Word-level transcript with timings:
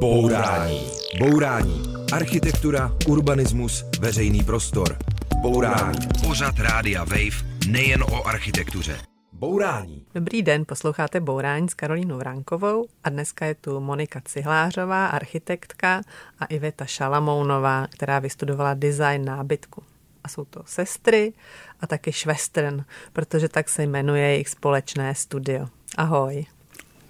Bourání. 0.00 0.90
Bourání. 1.18 1.82
Architektura, 2.12 2.92
urbanismus, 3.08 3.84
veřejný 4.00 4.42
prostor. 4.44 4.96
Bourání. 5.42 5.98
Pořad 6.26 6.58
Rádia 6.58 7.04
Wave 7.04 7.66
nejen 7.68 8.02
o 8.02 8.26
architektuře. 8.26 8.98
Bourání. 9.32 10.06
Dobrý 10.14 10.42
den, 10.42 10.64
posloucháte 10.68 11.20
Bourání 11.20 11.68
s 11.68 11.74
Karolínou 11.74 12.18
Vránkovou 12.18 12.86
a 13.04 13.10
dneska 13.10 13.46
je 13.46 13.54
tu 13.54 13.80
Monika 13.80 14.20
Cihlářová, 14.24 15.06
architektka 15.06 16.00
a 16.38 16.44
Iveta 16.44 16.84
Šalamounová, 16.84 17.86
která 17.90 18.18
vystudovala 18.18 18.74
design 18.74 19.24
nábytku. 19.24 19.82
A 20.24 20.28
jsou 20.28 20.44
to 20.44 20.62
sestry 20.66 21.32
a 21.80 21.86
taky 21.86 22.12
švestern, 22.12 22.84
protože 23.12 23.48
tak 23.48 23.68
se 23.68 23.82
jmenuje 23.82 24.28
jejich 24.28 24.48
společné 24.48 25.14
studio. 25.14 25.66
Ahoj. 25.96 26.46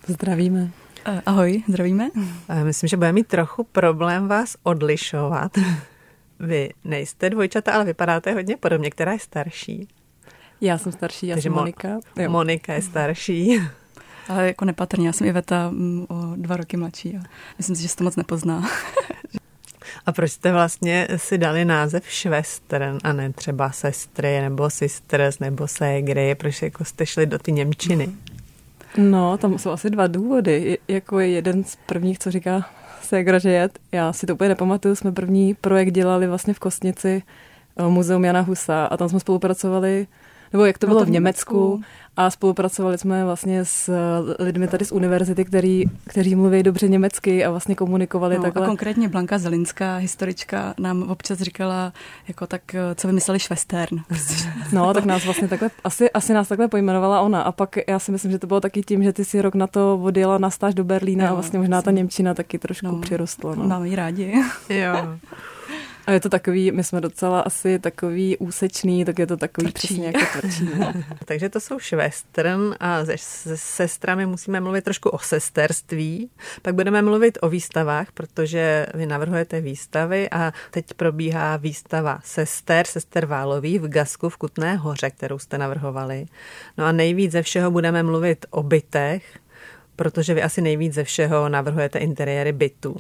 Zdravíme. 0.07 0.86
Ahoj, 1.27 1.62
zdravíme. 1.68 2.11
Myslím, 2.62 2.88
že 2.88 2.96
bude 2.96 3.12
mít 3.12 3.27
trochu 3.27 3.64
problém 3.64 4.29
vás 4.29 4.56
odlišovat. 4.62 5.52
Vy 6.41 6.70
nejste 6.84 7.30
dvojčata, 7.30 7.73
ale 7.73 7.84
vypadáte 7.84 8.32
hodně 8.32 8.56
podobně. 8.56 8.91
Která 8.91 9.12
je 9.12 9.19
starší? 9.19 9.88
Já 10.60 10.79
jsem 10.79 10.92
starší, 10.92 11.27
já 11.27 11.34
Takže 11.37 11.48
jsem 11.48 11.52
Monika. 11.52 11.88
Jo. 12.16 12.30
Monika 12.30 12.74
je 12.74 12.82
starší. 12.82 13.60
Ale 14.29 14.46
jako 14.46 14.65
nepatrně, 14.65 15.06
já 15.06 15.12
jsem 15.12 15.27
Iveta 15.27 15.70
mm, 15.70 16.06
o 16.09 16.37
dva 16.37 16.56
roky 16.56 16.77
mladší 16.77 17.16
a 17.16 17.20
myslím 17.59 17.77
si, 17.77 17.82
že 17.82 17.88
se 17.88 17.96
to 17.96 18.04
moc 18.04 18.16
nepozná. 18.16 18.68
A 20.07 20.12
proč 20.12 20.32
jste 20.32 20.52
vlastně 20.52 21.09
si 21.16 21.38
dali 21.38 21.65
název 21.65 22.10
Švestern 22.10 22.98
a 23.04 23.12
ne 23.12 23.32
třeba 23.32 23.70
sestry 23.70 24.41
nebo 24.41 24.70
sisters 24.70 25.38
nebo 25.38 25.68
ségry? 25.68 26.34
Proč 26.34 26.62
jako 26.62 26.84
jste 26.84 27.07
šli 27.07 27.27
do 27.27 27.38
ty 27.38 27.52
Němčiny? 27.52 28.09
No, 28.98 29.38
tam 29.38 29.59
jsou 29.59 29.70
asi 29.70 29.91
dva 29.91 30.06
důvody. 30.06 30.78
Jako 30.88 31.20
je 31.20 31.28
jeden 31.28 31.64
z 31.64 31.77
prvních, 31.77 32.18
co 32.18 32.30
říká 32.30 32.70
ségra, 33.02 33.38
že 33.38 33.50
jet. 33.50 33.78
Já 33.92 34.12
si 34.12 34.27
to 34.27 34.34
úplně 34.34 34.48
nepamatuju, 34.48 34.95
jsme 34.95 35.12
první 35.12 35.54
projekt 35.54 35.91
dělali 35.91 36.27
vlastně 36.27 36.54
v 36.54 36.59
Kostnici, 36.59 37.23
eh, 37.79 37.82
muzeum 37.82 38.24
Jana 38.24 38.40
Husa 38.40 38.87
a 38.87 38.96
tam 38.96 39.09
jsme 39.09 39.21
spolupracovali 39.21 40.06
nebo 40.52 40.65
jak 40.65 40.79
to 40.79 40.87
no, 40.87 40.95
bylo 40.95 41.05
v 41.05 41.11
Německu 41.11 41.80
a 42.16 42.30
spolupracovali 42.30 42.99
jsme 42.99 43.25
vlastně 43.25 43.65
s 43.65 43.89
eh, 43.89 44.45
lidmi 44.45 44.69
tady 44.69 44.85
z 44.85 44.93
univerzity, 44.93 45.45
který, 45.45 45.85
kteří 46.07 46.35
mluví 46.35 46.63
dobře 46.63 46.89
německy 46.89 47.45
a 47.45 47.51
vlastně 47.51 47.75
komunikovali 47.75 48.37
no, 48.37 48.43
takhle. 48.43 48.63
A 48.63 48.67
konkrétně 48.67 49.09
Blanka 49.09 49.39
Zelinská, 49.39 49.97
historička, 49.97 50.74
nám 50.79 51.02
občas 51.02 51.39
říkala, 51.39 51.93
jako 52.29 52.47
tak, 52.47 52.74
eh, 52.74 52.95
co 52.95 53.09
vymysleli 53.09 53.39
Švestern. 53.39 53.99
no, 54.73 54.95
tak 54.95 55.05
nás 55.05 55.24
vlastně 55.24 55.49
takhle, 55.49 55.71
asi, 55.85 56.11
asi 56.11 56.33
nás 56.33 56.49
takhle 56.49 56.69
pojmenovala 56.69 57.21
ona 57.21 57.43
a 57.43 57.52
pak 57.52 57.77
já 57.89 57.99
si 57.99 58.13
myslím, 58.13 58.33
že 58.33 58.39
to 58.39 58.47
bylo 58.47 58.61
taky 58.61 58.83
tím, 58.83 59.02
že 59.02 59.13
ty 59.13 59.24
si 59.24 59.43
rok 59.43 59.55
na 59.55 59.67
to 59.67 60.01
odjela 60.02 60.39
na 60.39 60.51
stáž 60.51 60.74
do 60.74 60.85
Berlína 60.85 61.24
no, 61.24 61.30
a 61.30 61.35
vlastně 61.35 61.59
možná 61.59 61.83
ta 61.83 61.91
Němčina 61.91 62.35
taky 62.35 62.59
trošku 62.59 62.87
no, 62.87 62.99
přirostla. 62.99 63.55
No. 63.55 63.65
Máme 63.69 63.89
ji 63.89 63.97
rádi. 63.97 64.33
jo. 64.69 64.94
A 66.06 66.12
je 66.12 66.21
to 66.21 66.28
takový, 66.28 66.72
my 66.72 66.84
jsme 66.84 67.00
docela 67.00 67.41
asi 67.41 67.78
takový 67.78 68.37
úsečný, 68.37 69.04
tak 69.04 69.19
je 69.19 69.26
to 69.26 69.37
takový 69.37 69.72
tvrdší. 69.72 69.87
přesně 69.87 70.06
jako 70.06 70.21
tvrdší. 70.32 70.71
No. 70.78 70.93
Takže 71.25 71.49
to 71.49 71.60
jsou 71.60 71.78
švestern 71.78 72.75
a 72.81 73.04
se, 73.04 73.15
se 73.19 73.56
sestrami 73.56 74.27
musíme 74.27 74.60
mluvit 74.60 74.84
trošku 74.84 75.09
o 75.09 75.19
sesterství. 75.19 76.31
Pak 76.62 76.75
budeme 76.75 77.03
mluvit 77.03 77.38
o 77.43 77.49
výstavách, 77.49 78.12
protože 78.12 78.87
vy 78.94 79.06
navrhujete 79.06 79.60
výstavy 79.60 80.31
a 80.31 80.53
teď 80.71 80.94
probíhá 80.94 81.56
výstava 81.56 82.21
sester, 82.25 82.87
sester 82.87 83.27
Válový 83.27 83.78
v 83.78 83.88
Gasku 83.88 84.28
v 84.28 84.37
Kutné 84.37 84.77
hoře, 84.77 85.10
kterou 85.10 85.38
jste 85.38 85.59
navrhovali. 85.59 86.27
No 86.78 86.84
a 86.84 86.93
nejvíc 86.93 87.32
ze 87.32 87.43
všeho 87.43 87.71
budeme 87.71 88.03
mluvit 88.03 88.47
o 88.50 88.62
bytech, 88.62 89.38
protože 89.97 90.34
vy 90.34 90.43
asi 90.43 90.61
nejvíc 90.61 90.94
ze 90.94 91.05
všeho 91.05 91.49
navrhujete 91.49 91.99
interiéry 91.99 92.53
bytů. 92.53 92.97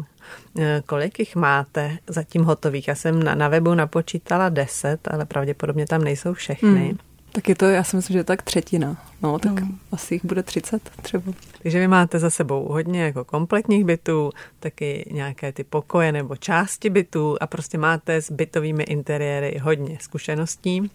E, 0.58 0.82
kolik 0.86 1.18
jich 1.18 1.36
máte 1.36 1.98
zatím 2.06 2.44
hotových? 2.44 2.88
Já 2.88 2.94
jsem 2.94 3.22
na, 3.22 3.34
na 3.34 3.48
webu 3.48 3.74
napočítala 3.74 4.48
10, 4.48 5.08
ale 5.08 5.24
pravděpodobně 5.24 5.86
tam 5.86 6.04
nejsou 6.04 6.32
všechny. 6.32 6.86
Hmm. 6.86 6.98
Tak 7.32 7.48
je 7.48 7.54
to, 7.54 7.64
já 7.64 7.84
si 7.84 7.96
myslím, 7.96 8.14
že 8.14 8.18
je 8.18 8.24
to 8.24 8.26
tak 8.26 8.42
třetina. 8.42 8.96
No, 9.22 9.38
tak 9.38 9.60
no. 9.60 9.68
asi 9.92 10.14
jich 10.14 10.24
bude 10.24 10.42
30 10.42 10.90
třeba. 11.02 11.32
Takže 11.62 11.78
vy 11.78 11.88
máte 11.88 12.18
za 12.18 12.30
sebou 12.30 12.68
hodně 12.68 13.02
jako 13.02 13.24
kompletních 13.24 13.84
bytů, 13.84 14.30
taky 14.60 15.10
nějaké 15.12 15.52
ty 15.52 15.64
pokoje 15.64 16.12
nebo 16.12 16.36
části 16.36 16.90
bytů 16.90 17.36
a 17.40 17.46
prostě 17.46 17.78
máte 17.78 18.22
s 18.22 18.30
bytovými 18.30 18.82
interiéry 18.82 19.58
hodně 19.62 19.98
zkušeností. 20.00 20.90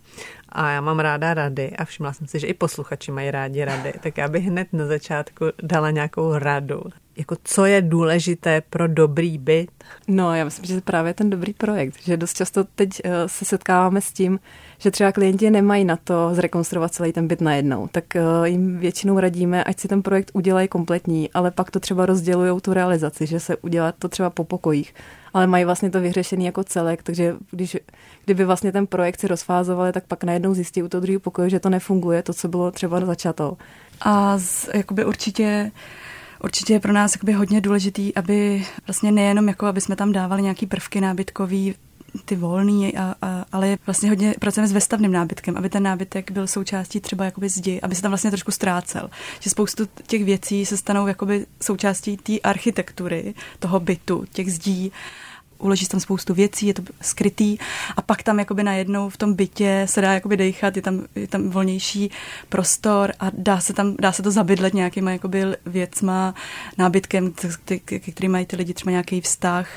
A 0.50 0.72
já 0.72 0.82
mám 0.82 1.00
ráda 1.00 1.34
rady 1.34 1.72
a 1.72 1.86
všimla 1.86 2.14
jsem 2.14 2.28
si, 2.28 2.40
že 2.40 2.48
i 2.48 2.54
posluchači 2.54 3.12
mají 3.12 3.32
rádi 3.32 3.66
rady. 3.66 3.94
Tak 4.04 4.18
já 4.18 4.28
bych 4.28 4.46
hned 4.46 4.68
na 4.74 4.86
začátku 4.86 5.46
dala 5.64 5.92
nějakou 5.92 6.34
radu. 6.34 6.82
Jako 7.18 7.36
co 7.44 7.66
je 7.66 7.82
důležité 7.82 8.62
pro 8.70 8.88
dobrý 8.88 9.38
byt? 9.38 9.72
No, 10.08 10.36
já 10.36 10.46
myslím, 10.46 10.66
že 10.66 10.82
právě 10.82 11.14
ten 11.14 11.30
dobrý 11.30 11.54
projekt, 11.54 11.96
že 12.04 12.18
dost 12.18 12.38
často 12.38 12.64
teď 12.76 12.90
uh, 13.06 13.12
se 13.28 13.46
setkáváme 13.46 14.02
s 14.02 14.12
tím, 14.12 14.40
že 14.78 14.92
třeba 14.92 15.12
klienti 15.12 15.50
nemají 15.50 15.86
na 15.86 15.96
to 15.96 16.30
zrekonstruovat 16.34 16.94
celý 16.94 17.14
ten 17.14 17.28
byt 17.28 17.42
najednou, 17.42 17.88
tak 17.92 18.04
uh, 18.16 18.48
jim 18.48 18.80
většinou 18.80 19.20
radíme, 19.20 19.64
ať 19.64 19.80
si 19.80 19.88
ten 19.88 20.02
projekt 20.02 20.32
udělají 20.34 20.68
kompletní, 20.68 21.30
ale 21.34 21.52
pak 21.52 21.72
to 21.72 21.80
třeba 21.80 22.06
rozdělují 22.06 22.62
tu 22.62 22.74
realizaci, 22.74 23.26
že 23.26 23.40
se 23.40 23.58
udělá 23.58 23.92
to 23.92 24.10
třeba 24.10 24.30
po 24.30 24.44
pokojích, 24.44 24.94
ale 25.34 25.48
mají 25.48 25.66
vlastně 25.66 25.90
to 25.90 26.02
vyřešený 26.02 26.46
jako 26.46 26.64
celek, 26.64 27.04
takže 27.04 27.36
když, 27.52 27.78
kdyby 28.26 28.46
vlastně 28.46 28.72
ten 28.72 28.88
projekt 28.88 29.20
si 29.20 29.28
rozfázovali, 29.28 29.92
tak 29.92 30.04
pak 30.06 30.24
najednou 30.24 30.54
zjistí 30.54 30.84
u 30.84 30.88
toho 30.88 31.02
druhého 31.02 31.20
pokoje, 31.20 31.50
že 31.50 31.60
to 31.60 31.70
nefunguje, 31.70 32.24
to, 32.24 32.34
co 32.34 32.48
bylo 32.48 32.72
třeba 32.72 33.06
začato. 33.06 33.58
A 34.02 34.38
z, 34.38 34.70
jakoby 34.74 35.06
určitě 35.06 35.72
Určitě 36.44 36.74
je 36.74 36.80
pro 36.80 36.94
nás 36.94 37.16
jakoby 37.16 37.34
hodně 37.34 37.62
důležitý, 37.62 38.16
aby 38.16 38.66
vlastně 38.88 39.12
nejenom 39.12 39.48
jako, 39.48 39.66
aby 39.66 39.82
jsme 39.82 39.96
tam 39.96 40.12
dávali 40.12 40.42
nějaký 40.42 40.66
prvky 40.66 41.02
nábytkový, 41.02 41.76
ty 42.26 42.36
volný, 42.36 42.98
a, 42.98 43.16
a, 43.22 43.46
ale 43.52 43.78
vlastně 43.86 44.10
hodně 44.10 44.34
pracujeme 44.40 44.68
s 44.68 44.72
vestavným 44.72 45.12
nábytkem, 45.12 45.58
aby 45.58 45.70
ten 45.70 45.84
nábytek 45.84 46.32
byl 46.32 46.48
součástí 46.48 47.00
třeba 47.00 47.26
jakoby 47.26 47.50
zdi, 47.50 47.82
aby 47.82 47.96
se 47.96 48.02
tam 48.02 48.12
vlastně 48.12 48.32
trošku 48.32 48.52
ztrácel. 48.52 49.10
Že 49.40 49.50
spoustu 49.50 49.88
těch 50.08 50.24
věcí 50.24 50.66
se 50.66 50.78
stanou 50.78 51.08
jakoby 51.08 51.46
součástí 51.62 52.18
té 52.18 52.40
architektury, 52.40 53.34
toho 53.60 53.80
bytu, 53.80 54.26
těch 54.32 54.54
zdí 54.54 54.92
uloží 55.62 55.88
tam 55.88 56.00
spoustu 56.00 56.34
věcí, 56.34 56.68
je 56.68 56.74
to 56.74 56.84
skrytý 57.02 57.58
a 57.98 58.02
pak 58.02 58.24
tam 58.24 58.40
jakoby 58.40 58.64
najednou 58.64 59.10
v 59.10 59.18
tom 59.18 59.34
bytě 59.34 59.86
se 59.90 60.02
dá 60.02 60.14
jakoby 60.14 60.38
dejchat, 60.38 60.76
je 60.76 60.82
tam, 60.82 61.02
je 61.16 61.28
tam 61.28 61.50
volnější 61.50 62.12
prostor 62.50 63.14
a 63.20 63.32
dá 63.34 63.60
se 63.60 63.74
tam, 63.74 63.96
dá 64.00 64.12
se 64.12 64.24
to 64.24 64.32
zabydlet 64.32 64.74
nějakýma 64.74 65.12
jakoby 65.12 65.44
věcma, 65.66 66.34
nábytkem, 66.78 67.34
ke 67.86 68.00
kterým 68.00 68.32
mají 68.32 68.46
ty 68.46 68.56
lidi 68.56 68.74
třeba 68.74 68.92
nějaký 68.92 69.22
vztah, 69.22 69.68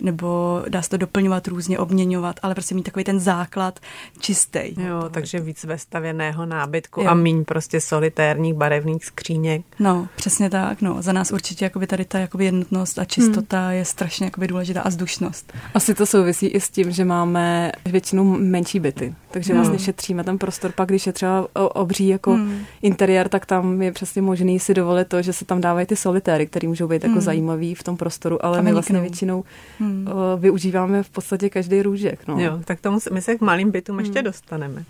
nebo 0.00 0.62
dá 0.68 0.82
se 0.82 0.90
to 0.90 0.96
doplňovat 0.96 1.48
různě, 1.48 1.78
obměňovat, 1.78 2.40
ale 2.42 2.54
prostě 2.54 2.74
mít 2.74 2.82
takový 2.82 3.04
ten 3.04 3.20
základ 3.20 3.80
čistý. 4.20 4.60
Jo, 4.76 5.08
takže 5.10 5.40
víc 5.40 5.64
vestavěného 5.64 6.46
nábytku 6.46 7.00
jo. 7.00 7.08
a 7.08 7.14
míň 7.14 7.44
prostě 7.44 7.80
solitérních 7.80 8.54
barevných 8.54 9.04
skříněk. 9.04 9.62
No, 9.78 10.08
přesně 10.16 10.50
tak, 10.50 10.82
no. 10.82 11.02
Za 11.02 11.12
nás 11.12 11.32
určitě 11.32 11.64
jakoby 11.64 11.86
tady 11.86 12.04
ta 12.04 12.18
jakoby 12.18 12.44
jednotnost 12.44 12.98
a 12.98 13.04
čistota 13.04 13.66
hmm. 13.66 13.76
je 13.76 13.84
strašně 13.84 14.26
jakoby 14.26 14.46
důležitá 14.48 14.80
a 14.80 14.90
zdušnost 14.90 15.33
dost. 15.34 15.52
Asi 15.74 15.94
to 15.94 16.06
souvisí 16.06 16.46
i 16.46 16.60
s 16.60 16.70
tím, 16.70 16.90
že 16.90 17.04
máme 17.04 17.72
většinou 17.86 18.24
menší 18.24 18.80
byty, 18.80 19.14
takže 19.30 19.52
hmm. 19.52 19.62
vlastně 19.62 19.84
šetříme 19.84 20.24
ten 20.24 20.38
prostor. 20.38 20.72
Pak, 20.72 20.88
když 20.88 21.06
je 21.06 21.12
třeba 21.12 21.48
obří 21.54 22.08
jako 22.08 22.32
hmm. 22.32 22.60
interiér, 22.82 23.28
tak 23.28 23.46
tam 23.46 23.82
je 23.82 23.92
přesně 23.92 24.22
možný 24.22 24.60
si 24.60 24.74
dovolit 24.74 25.08
to, 25.08 25.22
že 25.22 25.32
se 25.32 25.44
tam 25.44 25.60
dávají 25.60 25.86
ty 25.86 25.96
solitéry, 25.96 26.46
které 26.46 26.68
můžou 26.68 26.88
být 26.88 27.02
jako 27.02 27.12
hmm. 27.12 27.20
zajímavý 27.20 27.74
v 27.74 27.82
tom 27.82 27.96
prostoru, 27.96 28.44
ale 28.44 28.62
my 28.62 28.72
vlastně 28.72 29.00
většinou 29.00 29.44
hmm. 29.80 30.08
využíváme 30.38 31.02
v 31.02 31.10
podstatě 31.10 31.50
každý 31.50 31.82
růžek. 31.82 32.28
No. 32.28 32.40
Jo, 32.40 32.60
tak 32.64 32.80
tomu, 32.80 32.98
my 33.12 33.22
se 33.22 33.34
k 33.34 33.40
malým 33.40 33.70
bytům 33.70 33.96
hmm. 33.96 34.04
ještě 34.04 34.22
dostaneme. 34.22 34.84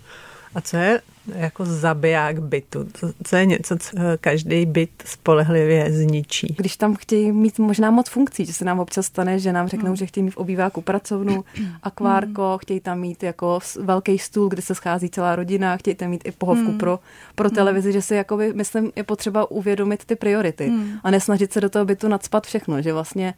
A 0.55 0.61
co 0.61 0.77
je 0.77 1.01
jako 1.35 1.65
zabiják 1.65 2.39
bytu? 2.39 2.87
Co, 2.93 3.11
co 3.23 3.35
je 3.35 3.45
něco, 3.45 3.77
co 3.77 3.97
každý 4.21 4.65
byt 4.65 5.03
spolehlivě 5.05 5.93
zničí? 5.93 6.55
Když 6.57 6.77
tam 6.77 6.95
chtějí 6.95 7.31
mít 7.31 7.59
možná 7.59 7.91
moc 7.91 8.09
funkcí, 8.09 8.45
že 8.45 8.53
se 8.53 8.65
nám 8.65 8.79
občas 8.79 9.05
stane, 9.05 9.39
že 9.39 9.53
nám 9.53 9.67
řeknou, 9.67 9.89
mm. 9.89 9.95
že 9.95 10.05
chtějí 10.05 10.23
mít 10.23 10.31
v 10.31 10.37
obýváku 10.37 10.81
pracovnu, 10.81 11.45
akvárko, 11.83 12.51
mm. 12.51 12.57
chtějí 12.57 12.79
tam 12.79 12.99
mít 12.99 13.23
jako 13.23 13.59
velký 13.81 14.19
stůl, 14.19 14.49
kde 14.49 14.61
se 14.61 14.75
schází 14.75 15.09
celá 15.09 15.35
rodina, 15.35 15.77
chtějí 15.77 15.95
tam 15.95 16.09
mít 16.09 16.21
i 16.25 16.31
pohovku 16.31 16.71
mm. 16.71 16.77
pro, 16.77 16.99
pro 17.35 17.49
hmm. 17.49 17.55
televizi, 17.55 17.91
že 17.91 18.01
si 18.01 18.15
jakoby, 18.15 18.53
myslím, 18.53 18.91
je 18.95 19.03
potřeba 19.03 19.51
uvědomit 19.51 20.05
ty 20.05 20.15
priority 20.15 20.69
mm. 20.69 20.91
a 21.03 21.11
nesnažit 21.11 21.53
se 21.53 21.61
do 21.61 21.69
toho 21.69 21.85
bytu 21.85 22.07
nadspat 22.07 22.47
všechno, 22.47 22.81
že 22.81 22.93
vlastně 22.93 23.33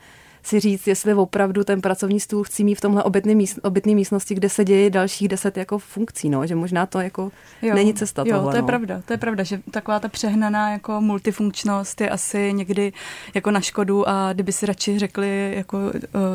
si 0.47 0.59
říct, 0.59 0.87
jestli 0.87 1.13
opravdu 1.13 1.63
ten 1.63 1.81
pracovní 1.81 2.19
stůl 2.19 2.43
chci 2.43 2.63
mít 2.63 2.75
v 2.75 2.81
tomhle 2.81 3.03
obytné 3.03 3.35
míst, 3.35 3.59
místnosti, 3.85 4.35
kde 4.35 4.49
se 4.49 4.65
děje 4.65 4.89
dalších 4.89 5.27
deset 5.27 5.57
jako 5.57 5.77
funkcí, 5.77 6.29
no, 6.29 6.47
že 6.47 6.55
možná 6.55 6.85
to 6.85 6.99
jako 6.99 7.31
jo, 7.61 7.75
není 7.75 7.93
cesta 7.93 8.23
jo, 8.25 8.35
tohle, 8.35 8.51
to 8.51 8.57
je 8.57 8.61
no. 8.61 8.67
pravda, 8.67 9.01
to 9.05 9.13
je 9.13 9.17
pravda, 9.17 9.43
že 9.43 9.61
taková 9.71 9.99
ta 9.99 10.07
přehnaná 10.07 10.71
jako 10.71 11.01
multifunkčnost 11.01 12.01
je 12.01 12.09
asi 12.09 12.53
někdy 12.53 12.93
jako 13.33 13.51
na 13.51 13.61
škodu 13.61 14.09
a 14.09 14.33
kdyby 14.33 14.51
si 14.51 14.65
radši 14.65 14.99
řekli, 14.99 15.53
jako, 15.55 15.79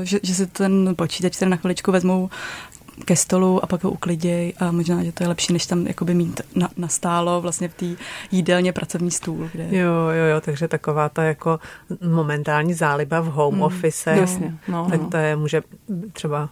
že, 0.03 0.21
že 0.23 0.35
si 0.35 0.47
ten 0.47 0.95
počítač 0.97 1.37
ten 1.37 1.49
na 1.49 1.57
chviličku 1.57 1.93
vezmou 1.93 2.31
ke 3.03 3.17
stolu 3.17 3.65
a 3.65 3.67
pak 3.67 3.85
ho 3.85 3.91
ukliděj 3.91 4.53
a 4.59 4.73
možná, 4.73 5.05
že 5.05 5.13
to 5.13 5.25
je 5.25 5.29
lepší, 5.29 5.53
než 5.53 5.67
tam 5.67 5.87
jakoby 5.87 6.15
mít 6.15 6.41
na, 6.55 6.69
nastálo 6.77 7.41
vlastně 7.41 7.69
v 7.69 7.75
té 7.75 7.87
jídelně 8.31 8.73
pracovní 8.73 9.11
stůl. 9.11 9.49
Kde... 9.53 9.65
Jo, 9.71 9.93
jo, 9.93 10.25
jo, 10.35 10.41
takže 10.41 10.69
taková 10.69 11.09
ta 11.09 11.23
jako 11.23 11.61
momentální 12.09 12.75
záliba 12.75 13.21
v 13.21 13.27
home 13.27 13.55
mm, 13.55 13.63
office, 13.63 14.11
jasně, 14.11 14.55
no, 14.69 14.87
tak 14.91 15.01
no. 15.01 15.11
to 15.11 15.17
je, 15.17 15.37
může 15.37 15.63
třeba 16.13 16.49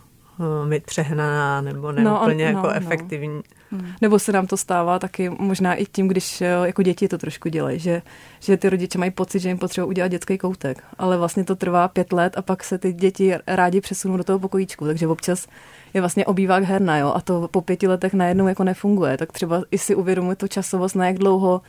mít 0.64 0.84
přehnaná 0.84 1.60
nebo 1.60 1.92
neúplně 1.92 2.52
no, 2.52 2.58
jako 2.58 2.66
no, 2.66 2.74
efektivní. 2.74 3.34
No. 3.36 3.59
Hmm. 3.72 3.92
Nebo 4.00 4.18
se 4.18 4.32
nám 4.32 4.46
to 4.46 4.56
stává 4.56 4.98
taky 4.98 5.30
možná 5.38 5.74
i 5.74 5.86
tím, 5.86 6.08
když 6.08 6.40
jako 6.64 6.82
děti 6.82 7.08
to 7.08 7.18
trošku 7.18 7.48
dělají, 7.48 7.78
že, 7.78 8.02
že 8.40 8.56
ty 8.56 8.70
rodiče 8.70 8.98
mají 8.98 9.10
pocit, 9.10 9.40
že 9.40 9.48
jim 9.48 9.58
potřebují 9.58 9.88
udělat 9.88 10.08
dětský 10.08 10.38
koutek, 10.38 10.84
ale 10.98 11.18
vlastně 11.18 11.44
to 11.44 11.56
trvá 11.56 11.88
pět 11.88 12.12
let 12.12 12.32
a 12.36 12.42
pak 12.42 12.64
se 12.64 12.78
ty 12.78 12.92
děti 12.92 13.34
rádi 13.46 13.80
přesunou 13.80 14.16
do 14.16 14.24
toho 14.24 14.38
pokojíčku, 14.38 14.84
takže 14.84 15.06
občas 15.06 15.46
je 15.94 16.00
vlastně 16.00 16.26
obývák 16.26 16.64
herna, 16.64 16.98
jo, 16.98 17.12
a 17.14 17.20
to 17.20 17.48
po 17.48 17.60
pěti 17.60 17.88
letech 17.88 18.14
najednou 18.14 18.48
jako 18.48 18.64
nefunguje, 18.64 19.16
tak 19.16 19.32
třeba 19.32 19.62
i 19.70 19.78
si 19.78 19.94
uvědomuje 19.94 20.36
tu 20.36 20.48
časovost, 20.48 20.96
na 20.96 21.06
jak 21.06 21.18
dlouho 21.18 21.62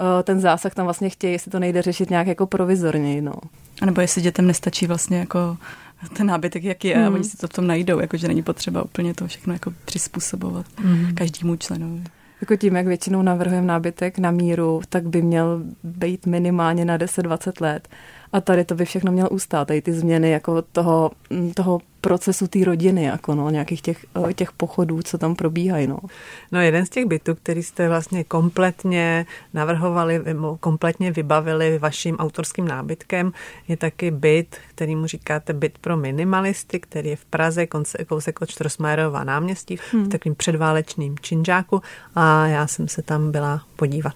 uh, 0.00 0.06
ten 0.22 0.40
zásah 0.40 0.74
tam 0.74 0.84
vlastně 0.84 1.10
chtějí, 1.10 1.32
jestli 1.32 1.50
to 1.50 1.58
nejde 1.58 1.82
řešit 1.82 2.10
nějak 2.10 2.26
jako 2.26 2.46
provizorně, 2.46 3.22
no. 3.22 3.34
A 3.82 3.86
nebo 3.86 4.00
jestli 4.00 4.22
dětem 4.22 4.46
nestačí 4.46 4.86
vlastně 4.86 5.18
jako 5.18 5.56
ten 6.16 6.26
nábytek, 6.26 6.64
jak 6.64 6.84
je, 6.84 6.96
hmm. 6.96 7.06
a 7.06 7.10
oni 7.10 7.24
si 7.24 7.36
to 7.36 7.46
v 7.46 7.52
tom 7.52 7.66
najdou, 7.66 8.00
jakože 8.00 8.28
není 8.28 8.42
potřeba 8.42 8.82
úplně 8.82 9.14
to 9.14 9.26
všechno 9.26 9.52
jako 9.52 9.72
přizpůsobovat 9.84 10.66
hmm. 10.76 11.14
každému 11.14 11.56
členovi. 11.56 12.02
Jako 12.40 12.56
tím, 12.56 12.76
jak 12.76 12.86
většinou 12.86 13.22
navrhujeme 13.22 13.66
nábytek 13.66 14.18
na 14.18 14.30
míru, 14.30 14.80
tak 14.88 15.08
by 15.08 15.22
měl 15.22 15.62
být 15.84 16.26
minimálně 16.26 16.84
na 16.84 16.98
10-20 16.98 17.52
let. 17.60 17.88
A 18.34 18.40
tady 18.40 18.64
to 18.64 18.74
by 18.74 18.84
všechno 18.84 19.12
mělo 19.12 19.28
ustát, 19.28 19.68
tady 19.68 19.82
ty 19.82 19.92
změny 19.92 20.30
jako 20.30 20.62
toho, 20.62 21.10
mm, 21.30 21.52
toho 21.52 21.80
procesu 22.00 22.46
té 22.46 22.64
rodiny, 22.64 23.04
jako 23.04 23.34
no, 23.34 23.50
nějakých 23.50 23.82
těch, 23.82 24.06
eh, 24.28 24.34
těch 24.34 24.52
pochodů, 24.52 25.02
co 25.02 25.18
tam 25.18 25.34
probíhají. 25.34 25.86
No. 25.86 25.98
no 26.52 26.60
jeden 26.60 26.86
z 26.86 26.88
těch 26.88 27.06
bytů, 27.06 27.34
který 27.34 27.62
jste 27.62 27.88
vlastně 27.88 28.24
kompletně 28.24 29.26
navrhovali, 29.54 30.24
kompletně 30.60 31.12
vybavili 31.12 31.78
vaším 31.78 32.16
autorským 32.16 32.68
nábytkem, 32.68 33.32
je 33.68 33.76
taky 33.76 34.10
byt, 34.10 34.56
který 34.74 34.96
mu 34.96 35.06
říkáte 35.06 35.52
byt 35.52 35.78
pro 35.78 35.96
minimalisty, 35.96 36.80
který 36.80 37.08
je 37.08 37.16
v 37.16 37.24
Praze, 37.24 37.66
kousek 38.06 38.42
od 38.42 38.50
Čtrosmajerova 38.50 39.24
náměstí, 39.24 39.78
hmm. 39.92 40.04
v 40.04 40.08
takovým 40.08 40.34
předválečným 40.34 41.18
činžáku 41.20 41.82
a 42.14 42.46
já 42.46 42.66
jsem 42.66 42.88
se 42.88 43.02
tam 43.02 43.32
byla 43.32 43.62
podívat. 43.76 44.14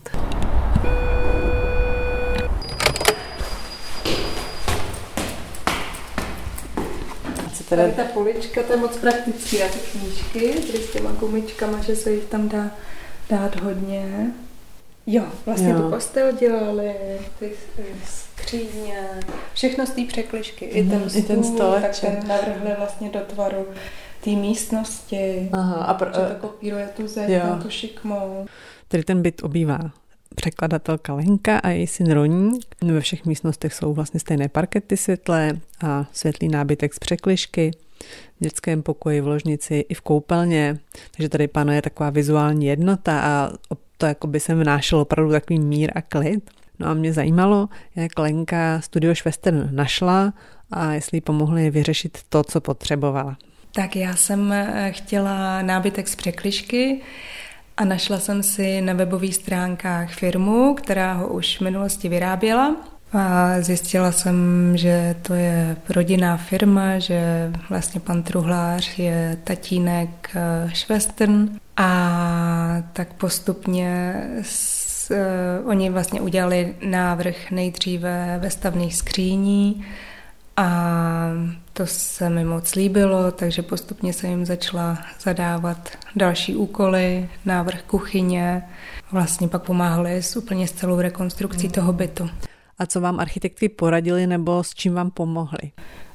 Teda... 7.68 7.82
Tady 7.82 7.94
ta 7.94 8.04
polička, 8.04 8.62
to 8.62 8.72
je 8.72 8.78
moc 8.78 8.96
praktický 8.96 9.58
na 9.58 9.68
ty 9.68 9.78
knížky, 9.78 10.40
tady 10.40 10.78
s 10.78 10.92
těma 10.92 11.12
gumičkama, 11.12 11.82
že 11.82 11.96
se 11.96 12.12
jich 12.12 12.24
tam 12.24 12.48
dá 12.48 12.70
dát 13.30 13.60
hodně. 13.60 14.32
Jo, 15.06 15.24
vlastně 15.46 15.70
jo. 15.70 15.82
tu 15.82 15.90
postel 15.90 16.32
dělali, 16.32 16.94
ty 17.38 17.52
skříně, 18.04 19.08
všechno 19.54 19.86
z 19.86 19.90
té 19.90 20.04
překlišky. 20.04 20.64
I 20.64 20.88
ten 20.88 21.10
stůl, 21.10 21.20
I 21.20 21.22
ten 21.22 21.42
tak 21.82 22.00
ten 22.00 22.28
navrhli 22.28 22.70
vlastně 22.78 23.10
do 23.10 23.20
tvaru 23.20 23.66
té 24.24 24.30
místnosti. 24.30 25.48
Aha, 25.52 25.84
a 25.84 25.94
pro, 25.94 26.06
že 26.06 26.34
to 26.34 26.34
kopíruje 26.40 26.88
tu 26.96 27.06
zeď, 27.06 27.42
tu 27.62 27.70
šikmou. 27.70 28.46
Tedy 28.88 29.04
ten 29.04 29.22
byt 29.22 29.42
obývá 29.42 29.78
překladatelka 30.38 31.14
Lenka 31.14 31.58
a 31.58 31.68
její 31.68 31.86
syn 31.86 32.10
Roní. 32.10 32.50
Ve 32.82 33.00
všech 33.00 33.24
místnostech 33.24 33.74
jsou 33.74 33.94
vlastně 33.94 34.20
stejné 34.20 34.48
parkety 34.48 34.96
světlé 34.96 35.60
a 35.84 36.06
světlý 36.12 36.48
nábytek 36.48 36.94
z 36.94 36.98
překlišky. 36.98 37.70
V 38.40 38.44
dětském 38.44 38.82
pokoji, 38.82 39.20
v 39.20 39.26
ložnici 39.26 39.84
i 39.88 39.94
v 39.94 40.00
koupelně. 40.00 40.78
Takže 41.16 41.28
tady 41.28 41.48
panuje 41.48 41.82
taková 41.82 42.10
vizuální 42.10 42.66
jednota 42.66 43.20
a 43.20 43.50
to 43.96 44.06
jako 44.06 44.26
by 44.26 44.40
se 44.40 44.54
vnášelo 44.54 45.02
opravdu 45.02 45.32
takový 45.32 45.58
mír 45.60 45.92
a 45.94 46.02
klid. 46.02 46.50
No 46.78 46.86
a 46.86 46.94
mě 46.94 47.12
zajímalo, 47.12 47.68
jak 47.96 48.18
Lenka 48.18 48.80
studio 48.80 49.14
Švestern 49.14 49.68
našla 49.72 50.32
a 50.70 50.92
jestli 50.92 51.16
jí 51.16 51.20
pomohli 51.20 51.70
vyřešit 51.70 52.18
to, 52.28 52.44
co 52.44 52.60
potřebovala. 52.60 53.36
Tak 53.74 53.96
já 53.96 54.16
jsem 54.16 54.52
eh, 54.52 54.92
chtěla 54.92 55.62
nábytek 55.62 56.08
z 56.08 56.16
překlišky, 56.16 57.00
a 57.78 57.84
našla 57.84 58.18
jsem 58.18 58.42
si 58.42 58.80
na 58.80 58.92
webových 58.92 59.34
stránkách 59.34 60.12
firmu, 60.12 60.74
která 60.74 61.12
ho 61.12 61.28
už 61.28 61.58
v 61.58 61.60
minulosti 61.60 62.08
vyráběla. 62.08 62.76
A 63.12 63.54
zjistila 63.60 64.12
jsem, 64.12 64.36
že 64.76 65.14
to 65.22 65.34
je 65.34 65.76
rodinná 65.88 66.36
firma, 66.36 66.98
že 66.98 67.52
vlastně 67.70 68.00
pan 68.00 68.22
Truhlář 68.22 68.98
je 68.98 69.38
tatínek 69.44 70.30
eh, 70.34 70.70
Švestern 70.74 71.48
a 71.76 72.82
tak 72.92 73.12
postupně 73.12 74.14
s, 74.42 75.10
uh, 75.10 75.68
oni 75.70 75.90
vlastně 75.90 76.20
udělali 76.20 76.74
návrh 76.84 77.50
nejdříve 77.50 78.38
ve 78.42 78.50
stavných 78.50 78.96
skříní 78.96 79.84
a 80.58 81.30
to 81.72 81.86
se 81.86 82.30
mi 82.30 82.44
moc 82.44 82.74
líbilo, 82.74 83.32
takže 83.32 83.62
postupně 83.62 84.12
se 84.12 84.26
jim 84.26 84.46
začala 84.46 84.98
zadávat 85.20 85.88
další 86.16 86.56
úkoly, 86.56 87.28
návrh 87.44 87.82
kuchyně. 87.82 88.62
Vlastně 89.12 89.48
pak 89.48 89.62
pomáhali 89.62 90.22
s 90.22 90.36
úplně 90.36 90.68
s 90.68 90.72
celou 90.72 91.00
rekonstrukcí 91.00 91.66
mm. 91.66 91.72
toho 91.72 91.92
bytu. 91.92 92.30
A 92.78 92.86
co 92.86 93.00
vám 93.00 93.20
architekty 93.20 93.68
poradili 93.68 94.26
nebo 94.26 94.64
s 94.64 94.74
čím 94.74 94.94
vám 94.94 95.10
pomohli? 95.10 95.72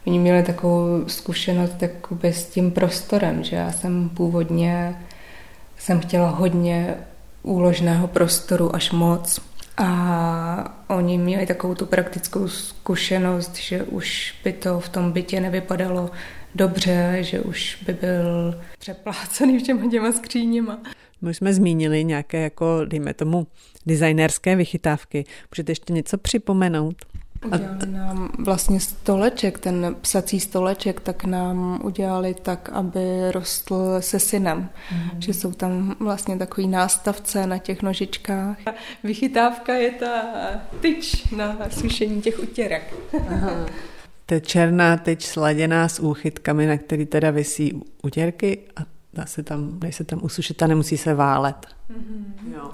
Oni 0.07 0.19
měli 0.19 0.43
takovou 0.43 1.03
zkušenost 1.07 1.81
jakoby 1.81 2.33
s 2.33 2.45
tím 2.45 2.71
prostorem, 2.71 3.43
že 3.43 3.55
já 3.55 3.71
jsem 3.71 4.09
původně 4.09 4.95
jsem 5.77 5.99
chtěla 5.99 6.29
hodně 6.29 6.95
úložného 7.43 8.07
prostoru 8.07 8.75
až 8.75 8.91
moc. 8.91 9.39
A 9.77 10.85
oni 10.87 11.17
měli 11.17 11.45
takovou 11.45 11.75
tu 11.75 11.85
praktickou 11.85 12.47
zkušenost, 12.47 13.55
že 13.55 13.83
už 13.83 14.35
by 14.43 14.53
to 14.53 14.79
v 14.79 14.89
tom 14.89 15.11
bytě 15.11 15.39
nevypadalo 15.39 16.11
dobře, 16.55 17.17
že 17.21 17.41
už 17.41 17.83
by 17.85 17.93
byl 17.93 18.55
přeplácený 18.79 19.59
všema 19.59 19.91
těma 19.91 20.11
skříněma. 20.11 20.79
My 21.21 21.33
jsme 21.33 21.53
zmínili 21.53 22.03
nějaké, 22.03 22.41
jako, 22.41 22.85
dejme 22.85 23.13
tomu, 23.13 23.47
designerské 23.85 24.55
vychytávky. 24.55 25.23
Můžete 25.51 25.71
ještě 25.71 25.93
něco 25.93 26.17
připomenout? 26.17 26.95
Udělali 27.45 27.91
nám 27.91 28.29
vlastně 28.39 28.79
stoleček, 28.79 29.59
ten 29.59 29.95
psací 30.01 30.39
stoleček, 30.39 30.99
tak 30.99 31.23
nám 31.23 31.79
udělali 31.83 32.35
tak, 32.41 32.69
aby 32.73 33.31
rostl 33.31 33.95
se 33.99 34.19
synem. 34.19 34.69
Mm. 34.91 35.21
Že 35.21 35.33
jsou 35.33 35.51
tam 35.51 35.95
vlastně 35.99 36.37
takový 36.37 36.67
nástavce 36.67 37.47
na 37.47 37.57
těch 37.57 37.81
nožičkách. 37.81 38.57
Vychytávka 39.03 39.73
je 39.73 39.91
ta 39.91 40.21
tyč 40.81 41.31
na 41.31 41.57
sušení 41.69 42.21
těch 42.21 42.39
utěrek. 42.39 42.93
Aha. 43.29 43.51
To 44.25 44.33
je 44.33 44.41
černá 44.41 44.97
tyč 44.97 45.25
sladěná 45.25 45.87
s 45.87 45.99
úchytkami, 45.99 46.67
na 46.67 46.77
který 46.77 47.05
teda 47.05 47.31
vysí 47.31 47.81
utěrky 48.03 48.59
a 48.75 48.81
dá 49.13 49.25
se 49.25 49.43
tam, 49.43 49.79
než 49.83 49.95
se 49.95 50.03
tam 50.03 50.19
usušit 50.23 50.63
a 50.63 50.67
nemusí 50.67 50.97
se 50.97 51.13
válet. 51.13 51.67
Mm-hmm. 51.91 52.53
Jo. 52.53 52.61
No, 52.61 52.71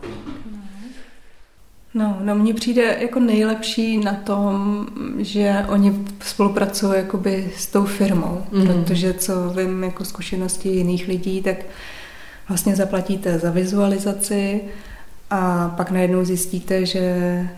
no 1.94 2.36
mně 2.36 2.54
přijde 2.54 2.98
jako 3.00 3.20
nejlepší 3.20 3.98
na 3.98 4.14
tom, 4.14 4.88
že 5.18 5.66
oni 5.70 6.06
spolupracují 6.24 6.94
jakoby 6.96 7.52
s 7.58 7.68
tou 7.68 7.86
firmou, 7.86 8.44
mm. 8.52 8.68
protože 8.68 9.14
co 9.14 9.50
vím 9.50 9.84
jako 9.84 10.06
zkušenosti 10.06 10.70
jiných 10.70 11.08
lidí, 11.08 11.42
tak 11.42 11.58
vlastně 12.50 12.76
zaplatíte 12.76 13.40
za 13.40 13.52
vizualizaci, 13.52 14.62
a 15.32 15.74
pak 15.78 15.92
najednou 15.92 16.26
zjistíte, 16.26 16.86
že 16.86 17.02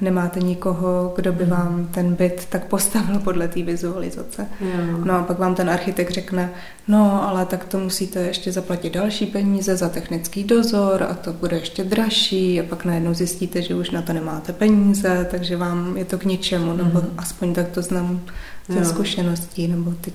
nemáte 0.01 0.39
nikoho, 0.39 1.13
kdo 1.15 1.33
by 1.33 1.45
vám 1.45 1.87
ten 1.91 2.15
byt 2.15 2.45
tak 2.49 2.65
postavil 2.65 3.19
podle 3.19 3.47
té 3.47 3.63
vizualizace. 3.63 4.47
Mm. 4.61 5.01
No 5.05 5.13
a 5.13 5.23
pak 5.23 5.39
vám 5.39 5.55
ten 5.55 5.69
architekt 5.69 6.11
řekne, 6.11 6.49
no 6.87 7.29
ale 7.29 7.45
tak 7.45 7.65
to 7.65 7.79
musíte 7.79 8.19
ještě 8.19 8.51
zaplatit 8.51 8.93
další 8.93 9.25
peníze 9.25 9.77
za 9.77 9.89
technický 9.89 10.43
dozor 10.43 11.03
a 11.03 11.13
to 11.13 11.33
bude 11.33 11.57
ještě 11.57 11.83
dražší 11.83 12.59
a 12.59 12.63
pak 12.63 12.85
najednou 12.85 13.13
zjistíte, 13.13 13.61
že 13.61 13.75
už 13.75 13.91
na 13.91 14.01
to 14.01 14.13
nemáte 14.13 14.53
peníze, 14.53 15.27
takže 15.31 15.57
vám 15.57 15.97
je 15.97 16.05
to 16.05 16.17
k 16.17 16.25
ničemu, 16.25 16.73
nebo 16.73 17.01
mm. 17.01 17.13
aspoň 17.17 17.53
tak 17.53 17.67
to 17.67 17.81
znám 17.81 18.21
ze 18.69 18.85
zkušeností, 18.85 19.67
nebo 19.67 19.93
teď 20.01 20.13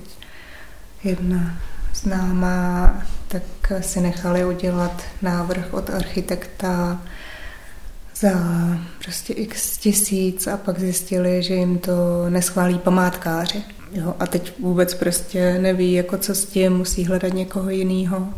jedna 1.03 1.57
známá, 1.95 2.95
tak 3.27 3.43
si 3.81 4.01
nechali 4.01 4.45
udělat 4.45 5.01
návrh 5.21 5.73
od 5.73 5.89
architekta 5.89 7.01
za 8.19 8.29
prostě 9.03 9.33
x 9.33 9.77
tisíc 9.77 10.47
a 10.47 10.57
pak 10.57 10.79
zjistili, 10.79 11.43
že 11.43 11.53
jim 11.53 11.77
to 11.77 12.29
neschválí 12.29 12.79
památkáři. 12.79 13.63
Jo, 13.91 14.15
a 14.19 14.27
teď 14.27 14.53
vůbec 14.59 14.93
prostě 14.93 15.59
neví, 15.59 15.93
jako 15.93 16.17
co 16.17 16.35
s 16.35 16.45
tím, 16.45 16.77
musí 16.77 17.05
hledat 17.05 17.33
někoho 17.33 17.69
jiného. 17.69 18.33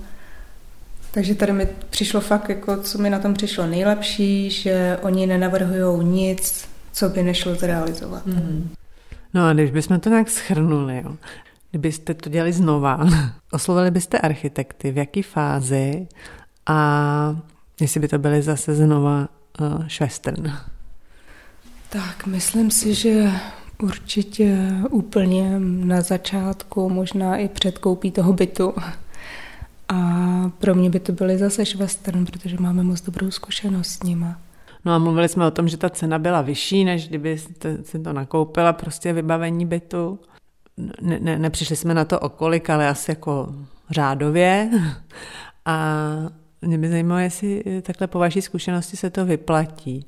Takže 1.12 1.36
tady 1.36 1.54
mi 1.54 1.68
přišlo 1.90 2.22
fakt, 2.22 2.50
jako 2.50 2.78
co 2.78 2.98
mi 2.98 3.10
na 3.10 3.20
tom 3.20 3.34
přišlo 3.34 3.68
nejlepší, 3.68 4.50
že 4.50 5.00
oni 5.02 5.28
nenavrhují 5.28 6.06
nic, 6.06 6.68
co 6.94 7.10
by 7.10 7.24
nešlo 7.24 7.56
zrealizovat. 7.56 8.26
Mm. 8.26 8.70
No 9.34 9.48
a 9.48 9.54
když 9.54 9.72
bychom 9.72 10.00
to 10.00 10.10
nějak 10.10 10.30
schrnuli, 10.30 11.02
jo, 11.06 11.16
Kdybyste 11.72 12.14
to 12.14 12.30
dělali 12.30 12.54
znova, 12.54 13.00
oslovili 13.52 13.92
byste 13.92 14.18
architekty, 14.18 14.92
v 14.92 14.98
jaký 14.98 15.22
fázi 15.22 16.08
a 16.66 17.40
jestli 17.82 18.00
by 18.00 18.08
to 18.08 18.20
byly 18.20 18.42
zase 18.42 18.76
znova 18.76 19.28
uh, 19.62 19.88
švestern? 19.88 20.52
Tak, 21.90 22.26
myslím 22.26 22.72
si, 22.72 22.94
že 22.94 23.32
určitě 23.84 24.58
úplně 24.90 25.60
na 25.60 26.02
začátku, 26.02 26.90
možná 26.90 27.38
i 27.38 27.48
před 27.48 27.78
koupí 27.78 28.12
toho 28.12 28.34
bytu. 28.34 28.74
A 29.90 29.96
pro 30.60 30.76
mě 30.76 30.90
by 30.90 31.00
to 31.00 31.12
byly 31.12 31.38
zase 31.38 31.66
švestern, 31.66 32.26
protože 32.26 32.58
máme 32.60 32.84
moc 32.84 33.02
dobrou 33.02 33.32
zkušenost 33.32 33.88
s 33.88 34.04
nima. 34.04 34.40
No 34.86 34.94
a 34.94 34.98
mluvili 34.98 35.30
jsme 35.30 35.48
o 35.48 35.52
tom, 35.52 35.68
že 35.68 35.78
ta 35.78 35.90
cena 35.90 36.20
byla 36.20 36.42
vyšší, 36.42 36.84
než 36.84 37.08
kdyby 37.08 37.38
si 37.84 38.00
to 38.04 38.14
nakoupila, 38.14 38.74
prostě 38.74 39.14
vybavení 39.14 39.66
bytu. 39.66 40.20
Ne, 41.02 41.20
ne, 41.20 41.40
nepřišli 41.40 41.76
jsme 41.76 41.94
na 41.94 42.06
to 42.06 42.20
o 42.20 42.30
kolik, 42.30 42.70
ale 42.70 42.88
asi 42.88 43.12
jako 43.12 43.56
řádově. 43.90 44.70
A 45.66 45.96
mě 46.62 46.78
by 46.78 46.90
zajímalo, 46.90 47.20
jestli 47.22 47.64
takhle 47.82 48.08
po 48.08 48.20
vaší 48.20 48.42
zkušenosti 48.42 48.98
se 48.98 49.10
to 49.10 49.26
vyplatí. 49.26 50.06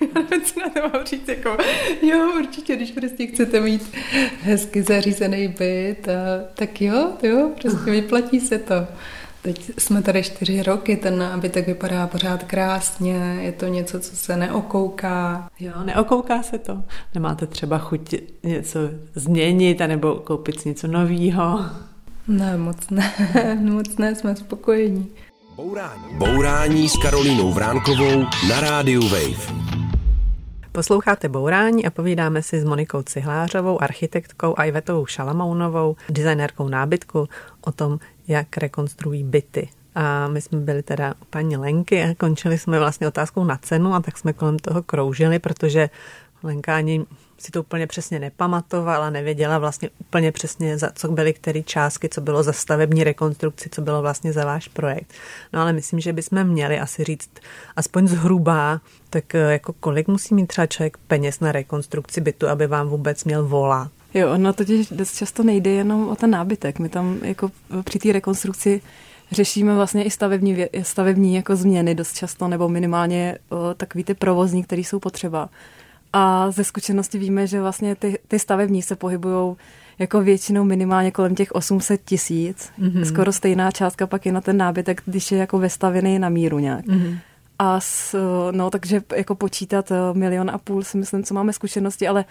nevím, 0.00 0.40
co 0.44 0.60
na 0.60 0.68
to 0.68 0.80
mám 0.80 1.06
říct, 1.06 1.28
jako, 1.28 1.56
jo, 2.02 2.32
určitě, 2.38 2.76
když 2.76 2.90
prostě 2.90 3.26
chcete 3.26 3.60
mít 3.60 3.94
hezky 4.42 4.82
zařízený 4.82 5.48
byt, 5.48 6.08
a, 6.08 6.12
tak 6.54 6.80
jo, 6.80 7.12
jo, 7.22 7.50
prostě 7.60 7.90
vyplatí 7.90 8.40
se 8.40 8.58
to. 8.58 8.74
Teď 9.42 9.70
jsme 9.78 10.02
tady 10.02 10.22
čtyři 10.22 10.62
roky, 10.62 10.96
ten 10.96 11.18
nábytek 11.18 11.66
vypadá 11.66 12.06
pořád 12.06 12.44
krásně, 12.44 13.38
je 13.40 13.52
to 13.52 13.66
něco, 13.66 14.00
co 14.00 14.16
se 14.16 14.36
neokouká. 14.36 15.50
Jo, 15.60 15.72
neokouká 15.84 16.42
se 16.42 16.58
to. 16.58 16.82
Nemáte 17.14 17.46
třeba 17.46 17.78
chuť 17.78 18.14
něco 18.42 18.78
změnit, 19.14 19.80
anebo 19.80 20.14
koupit 20.14 20.60
si 20.60 20.68
něco 20.68 20.86
nového? 20.86 21.64
Ne, 22.28 22.56
moc 22.56 22.90
ne, 22.90 23.12
moc 23.60 23.96
ne, 23.96 24.14
jsme 24.14 24.36
spokojení. 24.36 25.06
Bourání. 25.56 26.02
Bourání 26.12 26.88
s 26.88 26.96
Karolínou 27.02 27.52
Vránkovou 27.52 28.22
na 28.48 28.60
rádiu 28.60 29.08
Wave. 29.08 29.52
Posloucháte 30.72 31.28
Bourání 31.28 31.86
a 31.86 31.90
povídáme 31.90 32.42
si 32.42 32.60
s 32.60 32.64
Monikou 32.64 33.02
Cihlářovou, 33.02 33.82
architektkou 33.82 34.54
a 34.56 34.64
Ivetou 34.64 35.06
Šalamounovou, 35.06 35.96
designérkou 36.10 36.68
nábytku, 36.68 37.28
o 37.60 37.72
tom, 37.72 37.98
jak 38.28 38.56
rekonstruují 38.56 39.24
byty. 39.24 39.68
A 39.94 40.28
my 40.28 40.40
jsme 40.40 40.60
byli 40.60 40.82
teda 40.82 41.14
u 41.22 41.24
paní 41.30 41.56
Lenky 41.56 42.02
a 42.02 42.14
končili 42.14 42.58
jsme 42.58 42.78
vlastně 42.78 43.08
otázkou 43.08 43.44
na 43.44 43.56
cenu 43.56 43.94
a 43.94 44.00
tak 44.00 44.18
jsme 44.18 44.32
kolem 44.32 44.58
toho 44.58 44.82
kroužili, 44.82 45.38
protože 45.38 45.90
Lenka 46.42 46.76
ani 46.76 47.06
si 47.38 47.52
to 47.52 47.60
úplně 47.60 47.86
přesně 47.86 48.18
nepamatovala, 48.18 49.10
nevěděla 49.10 49.58
vlastně 49.58 49.90
úplně 50.00 50.32
přesně, 50.32 50.78
za 50.78 50.90
co 50.94 51.08
byly 51.08 51.32
které 51.32 51.62
částky, 51.62 52.08
co 52.08 52.20
bylo 52.20 52.42
za 52.42 52.52
stavební 52.52 53.04
rekonstrukci, 53.04 53.68
co 53.72 53.82
bylo 53.82 54.02
vlastně 54.02 54.32
za 54.32 54.44
váš 54.44 54.68
projekt. 54.68 55.12
No 55.52 55.60
ale 55.60 55.72
myslím, 55.72 56.00
že 56.00 56.12
bychom 56.12 56.44
měli 56.44 56.78
asi 56.78 57.04
říct 57.04 57.30
aspoň 57.76 58.08
zhruba, 58.08 58.80
tak 59.10 59.34
eh, 59.34 59.52
jako 59.52 59.72
kolik 59.72 60.08
musí 60.08 60.34
mít 60.34 60.46
třeba 60.46 60.66
člověk 60.66 60.96
peněz 61.06 61.40
na 61.40 61.52
rekonstrukci 61.52 62.20
bytu, 62.20 62.48
aby 62.48 62.66
vám 62.66 62.88
vůbec 62.88 63.24
měl 63.24 63.46
volat. 63.46 63.90
Jo, 64.14 64.38
no 64.38 64.52
totiž 64.52 64.88
dost 64.90 65.16
často 65.16 65.42
nejde 65.42 65.70
jenom 65.70 66.08
o 66.08 66.16
ten 66.16 66.30
nábytek. 66.30 66.78
My 66.78 66.88
tam 66.88 67.18
jako 67.22 67.50
při 67.84 67.98
té 67.98 68.12
rekonstrukci 68.12 68.82
řešíme 69.30 69.74
vlastně 69.74 70.04
i 70.04 70.10
stavební, 70.10 70.66
stavební 70.82 71.34
jako 71.34 71.56
změny 71.56 71.94
dost 71.94 72.16
často, 72.16 72.48
nebo 72.48 72.68
minimálně 72.68 73.38
o, 73.48 73.74
takový 73.74 74.04
ty 74.04 74.14
provozní, 74.14 74.64
které 74.64 74.80
jsou 74.80 74.98
potřeba. 74.98 75.48
A 76.12 76.50
ze 76.50 76.64
zkušenosti 76.64 77.18
víme, 77.18 77.46
že 77.46 77.60
vlastně 77.60 77.94
ty, 77.94 78.18
ty 78.28 78.38
stavební 78.38 78.82
se 78.82 78.96
pohybují 78.96 79.56
jako 79.98 80.20
většinou 80.20 80.64
minimálně 80.64 81.10
kolem 81.10 81.34
těch 81.34 81.52
800 81.52 82.00
tisíc. 82.04 82.72
Mm-hmm. 82.78 83.02
Skoro 83.02 83.32
stejná 83.32 83.70
částka 83.70 84.06
pak 84.06 84.26
je 84.26 84.32
na 84.32 84.40
ten 84.40 84.56
nábytek, 84.56 85.02
když 85.06 85.32
je 85.32 85.38
jako 85.38 85.58
vestavěný 85.58 86.18
na 86.18 86.28
míru 86.28 86.58
nějak. 86.58 86.84
Mm-hmm. 86.84 87.18
A 87.58 87.80
s, 87.80 88.16
no, 88.50 88.70
takže 88.70 89.02
jako 89.16 89.34
počítat 89.34 89.90
eh, 89.90 89.94
milion 90.12 90.50
a 90.50 90.58
půl 90.58 90.82
si 90.82 90.96
myslím, 90.96 91.22
co 91.22 91.34
máme 91.34 91.52
zkušenosti, 91.52 92.08
ale 92.08 92.24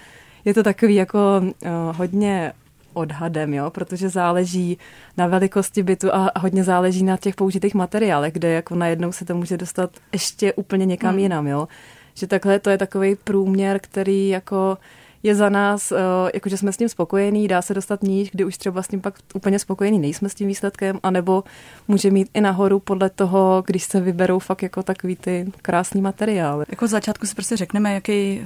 je 0.45 0.53
to 0.53 0.63
takový 0.63 0.95
jako 0.95 1.19
uh, 1.41 1.51
hodně 1.97 2.53
odhadem, 2.93 3.53
jo, 3.53 3.69
protože 3.69 4.09
záleží 4.09 4.77
na 5.17 5.27
velikosti 5.27 5.83
bytu 5.83 6.15
a 6.15 6.31
hodně 6.39 6.63
záleží 6.63 7.03
na 7.03 7.17
těch 7.17 7.35
použitých 7.35 7.75
materiálech, 7.75 8.33
kde 8.33 8.51
jako 8.51 8.75
najednou 8.75 9.11
se 9.11 9.25
to 9.25 9.35
může 9.35 9.57
dostat 9.57 9.89
ještě 10.11 10.53
úplně 10.53 10.85
někam 10.85 11.09
hmm. 11.09 11.19
jinam, 11.19 11.47
jo 11.47 11.67
že 12.15 12.27
takhle 12.27 12.59
to 12.59 12.69
je 12.69 12.77
takový 12.77 13.15
průměr, 13.15 13.79
který 13.79 14.29
jako 14.29 14.77
je 15.25 15.35
za 15.35 15.49
nás, 15.49 15.91
eh, 15.91 15.97
jakože 16.33 16.57
jsme 16.57 16.71
s 16.71 16.77
tím 16.77 16.89
spokojení, 16.89 17.47
dá 17.47 17.61
se 17.61 17.73
dostat 17.73 18.03
níž, 18.03 18.31
kdy 18.31 18.45
už 18.45 18.57
třeba 18.57 18.83
s 18.83 18.87
tím 18.87 19.01
pak 19.01 19.19
úplně 19.33 19.59
spokojení 19.59 19.99
nejsme 19.99 20.29
s 20.29 20.33
tím 20.35 20.47
výsledkem, 20.47 20.99
anebo 21.03 21.43
může 21.87 22.11
mít 22.11 22.29
i 22.33 22.41
nahoru 22.41 22.79
podle 22.79 23.09
toho, 23.09 23.63
když 23.67 23.83
se 23.83 24.01
vyberou 24.01 24.39
fakt 24.39 24.63
jako 24.63 24.83
takový 24.83 25.15
ty 25.15 25.51
krásný 25.61 26.01
materiály. 26.01 26.65
Jako 26.69 26.85
v 26.85 26.89
začátku 26.89 27.27
si 27.27 27.35
prostě 27.35 27.57
řekneme, 27.57 27.93
jaký, 27.93 28.41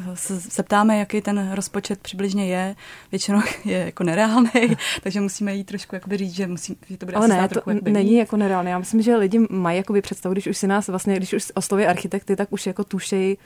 se 0.49 0.63
ptáme, 0.63 0.97
jaký 0.97 1.21
ten 1.21 1.51
rozpočet 1.53 1.99
přibližně 1.99 2.47
je, 2.47 2.75
většinou 3.11 3.41
je 3.65 3.77
jako 3.77 4.03
nereálný, 4.03 4.49
takže 5.03 5.21
musíme 5.21 5.55
jít 5.55 5.63
trošku 5.63 5.95
jakoby 5.95 6.17
říct, 6.17 6.33
že, 6.33 6.47
musí, 6.47 6.77
že 6.89 6.97
to 6.97 7.05
bude 7.05 7.17
Ale 7.17 7.27
ne, 7.27 7.47
to 7.47 7.61
trochu 7.61 7.71
není 7.83 8.15
jako 8.15 8.37
nereálné. 8.37 8.71
Já 8.71 8.79
myslím, 8.79 9.01
že 9.01 9.15
lidi 9.15 9.39
mají 9.49 9.77
jakoby 9.77 10.01
představu, 10.01 10.33
když 10.33 10.47
už 10.47 10.57
si 10.57 10.67
nás 10.67 10.87
vlastně, 10.87 11.15
když 11.15 11.33
už 11.33 11.51
osloví 11.55 11.85
architekty, 11.85 12.35
tak 12.35 12.51
už 12.51 12.67
jako 12.67 12.83
tušejí, 12.83 13.37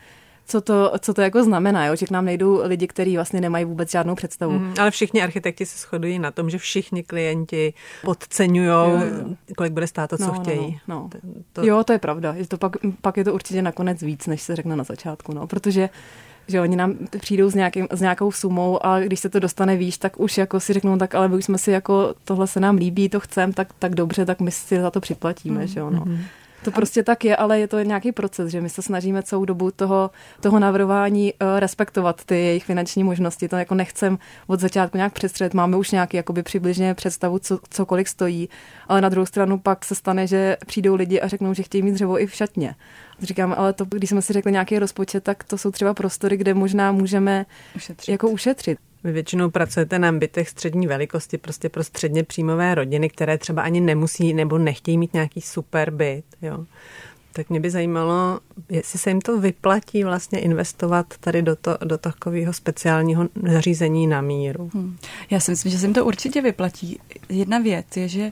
co 0.46 0.62
to, 0.62 0.94
co 1.00 1.14
to 1.14 1.22
jako 1.22 1.44
znamená, 1.44 1.86
jo? 1.86 1.96
že 1.96 2.06
k 2.06 2.12
nám 2.12 2.26
nejdou 2.26 2.62
lidi, 2.64 2.88
kteří 2.88 3.16
vlastně 3.16 3.42
nemají 3.42 3.66
vůbec 3.66 3.92
žádnou 3.92 4.16
představu. 4.16 4.54
Mm, 4.54 4.74
ale 4.80 4.92
všichni 4.92 5.22
architekti 5.22 5.66
se 5.66 5.78
shodují 5.78 6.20
na 6.20 6.32
tom, 6.32 6.50
že 6.50 6.58
všichni 6.58 7.04
klienti 7.04 7.74
podceňují, 8.06 8.70
kolik 9.58 9.74
bude 9.74 9.88
stát 9.88 10.10
to, 10.10 10.18
co 10.18 10.28
no, 10.28 10.34
chtějí. 10.34 10.80
No, 10.88 11.10
no. 11.24 11.34
To... 11.54 11.66
Jo, 11.66 11.84
to 11.84 11.94
je 11.94 12.00
pravda. 12.00 12.34
Je 12.34 12.48
to 12.48 12.58
pak, 12.58 12.76
pak 13.02 13.18
je 13.18 13.24
to 13.24 13.34
určitě 13.34 13.62
nakonec 13.62 14.02
víc, 14.02 14.28
než 14.28 14.42
se 14.42 14.56
řekne 14.56 14.76
na 14.76 14.84
začátku, 14.84 15.34
no, 15.34 15.48
protože 15.48 15.90
že 16.48 16.62
oni 16.62 16.76
nám 16.76 16.96
přijdou 17.20 17.50
s, 17.50 17.56
nějakým, 17.56 17.88
s 17.92 18.02
nějakou 18.02 18.32
sumou 18.32 18.86
a 18.86 19.00
když 19.00 19.20
se 19.20 19.30
to 19.30 19.40
dostane 19.40 19.78
výš, 19.78 19.98
tak 19.98 20.20
už 20.20 20.38
jako 20.38 20.60
si 20.60 20.74
řeknou, 20.74 20.98
tak 20.98 21.16
ale 21.16 21.28
už 21.28 21.46
jsme 21.46 21.58
si 21.58 21.72
jako, 21.72 22.16
tohle 22.24 22.48
se 22.48 22.60
nám 22.60 22.76
líbí, 22.76 23.10
to 23.10 23.20
chcem, 23.20 23.54
tak, 23.54 23.68
tak 23.80 23.96
dobře, 23.96 24.26
tak 24.26 24.40
my 24.40 24.52
si 24.52 24.82
za 24.82 24.92
to 24.92 25.02
připlatíme, 25.02 25.62
mm, 25.62 25.68
že 25.68 25.80
jo, 25.80 25.90
no. 25.90 26.00
Mm-hmm. 26.00 26.20
To 26.64 26.72
prostě 26.72 27.04
tak 27.04 27.26
je, 27.26 27.36
ale 27.36 27.60
je 27.60 27.68
to 27.68 27.80
nějaký 27.80 28.12
proces, 28.12 28.52
že 28.52 28.62
my 28.62 28.70
se 28.70 28.82
snažíme 28.82 29.24
celou 29.24 29.46
dobu 29.46 29.72
toho, 29.72 30.12
toho 30.42 30.60
navrhování 30.60 31.34
uh, 31.34 31.60
respektovat 31.60 32.24
ty 32.26 32.36
jejich 32.36 32.64
finanční 32.64 33.04
možnosti. 33.04 33.48
To 33.48 33.56
jako 33.56 33.76
nechcem 33.76 34.20
od 34.48 34.60
začátku 34.60 34.98
nějak 34.98 35.14
přestřet. 35.14 35.54
Máme 35.54 35.78
už 35.78 35.92
nějaký 35.92 36.18
jakoby 36.18 36.44
přibližně 36.44 36.94
představu, 36.94 37.40
co, 37.40 37.60
co 37.70 37.86
kolik 37.86 38.08
stojí, 38.08 38.50
ale 38.88 39.02
na 39.02 39.10
druhou 39.10 39.26
stranu 39.26 39.60
pak 39.60 39.86
se 39.86 39.96
stane, 39.96 40.28
že 40.28 40.58
přijdou 40.66 40.96
lidi 40.96 41.22
a 41.22 41.28
řeknou, 41.28 41.54
že 41.54 41.64
chtějí 41.64 41.82
mít 41.82 41.92
dřevo 41.92 42.22
i 42.22 42.28
v 42.28 42.34
šatně. 42.34 42.76
Říkám, 43.22 43.56
ale 43.58 43.74
to, 43.74 43.86
když 43.86 44.10
jsme 44.10 44.22
si 44.22 44.34
řekli 44.34 44.52
nějaký 44.52 44.80
rozpočet, 44.80 45.24
tak 45.24 45.44
to 45.44 45.58
jsou 45.58 45.72
třeba 45.72 45.94
prostory, 45.94 46.38
kde 46.38 46.54
možná 46.54 46.92
můžeme 46.92 47.46
ušetřit. 47.76 48.12
jako 48.12 48.30
ušetřit. 48.30 48.78
Vy 49.04 49.12
většinou 49.12 49.50
pracujete 49.50 50.00
na 50.00 50.12
bytech 50.12 50.50
střední 50.50 50.88
velikosti, 50.88 51.38
prostě 51.38 51.70
pro 51.70 51.84
středně 51.84 52.24
příjmové 52.24 52.76
rodiny, 52.76 53.10
které 53.10 53.38
třeba 53.38 53.62
ani 53.62 53.82
nemusí 53.82 54.34
nebo 54.34 54.58
nechtějí 54.58 54.98
mít 54.98 55.14
nějaký 55.14 55.42
super 55.42 55.92
byt. 55.92 56.26
Jo. 56.42 56.66
Tak 57.36 57.50
mě 57.50 57.60
by 57.60 57.70
zajímalo, 57.70 58.40
jestli 58.70 59.00
se 59.00 59.10
jim 59.10 59.22
to 59.22 59.40
vyplatí 59.40 60.04
vlastně 60.04 60.40
investovat 60.40 61.14
tady 61.20 61.42
do, 61.42 61.56
to, 61.56 61.78
do 61.84 61.98
takového 61.98 62.54
speciálního 62.54 63.28
zařízení 63.44 64.08
na 64.08 64.22
míru. 64.22 64.70
Hmm. 64.74 64.98
Já 65.30 65.40
si 65.40 65.52
myslím, 65.52 65.72
že 65.72 65.78
se 65.78 65.86
jim 65.86 65.94
to 65.94 66.06
určitě 66.06 66.42
vyplatí. 66.42 67.00
Jedna 67.30 67.60
věc 67.60 67.98
je, 67.98 68.08
že 68.08 68.32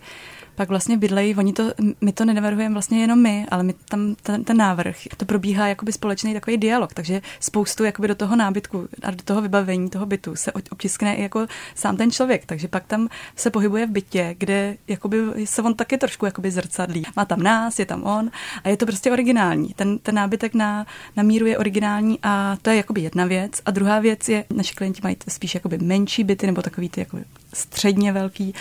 pak 0.61 0.69
vlastně 0.69 0.97
bydlejí, 0.97 1.35
oni 1.35 1.53
to, 1.53 1.63
my 2.01 2.11
to 2.11 2.25
nenavrhujeme 2.25 2.73
vlastně 2.73 3.01
jenom 3.01 3.21
my, 3.21 3.45
ale 3.51 3.63
my 3.63 3.73
tam 3.89 4.15
ten, 4.23 4.43
ten 4.43 4.57
návrh, 4.57 4.95
to 5.17 5.25
probíhá 5.25 5.67
jakoby 5.67 5.91
společný 5.91 6.33
takový 6.33 6.57
dialog, 6.57 6.93
takže 6.93 7.21
spoustu 7.39 7.83
jakoby 7.83 8.07
do 8.07 8.15
toho 8.15 8.35
nábytku 8.35 8.87
a 9.03 9.11
do 9.11 9.23
toho 9.23 9.41
vybavení 9.41 9.89
toho 9.89 10.05
bytu 10.05 10.35
se 10.35 10.51
obtiskne 10.51 11.15
i 11.15 11.21
jako 11.21 11.47
sám 11.75 11.97
ten 11.97 12.11
člověk, 12.11 12.45
takže 12.45 12.67
pak 12.67 12.85
tam 12.87 13.07
se 13.35 13.49
pohybuje 13.49 13.85
v 13.85 13.89
bytě, 13.89 14.35
kde 14.37 14.77
jakoby 14.87 15.17
se 15.45 15.61
on 15.61 15.73
taky 15.73 15.97
trošku 15.97 16.25
jakoby 16.25 16.51
zrcadlí. 16.51 17.03
Má 17.15 17.25
tam 17.25 17.43
nás, 17.43 17.79
je 17.79 17.85
tam 17.85 18.03
on 18.03 18.31
a 18.63 18.69
je 18.69 18.77
to 18.77 18.85
prostě 18.85 19.11
originální. 19.11 19.73
Ten, 19.73 19.99
ten 19.99 20.15
nábytek 20.15 20.53
na, 20.53 20.85
na 21.15 21.23
míru 21.23 21.45
je 21.45 21.57
originální 21.57 22.19
a 22.23 22.57
to 22.61 22.69
je 22.69 22.75
jakoby 22.75 23.01
jedna 23.01 23.25
věc. 23.25 23.61
A 23.65 23.71
druhá 23.71 23.99
věc 23.99 24.29
je, 24.29 24.45
naši 24.53 24.75
klienti 24.75 25.01
mají 25.03 25.15
spíš 25.27 25.55
jakoby 25.55 25.77
menší 25.77 26.23
byty 26.23 26.45
nebo 26.47 26.61
takový 26.61 26.89
ty 26.89 26.99
jakoby 26.99 27.23
středně 27.53 28.11
velký 28.11 28.53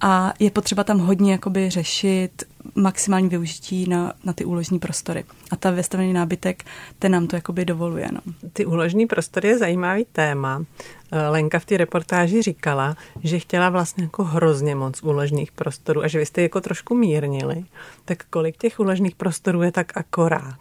a 0.00 0.32
je 0.38 0.50
potřeba 0.50 0.84
tam 0.84 0.98
hodně 0.98 1.32
jakoby 1.32 1.70
řešit 1.70 2.44
maximální 2.74 3.28
využití 3.28 3.88
na, 3.88 4.12
na 4.24 4.32
ty 4.32 4.44
úložní 4.44 4.78
prostory. 4.78 5.24
A 5.50 5.56
ta 5.56 5.70
vystavený 5.70 6.12
nábytek, 6.12 6.64
ten 6.98 7.12
nám 7.12 7.26
to 7.26 7.36
jakoby 7.36 7.64
dovoluje. 7.64 8.08
No. 8.12 8.20
Ty 8.52 8.66
úložní 8.66 9.06
prostory 9.06 9.48
je 9.48 9.58
zajímavý 9.58 10.06
téma. 10.12 10.64
Eh, 11.12 11.28
Lenka 11.28 11.58
v 11.58 11.64
té 11.64 11.76
reportáži 11.76 12.42
říkala, 12.42 12.96
že 13.24 13.38
chtěla 13.38 13.70
vlastně 13.70 14.04
jako 14.04 14.24
hrozně 14.24 14.74
moc 14.74 15.02
úložných 15.02 15.52
prostorů 15.52 16.04
a 16.04 16.08
že 16.08 16.18
vy 16.18 16.26
jste 16.26 16.42
jako 16.42 16.60
trošku 16.60 16.94
mírnili. 16.94 17.64
Tak 18.04 18.24
kolik 18.30 18.56
těch 18.56 18.80
úložných 18.80 19.14
prostorů 19.14 19.62
je 19.62 19.72
tak 19.72 19.96
akorát? 19.96 20.58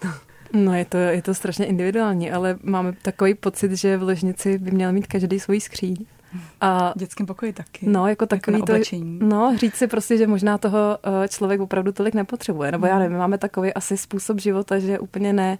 No 0.54 0.74
je 0.74 0.86
to, 0.86 0.98
je 0.98 1.22
to 1.22 1.34
strašně 1.34 1.66
individuální, 1.66 2.32
ale 2.32 2.58
máme 2.64 2.94
takový 3.02 3.34
pocit, 3.34 3.72
že 3.72 3.98
v 3.98 4.04
ložnici 4.04 4.58
by 4.58 4.72
měl 4.72 4.94
mít 4.94 5.08
každý 5.08 5.40
svůj 5.40 5.62
skříň 5.62 6.06
A 6.62 6.93
v 6.96 7.00
dětském 7.00 7.25
pokoji 7.25 7.53
taky. 7.53 7.89
No, 7.89 8.07
jako 8.07 8.25
takový 8.25 8.60
jako 8.60 8.65
to, 8.65 8.98
no, 9.03 9.53
říct 9.57 9.75
si 9.75 9.88
prostě, 9.88 10.17
že 10.17 10.27
možná 10.27 10.57
toho 10.57 10.98
eh, 11.24 11.27
člověk 11.27 11.62
opravdu 11.62 11.91
tolik 11.91 12.13
nepotřebuje. 12.13 12.72
Nebo 12.72 12.86
já 12.86 12.93
hmm. 12.93 13.03
nevím, 13.03 13.17
máme 13.17 13.38
takový 13.38 13.74
asi 13.74 13.98
způsob 13.98 14.39
života, 14.39 14.79
že 14.79 15.00
úplně 15.00 15.34
ne, 15.34 15.57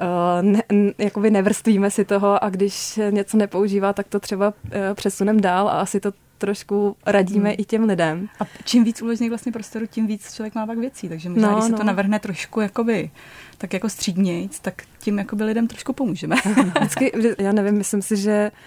uh, 0.00 0.42
ne, 0.42 0.62
jakoby 0.98 1.30
nevrstvíme 1.30 1.90
si 1.90 2.04
toho 2.04 2.44
a 2.44 2.50
když 2.50 3.00
něco 3.10 3.36
nepoužívá, 3.36 3.92
tak 3.92 4.08
to 4.08 4.20
třeba 4.20 4.48
uh, 4.48 4.72
přesunem 4.94 5.40
dál 5.40 5.68
a 5.68 5.80
asi 5.80 6.00
to 6.00 6.12
trošku 6.38 6.96
radíme 7.06 7.48
hmm. 7.48 7.56
i 7.58 7.64
těm 7.64 7.84
lidem. 7.84 8.28
A 8.40 8.44
čím 8.64 8.84
víc 8.84 9.02
uložených 9.02 9.30
vlastně 9.30 9.52
prostoru, 9.52 9.86
tím 9.86 10.06
víc 10.06 10.34
člověk 10.34 10.54
má 10.54 10.66
pak 10.66 10.78
věcí, 10.78 11.08
takže 11.08 11.28
možná, 11.28 11.50
no, 11.50 11.54
když 11.54 11.64
se 11.64 11.72
no. 11.72 11.78
to 11.78 11.84
navrhne 11.84 12.18
trošku 12.18 12.60
jakoby, 12.60 13.10
tak 13.58 13.72
jako 13.72 13.88
střídnějc, 13.88 14.60
tak 14.60 14.82
tím 14.98 15.18
jakoby 15.18 15.44
lidem 15.44 15.66
trošku 15.66 15.92
pomůžeme. 15.92 16.36
Vždycky, 16.80 17.12
já 17.38 17.52
nevím, 17.52 17.74
myslím 17.74 18.02
si, 18.02 18.16
že 18.16 18.50
uh, 18.52 18.58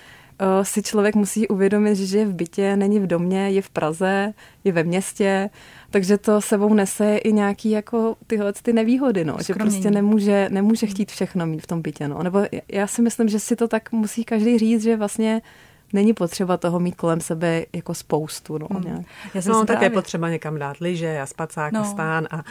si 0.63 0.83
člověk 0.83 1.15
musí 1.15 1.47
uvědomit, 1.47 1.95
že 1.95 2.17
je 2.17 2.25
v 2.25 2.33
bytě, 2.33 2.75
není 2.75 2.99
v 2.99 3.07
domě, 3.07 3.49
je 3.49 3.61
v 3.61 3.69
Praze, 3.69 4.33
je 4.63 4.71
ve 4.71 4.83
městě, 4.83 5.49
takže 5.89 6.17
to 6.17 6.41
sebou 6.41 6.73
nese 6.73 7.17
i 7.17 7.33
nějaký 7.33 7.69
jako 7.69 8.15
tyhle 8.27 8.53
ty 8.53 8.73
nevýhody, 8.73 9.25
no, 9.25 9.37
že 9.47 9.53
prostě 9.53 9.91
nemůže, 9.91 10.47
nemůže 10.51 10.87
chtít 10.87 11.11
všechno 11.11 11.45
mít 11.45 11.63
v 11.63 11.67
tom 11.67 11.81
bytě. 11.81 12.07
No. 12.07 12.23
Nebo 12.23 12.41
já 12.71 12.87
si 12.87 13.01
myslím, 13.01 13.29
že 13.29 13.39
si 13.39 13.55
to 13.55 13.67
tak 13.67 13.91
musí 13.91 14.23
každý 14.23 14.57
říct, 14.57 14.83
že 14.83 14.97
vlastně 14.97 15.41
není 15.93 16.13
potřeba 16.13 16.57
toho 16.57 16.79
mít 16.79 16.95
kolem 16.95 17.21
sebe 17.21 17.65
jako 17.73 17.93
spoustu. 17.93 18.57
No, 18.57 18.67
hmm. 18.71 18.83
nějak. 18.83 19.05
Já 19.33 19.41
jsem 19.41 19.53
no 19.53 19.65
tak 19.65 19.81
je 19.81 19.89
potřeba 19.89 20.29
někam 20.29 20.59
dát 20.59 20.77
liže 20.77 21.21
a 21.21 21.25
spacák 21.25 21.73
no. 21.73 21.81
a 21.81 21.83
stán 21.83 22.27
a, 22.31 22.43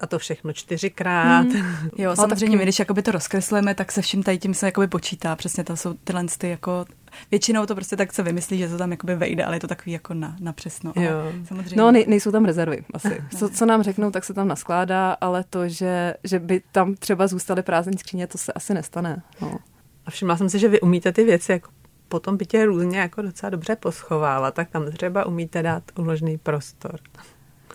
a 0.00 0.06
to 0.06 0.18
všechno 0.18 0.52
čtyřikrát. 0.52 1.46
Hmm. 1.46 1.90
Jo, 1.98 2.10
no, 2.10 2.16
samozřejmě, 2.16 2.56
my 2.56 2.62
když 2.62 2.78
jakoby 2.78 3.02
to 3.02 3.12
rozkreslujeme, 3.12 3.74
tak 3.74 3.92
se 3.92 4.02
vším 4.02 4.22
tady 4.22 4.38
tím 4.38 4.54
se 4.54 4.66
jakoby 4.66 4.86
počítá. 4.86 5.36
Přesně 5.36 5.64
to 5.64 5.76
jsou 5.76 5.94
tyhle 6.04 6.24
ty 6.38 6.48
jako 6.48 6.84
Většinou 7.30 7.66
to 7.66 7.74
prostě 7.74 7.96
tak 7.96 8.12
se 8.12 8.22
vymyslí, 8.22 8.58
že 8.58 8.68
to 8.68 8.78
tam 8.78 8.90
jakoby 8.90 9.14
vejde, 9.14 9.44
ale 9.44 9.56
je 9.56 9.60
to 9.60 9.66
takový 9.66 9.92
jako 9.92 10.14
na, 10.14 10.36
na 10.40 10.52
přesno. 10.52 10.92
Jo. 10.96 11.10
Samozřejmě... 11.48 11.76
No, 11.76 11.90
nej, 11.90 12.04
nejsou 12.08 12.30
tam 12.30 12.44
rezervy 12.44 12.84
asi. 12.94 13.22
Co, 13.38 13.48
co 13.48 13.66
nám 13.66 13.82
řeknou, 13.82 14.10
tak 14.10 14.24
se 14.24 14.34
tam 14.34 14.48
naskládá, 14.48 15.16
ale 15.20 15.44
to, 15.50 15.68
že, 15.68 16.14
že 16.24 16.38
by 16.38 16.62
tam 16.72 16.94
třeba 16.94 17.26
zůstaly 17.26 17.62
prázdné 17.62 17.98
skříně, 17.98 18.26
to 18.26 18.38
se 18.38 18.52
asi 18.52 18.74
nestane. 18.74 19.22
No. 19.40 19.58
A 20.06 20.10
všimla 20.10 20.36
jsem 20.36 20.48
si, 20.48 20.58
že 20.58 20.68
vy 20.68 20.80
umíte 20.80 21.12
ty 21.12 21.24
věci 21.24 21.52
jako 21.52 21.70
po 22.08 22.20
tom 22.20 22.36
bytě 22.36 22.64
různě 22.64 22.98
jako 22.98 23.22
docela 23.22 23.50
dobře 23.50 23.76
poschovávat, 23.76 24.54
tak 24.54 24.70
tam 24.70 24.92
třeba 24.92 25.26
umíte 25.26 25.62
dát 25.62 25.82
uložný 25.98 26.38
prostor. 26.38 27.00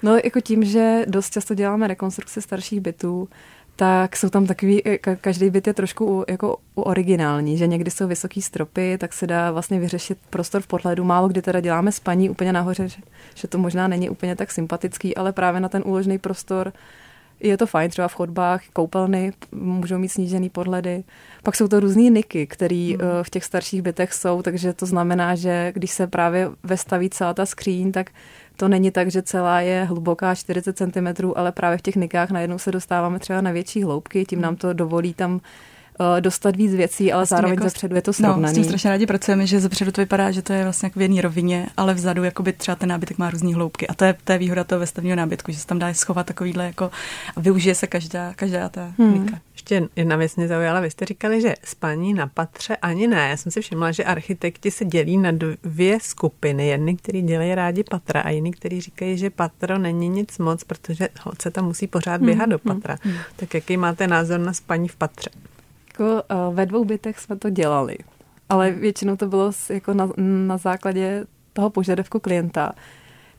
No 0.03 0.15
jako 0.23 0.41
tím, 0.41 0.63
že 0.63 1.05
dost 1.07 1.29
často 1.29 1.53
děláme 1.53 1.87
rekonstrukce 1.87 2.41
starších 2.41 2.81
bytů, 2.81 3.29
tak 3.75 4.15
jsou 4.15 4.29
tam 4.29 4.45
takový, 4.45 4.81
každý 5.21 5.49
byt 5.49 5.67
je 5.67 5.73
trošku 5.73 6.25
jako 6.29 6.57
originální, 6.75 7.57
že 7.57 7.67
někdy 7.67 7.91
jsou 7.91 8.07
vysoký 8.07 8.41
stropy, 8.41 8.97
tak 8.97 9.13
se 9.13 9.27
dá 9.27 9.51
vlastně 9.51 9.79
vyřešit 9.79 10.17
prostor 10.29 10.61
v 10.61 10.67
podhledu. 10.67 11.03
Málo 11.03 11.27
kdy 11.27 11.41
teda 11.41 11.59
děláme 11.59 11.91
spaní 11.91 12.29
úplně 12.29 12.53
nahoře, 12.53 12.87
že, 12.87 13.01
že 13.35 13.47
to 13.47 13.57
možná 13.57 13.87
není 13.87 14.09
úplně 14.09 14.35
tak 14.35 14.51
sympatický, 14.51 15.15
ale 15.15 15.33
právě 15.33 15.61
na 15.61 15.69
ten 15.69 15.83
úložný 15.85 16.17
prostor 16.17 16.73
je 17.39 17.57
to 17.57 17.67
fajn, 17.67 17.89
třeba 17.89 18.07
v 18.07 18.13
chodbách, 18.13 18.61
koupelny 18.73 19.33
můžou 19.51 19.97
mít 19.97 20.09
snížený 20.09 20.49
podhledy. 20.49 21.03
Pak 21.43 21.55
jsou 21.55 21.67
to 21.67 21.79
různé 21.79 22.01
niky, 22.01 22.47
které 22.47 22.95
hmm. 22.99 23.01
Eh, 23.01 23.23
v 23.23 23.29
těch 23.29 23.43
starších 23.43 23.81
bytech 23.81 24.13
jsou, 24.13 24.41
takže 24.41 24.73
to 24.73 24.85
znamená, 24.85 25.35
že 25.35 25.71
když 25.75 25.91
se 25.91 26.07
právě 26.07 26.49
vestaví 26.63 27.09
celá 27.09 27.33
ta 27.33 27.45
skříň, 27.45 27.91
tak 27.91 28.11
to 28.55 28.67
není 28.67 28.91
tak, 28.91 29.11
že 29.11 29.21
celá 29.21 29.61
je 29.61 29.83
hluboká 29.83 30.35
40 30.35 30.77
cm, 30.77 31.31
ale 31.35 31.51
právě 31.51 31.77
v 31.77 31.81
těch 31.81 31.95
nikách 31.95 32.31
najednou 32.31 32.57
se 32.57 32.71
dostáváme 32.71 33.19
třeba 33.19 33.41
na 33.41 33.51
větší 33.51 33.83
hloubky, 33.83 34.25
tím 34.25 34.41
nám 34.41 34.55
to 34.55 34.73
dovolí 34.73 35.13
tam 35.13 35.41
dostat 36.19 36.55
víc 36.55 36.75
věcí, 36.75 37.11
ale 37.11 37.25
zároveň 37.25 37.53
jako, 37.53 37.63
zepředu 37.63 37.95
je 37.95 38.01
to 38.01 38.13
srovnaný. 38.13 38.41
No, 38.41 38.49
s 38.49 38.53
tím 38.53 38.63
strašně 38.63 38.89
rádi 38.89 39.05
pracujeme, 39.05 39.47
že 39.47 39.59
zepředu 39.59 39.91
to 39.91 40.01
vypadá, 40.01 40.31
že 40.31 40.41
to 40.41 40.53
je 40.53 40.63
vlastně 40.63 40.85
jako 40.85 40.99
v 40.99 41.01
jedné 41.01 41.21
rovině, 41.21 41.67
ale 41.77 41.93
vzadu 41.93 42.23
jakoby 42.23 42.53
třeba 42.53 42.75
ten 42.75 42.89
nábytek 42.89 43.17
má 43.17 43.29
různé 43.29 43.55
hloubky. 43.55 43.87
A 43.87 43.93
to 43.93 44.05
je, 44.05 44.15
to 44.23 44.31
je 44.31 44.37
výhoda 44.37 44.63
toho 44.63 44.79
vestavního 44.79 45.15
nábytku, 45.15 45.51
že 45.51 45.59
se 45.59 45.67
tam 45.67 45.79
dá 45.79 45.93
schovat 45.93 46.25
takovýhle 46.25 46.65
jako 46.65 46.91
a 47.35 47.39
využije 47.39 47.75
se 47.75 47.87
každá, 47.87 48.33
každá 48.33 48.69
ta 48.69 48.93
hmm. 48.97 49.27
Ještě 49.53 49.87
jedna 49.95 50.15
věc 50.15 50.35
mě 50.35 50.47
zaujala, 50.47 50.79
vy 50.79 50.91
jste 50.91 51.05
říkali, 51.05 51.41
že 51.41 51.53
spaní 51.63 52.13
na 52.13 52.27
patře 52.27 52.75
ani 52.75 53.07
ne. 53.07 53.29
Já 53.29 53.37
jsem 53.37 53.51
si 53.51 53.61
všimla, 53.61 53.91
že 53.91 54.03
architekti 54.03 54.71
se 54.71 54.85
dělí 54.85 55.17
na 55.17 55.31
dvě 55.63 55.97
skupiny. 56.01 56.67
Jedny, 56.67 56.95
kteří 56.95 57.21
dělají 57.21 57.55
rádi 57.55 57.83
patra 57.83 58.21
a 58.21 58.29
jiný, 58.29 58.51
kteří 58.51 58.81
říkají, 58.81 59.17
že 59.17 59.29
patro 59.29 59.77
není 59.77 60.09
nic 60.09 60.37
moc, 60.37 60.63
protože 60.63 61.09
holce 61.21 61.51
tam 61.51 61.65
musí 61.65 61.87
pořád 61.87 62.21
běhat 62.21 62.49
hmm. 62.49 62.51
do 62.51 62.59
patra. 62.59 62.97
Hmm. 63.01 63.15
Tak 63.35 63.53
jaký 63.53 63.77
máte 63.77 64.07
názor 64.07 64.39
na 64.39 64.53
spaní 64.53 64.87
v 64.87 64.95
patře? 64.95 65.29
Jako, 65.99 66.23
uh, 66.47 66.55
ve 66.55 66.65
dvou 66.65 66.85
bytech 66.85 67.19
jsme 67.19 67.35
to 67.35 67.49
dělali, 67.49 67.97
ale 68.49 68.71
většinou 68.71 69.15
to 69.15 69.27
bylo 69.27 69.51
jako 69.69 69.93
na, 69.93 70.09
na 70.47 70.57
základě 70.57 71.25
toho 71.53 71.69
požadavku 71.69 72.19
klienta. 72.19 72.71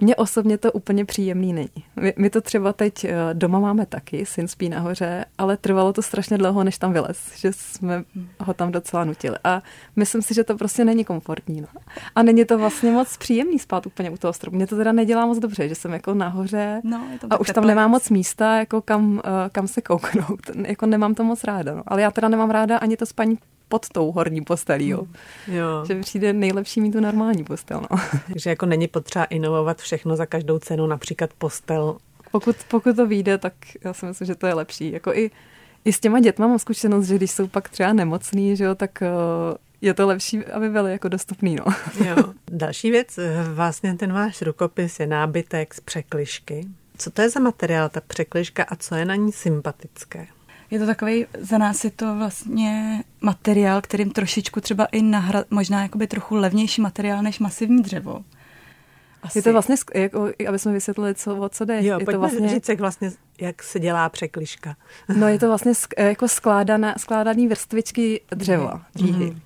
Mně 0.00 0.16
osobně 0.16 0.58
to 0.58 0.72
úplně 0.72 1.04
příjemný 1.04 1.52
není. 1.52 1.84
My, 2.00 2.14
my 2.18 2.30
to 2.30 2.40
třeba 2.40 2.72
teď 2.72 3.04
eh, 3.04 3.14
doma 3.32 3.60
máme 3.60 3.86
taky, 3.86 4.26
syn 4.26 4.48
spí 4.48 4.68
nahoře, 4.68 5.24
ale 5.38 5.56
trvalo 5.56 5.92
to 5.92 6.02
strašně 6.02 6.38
dlouho, 6.38 6.64
než 6.64 6.78
tam 6.78 6.92
vylez, 6.92 7.32
že 7.36 7.52
jsme 7.52 8.04
ho 8.40 8.54
tam 8.54 8.72
docela 8.72 9.04
nutili. 9.04 9.36
A 9.44 9.62
myslím 9.96 10.22
si, 10.22 10.34
že 10.34 10.44
to 10.44 10.56
prostě 10.56 10.84
není 10.84 11.04
komfortní. 11.04 11.60
No. 11.60 11.66
A 12.14 12.22
není 12.22 12.44
to 12.44 12.58
vlastně 12.58 12.90
moc 12.90 13.16
příjemný 13.16 13.58
spát 13.58 13.86
úplně 13.86 14.10
u 14.10 14.16
toho 14.16 14.32
stropu. 14.32 14.56
Mě 14.56 14.66
to 14.66 14.76
teda 14.76 14.92
nedělá 14.92 15.26
moc 15.26 15.38
dobře, 15.38 15.68
že 15.68 15.74
jsem 15.74 15.92
jako 15.92 16.14
nahoře 16.14 16.80
no, 16.84 17.00
a 17.30 17.40
už 17.40 17.50
tam 17.50 17.66
nemám 17.66 17.90
moc 17.90 18.10
místa, 18.10 18.58
jako 18.58 18.82
kam, 18.82 19.22
eh, 19.24 19.50
kam 19.52 19.68
se 19.68 19.80
kouknout. 19.82 20.40
jako 20.66 20.86
nemám 20.86 21.14
to 21.14 21.24
moc 21.24 21.44
ráda. 21.44 21.74
No. 21.74 21.82
Ale 21.86 22.02
já 22.02 22.10
teda 22.10 22.28
nemám 22.28 22.50
ráda 22.50 22.78
ani 22.78 22.96
to 22.96 23.06
spaní 23.06 23.38
pod 23.68 23.88
tou 23.88 24.12
horní 24.12 24.40
postelí. 24.40 24.88
Jo. 24.88 25.06
Jo. 25.48 25.84
Že 25.86 26.00
přijde 26.00 26.32
nejlepší 26.32 26.80
mít 26.80 26.92
tu 26.92 27.00
normální 27.00 27.44
postel. 27.44 27.80
No. 27.90 27.98
Takže 28.32 28.50
jako 28.50 28.66
není 28.66 28.88
potřeba 28.88 29.24
inovovat 29.24 29.78
všechno 29.78 30.16
za 30.16 30.26
každou 30.26 30.58
cenu, 30.58 30.86
například 30.86 31.30
postel. 31.38 31.96
Pokud, 32.30 32.56
pokud 32.68 32.96
to 32.96 33.06
vyjde, 33.06 33.38
tak 33.38 33.52
já 33.84 33.92
si 33.92 34.06
myslím, 34.06 34.26
že 34.26 34.34
to 34.34 34.46
je 34.46 34.54
lepší. 34.54 34.92
Jako 34.92 35.14
i, 35.14 35.30
i 35.84 35.92
s 35.92 36.00
těma 36.00 36.20
dětma 36.20 36.46
mám 36.46 36.58
zkušenost, 36.58 37.06
že 37.06 37.14
když 37.14 37.30
jsou 37.30 37.48
pak 37.48 37.68
třeba 37.68 37.92
nemocný, 37.92 38.56
že 38.56 38.64
jo, 38.64 38.74
tak 38.74 39.02
uh, 39.02 39.56
je 39.80 39.94
to 39.94 40.06
lepší, 40.06 40.44
aby 40.44 40.68
byly 40.68 40.92
jako 40.92 41.08
dostupný. 41.08 41.56
No. 41.56 41.64
Jo. 42.06 42.16
Další 42.50 42.90
věc, 42.90 43.18
eh, 43.18 43.44
vlastně 43.54 43.94
ten 43.94 44.12
váš 44.12 44.42
rukopis 44.42 45.00
je 45.00 45.06
nábytek 45.06 45.74
z 45.74 45.80
překlišky. 45.80 46.66
Co 46.98 47.10
to 47.10 47.22
je 47.22 47.30
za 47.30 47.40
materiál, 47.40 47.88
ta 47.88 48.00
překliška 48.00 48.62
a 48.62 48.76
co 48.76 48.94
je 48.94 49.04
na 49.04 49.14
ní 49.14 49.32
sympatické? 49.32 50.26
Je 50.70 50.78
to 50.78 50.86
takový, 50.86 51.26
za 51.40 51.58
nás 51.58 51.84
je 51.84 51.90
to 51.90 52.16
vlastně 52.16 53.04
materiál, 53.20 53.80
kterým 53.80 54.10
trošičku 54.10 54.60
třeba 54.60 54.84
i 54.84 55.02
nahrad, 55.02 55.46
možná 55.50 55.82
jakoby 55.82 56.06
trochu 56.06 56.34
levnější 56.34 56.80
materiál 56.80 57.22
než 57.22 57.38
masivní 57.38 57.82
dřevo. 57.82 58.24
Asi. 59.22 59.38
Je 59.38 59.42
to 59.42 59.52
vlastně, 59.52 59.76
jako, 59.94 60.28
aby 60.48 60.58
jsme 60.58 60.72
vysvětlili, 60.72 61.14
co, 61.14 61.36
o 61.36 61.48
co 61.48 61.64
jde. 61.64 61.84
Jo, 61.84 61.98
je 62.00 62.06
to 62.06 62.18
vlastně, 62.18 62.48
říct, 62.48 62.68
jak 62.68 62.80
vlastně, 62.80 63.12
jak 63.40 63.62
se 63.62 63.80
dělá 63.80 64.08
překliška. 64.08 64.76
No 65.16 65.28
je 65.28 65.38
to 65.38 65.48
vlastně 65.48 65.72
jako 65.98 66.28
skládaná, 66.28 66.94
skládaný 66.98 67.48
vrstvičky 67.48 68.20
dřeva, 68.30 68.82
dříhy. 68.94 69.26
Mm-hmm. 69.26 69.40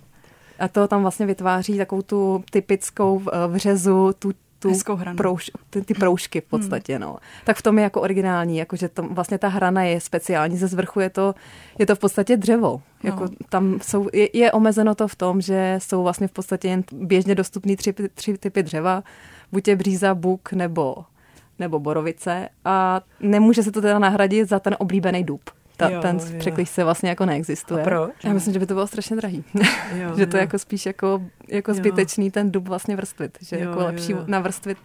A 0.59 0.69
to 0.69 0.89
tam 0.89 1.03
vlastně 1.03 1.27
vytváří 1.27 1.79
takovou 1.79 2.03
tu 2.03 2.45
typickou 2.51 3.23
eh, 3.33 3.49
vřezu, 3.49 4.13
tu 4.19 4.33
tu 4.61 4.73
prouž, 5.17 5.51
ty, 5.71 5.83
ty 5.83 5.95
proužky 5.95 6.41
v 6.41 6.45
podstatě, 6.45 6.93
hmm. 6.93 7.03
no. 7.03 7.17
Tak 7.45 7.57
v 7.57 7.63
tom 7.63 7.79
je 7.79 7.85
jako 7.85 8.01
originální, 8.01 8.57
jako 8.57 8.77
že 8.77 8.89
tam 8.89 9.15
vlastně 9.15 9.39
ta 9.39 9.49
hrana 9.49 9.83
je 9.83 10.01
speciální, 10.01 10.57
ze 10.57 10.67
zvrchu 10.67 11.01
je 11.01 11.11
to, 11.11 11.35
je 11.79 11.87
to 11.87 11.95
v 11.95 11.99
podstatě 11.99 12.37
dřevo. 12.37 12.83
Jako 13.03 13.25
no. 13.25 13.31
tam 13.49 13.79
jsou, 13.83 14.09
je, 14.13 14.29
je, 14.39 14.53
omezeno 14.53 14.95
to 14.95 15.09
v 15.09 15.17
tom, 15.17 15.41
že 15.41 15.79
jsou 15.83 16.03
vlastně 16.03 16.29
v 16.29 16.33
podstatě 16.33 16.69
jen 16.69 16.85
běžně 16.93 17.35
dostupný 17.35 17.77
tři, 17.77 17.95
tři 18.15 18.39
typy 18.39 18.63
dřeva, 18.63 19.03
buď 19.53 19.69
je 19.69 19.77
bříza, 19.77 20.15
buk 20.15 20.53
nebo 20.53 21.05
nebo 21.59 21.79
borovice 21.79 22.49
a 22.65 23.01
nemůže 23.21 23.63
se 23.63 23.73
to 23.73 23.81
teda 23.81 23.99
nahradit 23.99 24.49
za 24.49 24.59
ten 24.59 24.77
oblíbený 24.79 25.25
dub 25.25 25.41
ta, 25.81 25.89
jo, 25.89 26.01
ten 26.01 26.19
překliš 26.39 26.69
se 26.69 26.85
vlastně 26.85 27.09
jako 27.09 27.27
neexistuje. 27.27 27.83
A 27.83 27.85
proč? 27.85 28.11
Já 28.25 28.33
myslím, 28.33 28.53
že 28.53 28.59
by 28.59 28.67
to 28.67 28.75
bylo 28.75 28.87
strašně 28.87 29.17
drahý. 29.17 29.45
Jo, 29.95 30.17
že 30.17 30.27
to 30.27 30.37
je 30.37 30.41
jako 30.41 30.59
spíš 30.59 30.87
jako, 30.87 31.23
jako 31.49 31.75
zbytečný 31.75 32.31
ten 32.31 32.51
dub 32.51 32.69
vlastně 32.69 32.97
vrstvit. 32.97 33.39
Že 33.41 33.57
jo, 33.57 33.69
jako 33.69 33.79
lepší 33.79 34.13
jo. 34.13 34.25
navrstvit 34.27 34.79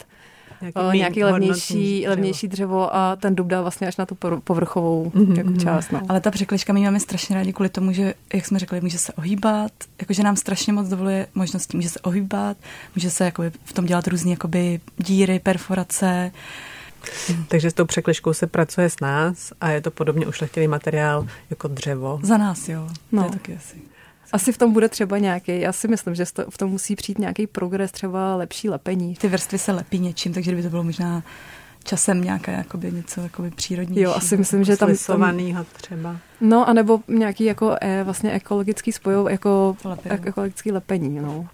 nějaký, 0.61 0.79
o, 0.79 0.91
nějaký 0.91 1.23
levnější, 1.23 1.99
dřevo. 1.99 2.09
levnější 2.09 2.47
dřevo 2.47 2.95
a 2.95 3.15
ten 3.15 3.35
dub 3.35 3.47
dá 3.47 3.61
vlastně 3.61 3.87
až 3.87 3.97
na 3.97 4.05
tu 4.05 4.15
povrchovou 4.43 5.11
mm-hmm. 5.15 5.37
jako 5.37 5.51
část. 5.51 5.91
No. 5.91 6.01
Ale 6.09 6.21
ta 6.21 6.31
překliška 6.31 6.73
my 6.73 6.81
máme 6.81 6.99
strašně 6.99 7.35
rádi 7.35 7.53
kvůli 7.53 7.69
tomu, 7.69 7.91
že, 7.91 8.13
jak 8.33 8.45
jsme 8.45 8.59
řekli, 8.59 8.81
může 8.81 8.97
se 8.97 9.13
ohýbat, 9.13 9.71
jakože 10.01 10.23
nám 10.23 10.35
strašně 10.35 10.73
moc 10.73 10.87
dovoluje 10.87 11.27
možností, 11.35 11.77
může 11.77 11.89
se 11.89 11.99
ohýbat, 11.99 12.57
může 12.95 13.09
se 13.09 13.25
jakoby, 13.25 13.51
v 13.63 13.73
tom 13.73 13.85
dělat 13.85 14.07
různé 14.07 14.31
jakoby, 14.31 14.79
díry, 14.97 15.39
perforace, 15.39 16.31
takže 17.47 17.71
s 17.71 17.73
tou 17.73 17.85
překliškou 17.85 18.33
se 18.33 18.47
pracuje 18.47 18.89
s 18.89 18.99
nás 18.99 19.53
a 19.61 19.69
je 19.69 19.81
to 19.81 19.91
podobně 19.91 20.27
ušlechtilý 20.27 20.67
materiál 20.67 21.27
jako 21.49 21.67
dřevo. 21.67 22.19
Za 22.23 22.37
nás, 22.37 22.69
jo. 22.69 22.87
No. 23.11 23.21
To 23.21 23.27
je 23.27 23.31
taky 23.31 23.55
asi. 23.55 23.77
Asi 24.31 24.51
v 24.51 24.57
tom 24.57 24.73
bude 24.73 24.89
třeba 24.89 25.17
nějaký, 25.17 25.61
já 25.61 25.71
si 25.71 25.87
myslím, 25.87 26.15
že 26.15 26.25
v 26.49 26.57
tom 26.57 26.71
musí 26.71 26.95
přijít 26.95 27.19
nějaký 27.19 27.47
progres, 27.47 27.91
třeba 27.91 28.35
lepší 28.35 28.69
lepení. 28.69 29.15
Ty 29.15 29.27
vrstvy 29.27 29.57
se 29.57 29.71
lepí 29.71 29.99
něčím, 29.99 30.33
takže 30.33 30.51
kdyby 30.51 30.63
to 30.63 30.69
bylo 30.69 30.83
možná 30.83 31.23
časem 31.83 32.23
nějaké 32.23 32.51
jakoby 32.51 32.91
něco 32.91 33.21
jakoby 33.21 33.51
přírodní. 33.51 34.01
Jo, 34.01 34.13
asi 34.13 34.37
myslím, 34.37 34.63
že 34.63 34.77
tam... 34.77 34.95
tam 34.95 35.65
třeba. 35.81 36.17
No, 36.41 36.69
anebo 36.69 36.99
nějaký 37.07 37.43
jako 37.43 37.75
e, 37.81 38.03
vlastně 38.03 38.31
ekologický 38.31 38.91
spojov, 38.91 39.29
jako 39.29 39.77
lepení. 39.85 40.27
ekologický 40.27 40.71
lepení, 40.71 41.19
no. 41.19 41.47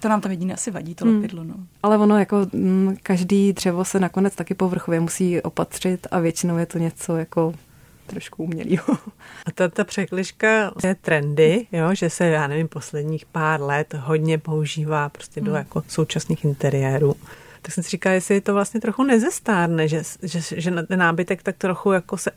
To 0.00 0.08
nám 0.08 0.20
tam 0.20 0.30
jedině 0.30 0.54
asi 0.54 0.70
vadí, 0.70 0.94
to 0.94 1.04
Hmm. 1.04 1.14
lepidlo, 1.16 1.44
no. 1.44 1.54
Ale 1.82 1.98
ono 1.98 2.18
jako 2.18 2.46
mm, 2.52 2.96
každý 3.02 3.52
dřevo 3.52 3.84
se 3.84 4.00
nakonec 4.00 4.34
taky 4.34 4.54
povrchově 4.54 5.00
musí 5.00 5.40
opatřit 5.42 6.06
a 6.10 6.18
většinou 6.18 6.58
je 6.58 6.66
to 6.66 6.78
něco 6.78 7.16
jako 7.16 7.54
trošku 8.06 8.44
umělého. 8.44 8.94
A 9.46 9.50
ta, 9.54 9.68
ta 9.68 9.84
překližka 9.84 10.72
je 10.84 10.94
trendy, 10.94 11.66
jo, 11.72 11.94
že 11.94 12.10
se, 12.10 12.26
já 12.26 12.46
nevím, 12.46 12.68
posledních 12.68 13.26
pár 13.26 13.62
let 13.62 13.94
hodně 13.94 14.38
používá 14.38 15.08
prostě 15.08 15.40
do 15.40 15.54
jako 15.54 15.82
současných 15.88 16.44
interiérů. 16.44 17.16
Tak 17.62 17.72
jsem 17.74 17.84
si 17.84 17.90
říkala, 17.90 18.14
jestli 18.14 18.34
je 18.34 18.40
to 18.40 18.54
vlastně 18.54 18.80
trochu 18.80 19.02
nezestárne, 19.04 19.88
že, 19.88 20.02
že, 20.22 20.40
že 20.60 20.70
na 20.70 20.82
ten 20.82 20.98
nábytek 20.98 21.42
tak 21.42 21.56
trochu 21.56 21.92
jako 21.92 22.16
se 22.16 22.30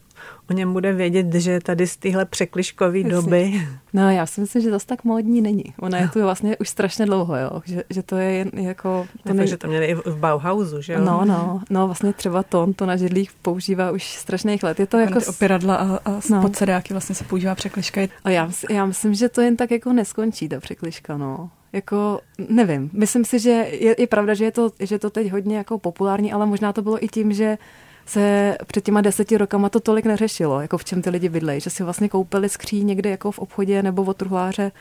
o 0.49 0.53
něm 0.53 0.73
bude 0.73 0.93
vědět, 0.93 1.33
že 1.33 1.51
je 1.51 1.61
tady 1.61 1.87
z 1.87 1.97
téhle 1.97 2.25
překližkové 2.25 2.99
Jasně. 2.99 3.11
doby. 3.13 3.67
No 3.93 4.09
já 4.11 4.25
si 4.25 4.41
myslím, 4.41 4.61
že 4.61 4.69
zase 4.71 4.87
tak 4.87 5.03
módní 5.03 5.41
není. 5.41 5.63
Ona 5.79 5.97
je 5.97 6.07
tu 6.07 6.21
vlastně 6.21 6.57
už 6.57 6.69
strašně 6.69 7.05
dlouho, 7.05 7.35
jo. 7.37 7.61
Že, 7.65 7.83
že 7.89 8.03
to 8.03 8.15
je 8.15 8.31
jen 8.31 8.51
jako... 8.53 9.07
To 9.23 9.29
To 9.29 9.33
nej... 9.33 9.47
že 9.47 9.57
to 9.57 9.67
měli 9.67 9.85
i 9.85 9.95
v 9.95 10.17
Bauhausu, 10.17 10.81
že 10.81 10.93
jo? 10.93 10.99
No, 11.05 11.25
no, 11.25 11.61
no, 11.69 11.85
vlastně 11.87 12.13
třeba 12.13 12.43
ton, 12.43 12.73
to 12.73 12.85
na 12.85 12.97
židlích 12.97 13.31
používá 13.41 13.91
už 13.91 14.03
strašných 14.15 14.63
let. 14.63 14.79
Je 14.79 14.87
to 14.87 14.97
jako... 14.97 15.19
Opiradla 15.27 15.75
a, 15.75 15.83
a 16.05 16.11
No. 16.11 16.21
no. 16.29 16.41
podsedáky 16.41 16.93
vlastně 16.93 17.15
se 17.15 17.23
používá 17.23 17.55
překližka. 17.55 18.01
A 18.23 18.29
já, 18.29 18.49
já 18.69 18.85
myslím, 18.85 19.13
že 19.13 19.29
to 19.29 19.41
jen 19.41 19.57
tak 19.57 19.71
jako 19.71 19.93
neskončí, 19.93 20.49
ta 20.49 20.59
překližka, 20.59 21.17
no. 21.17 21.49
Jako, 21.73 22.19
nevím, 22.49 22.89
myslím 22.93 23.25
si, 23.25 23.39
že 23.39 23.49
je, 23.49 23.95
je 23.97 24.07
pravda, 24.07 24.33
že 24.33 24.45
je, 24.45 24.51
to, 24.51 24.71
že 24.79 24.95
je 24.95 24.99
to 24.99 25.09
teď 25.09 25.31
hodně 25.31 25.57
jako 25.57 25.79
populární, 25.79 26.33
ale 26.33 26.45
možná 26.45 26.73
to 26.73 26.81
bylo 26.81 27.03
i 27.05 27.07
tím, 27.07 27.33
že 27.33 27.57
se 28.05 28.57
před 28.67 28.83
těma 28.83 29.01
deseti 29.01 29.37
rokama 29.37 29.69
to 29.69 29.79
tolik 29.79 30.05
neřešilo, 30.05 30.61
jako 30.61 30.77
v 30.77 30.85
čem 30.85 31.01
ty 31.01 31.09
lidi 31.09 31.29
bydlejí, 31.29 31.61
že 31.61 31.69
si 31.69 31.83
vlastně 31.83 32.09
koupili 32.09 32.49
skříň 32.49 32.87
někde 32.87 33.09
jako 33.09 33.31
v 33.31 33.39
obchodě 33.39 33.83
nebo 33.83 34.03
od 34.03 34.17
truhláře, 34.17 34.71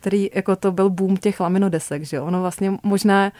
který 0.00 0.30
jako 0.34 0.56
to 0.56 0.72
byl 0.72 0.90
boom 0.90 1.16
těch 1.16 1.40
laminodesek, 1.40 2.02
že 2.02 2.16
jo. 2.16 2.24
Ono 2.24 2.40
vlastně 2.40 2.72
možná 2.82 3.32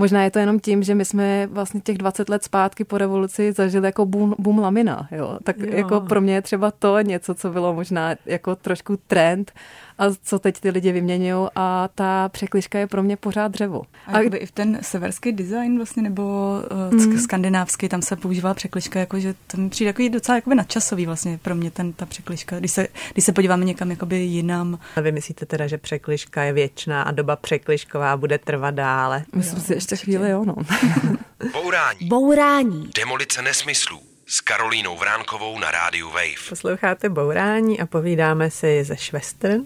Možná 0.00 0.24
je 0.24 0.30
to 0.30 0.38
jenom 0.38 0.60
tím, 0.60 0.82
že 0.82 0.94
my 0.94 1.04
jsme 1.04 1.46
vlastně 1.46 1.80
těch 1.80 1.98
20 1.98 2.28
let 2.28 2.44
zpátky 2.44 2.84
po 2.84 2.98
revoluci 2.98 3.52
zažili 3.52 3.86
jako 3.86 4.06
boom, 4.06 4.34
boom 4.38 4.58
lamina, 4.58 5.08
jo. 5.10 5.38
Tak 5.42 5.58
jo. 5.58 5.66
jako 5.70 6.00
pro 6.00 6.20
mě 6.20 6.34
je 6.34 6.42
třeba 6.42 6.70
to 6.70 7.00
něco, 7.00 7.34
co 7.34 7.50
bylo 7.50 7.74
možná 7.74 8.14
jako 8.26 8.56
trošku 8.56 8.96
trend 9.06 9.52
a 9.98 10.04
co 10.22 10.38
teď 10.38 10.60
ty 10.60 10.70
lidi 10.70 10.92
vyměňují 10.92 11.48
a 11.54 11.88
ta 11.94 12.28
překližka 12.28 12.78
je 12.78 12.86
pro 12.86 13.02
mě 13.02 13.16
pořád 13.16 13.48
dřevo. 13.48 13.82
A 14.06 14.18
jakoby 14.18 14.36
i 14.38 14.46
v 14.46 14.50
ten 14.52 14.78
severský 14.82 15.32
design 15.32 15.76
vlastně, 15.76 16.02
nebo 16.02 16.54
uh, 16.92 17.06
mm. 17.06 17.18
skandinávský, 17.18 17.88
tam 17.88 18.02
se 18.02 18.16
používala 18.16 18.54
překližka, 18.54 19.00
jakože 19.00 19.34
to 19.46 19.56
mi 19.56 19.68
přijde 19.70 19.92
takový 19.92 20.08
docela 20.10 20.36
jakoby 20.36 20.56
nadčasový 20.56 21.06
vlastně 21.06 21.38
pro 21.42 21.54
mě 21.54 21.70
ten, 21.70 21.92
ta 21.92 22.06
překližka. 22.06 22.58
Když 22.58 22.72
se, 22.72 22.88
když 23.12 23.24
se 23.24 23.32
podíváme 23.32 23.64
někam 23.64 23.90
jakoby 23.90 24.16
jinam, 24.16 24.78
A 24.96 25.00
vy 25.00 25.12
myslíte 25.12 25.46
teda, 25.46 25.66
že 25.66 25.78
překližka 25.78 26.42
je 26.42 26.52
věčná 26.52 27.02
a 27.02 27.10
doba 27.10 27.36
překližková 27.36 28.16
bude 28.16 28.38
trvat 28.38 28.74
dále? 28.74 29.24
Myslím 29.34 29.58
Jo, 29.58 29.64
si 29.64 29.72
ještě 29.74 29.94
určitě. 29.94 30.04
chvíli, 30.04 30.30
jo, 30.30 30.44
no. 30.44 30.54
Bourání. 31.52 32.08
Bourání. 32.08 32.90
Demolice 32.96 33.42
nesmyslů. 33.42 34.00
S 34.30 34.40
Karolínou 34.40 34.96
Vránkovou 34.96 35.58
na 35.58 35.70
rádiu 35.70 36.08
Wave. 36.08 36.48
Posloucháte 36.48 37.08
Bourání 37.08 37.80
a 37.80 37.86
povídáme 37.86 38.50
si 38.50 38.84
ze 38.84 38.96
Švestern. 38.96 39.64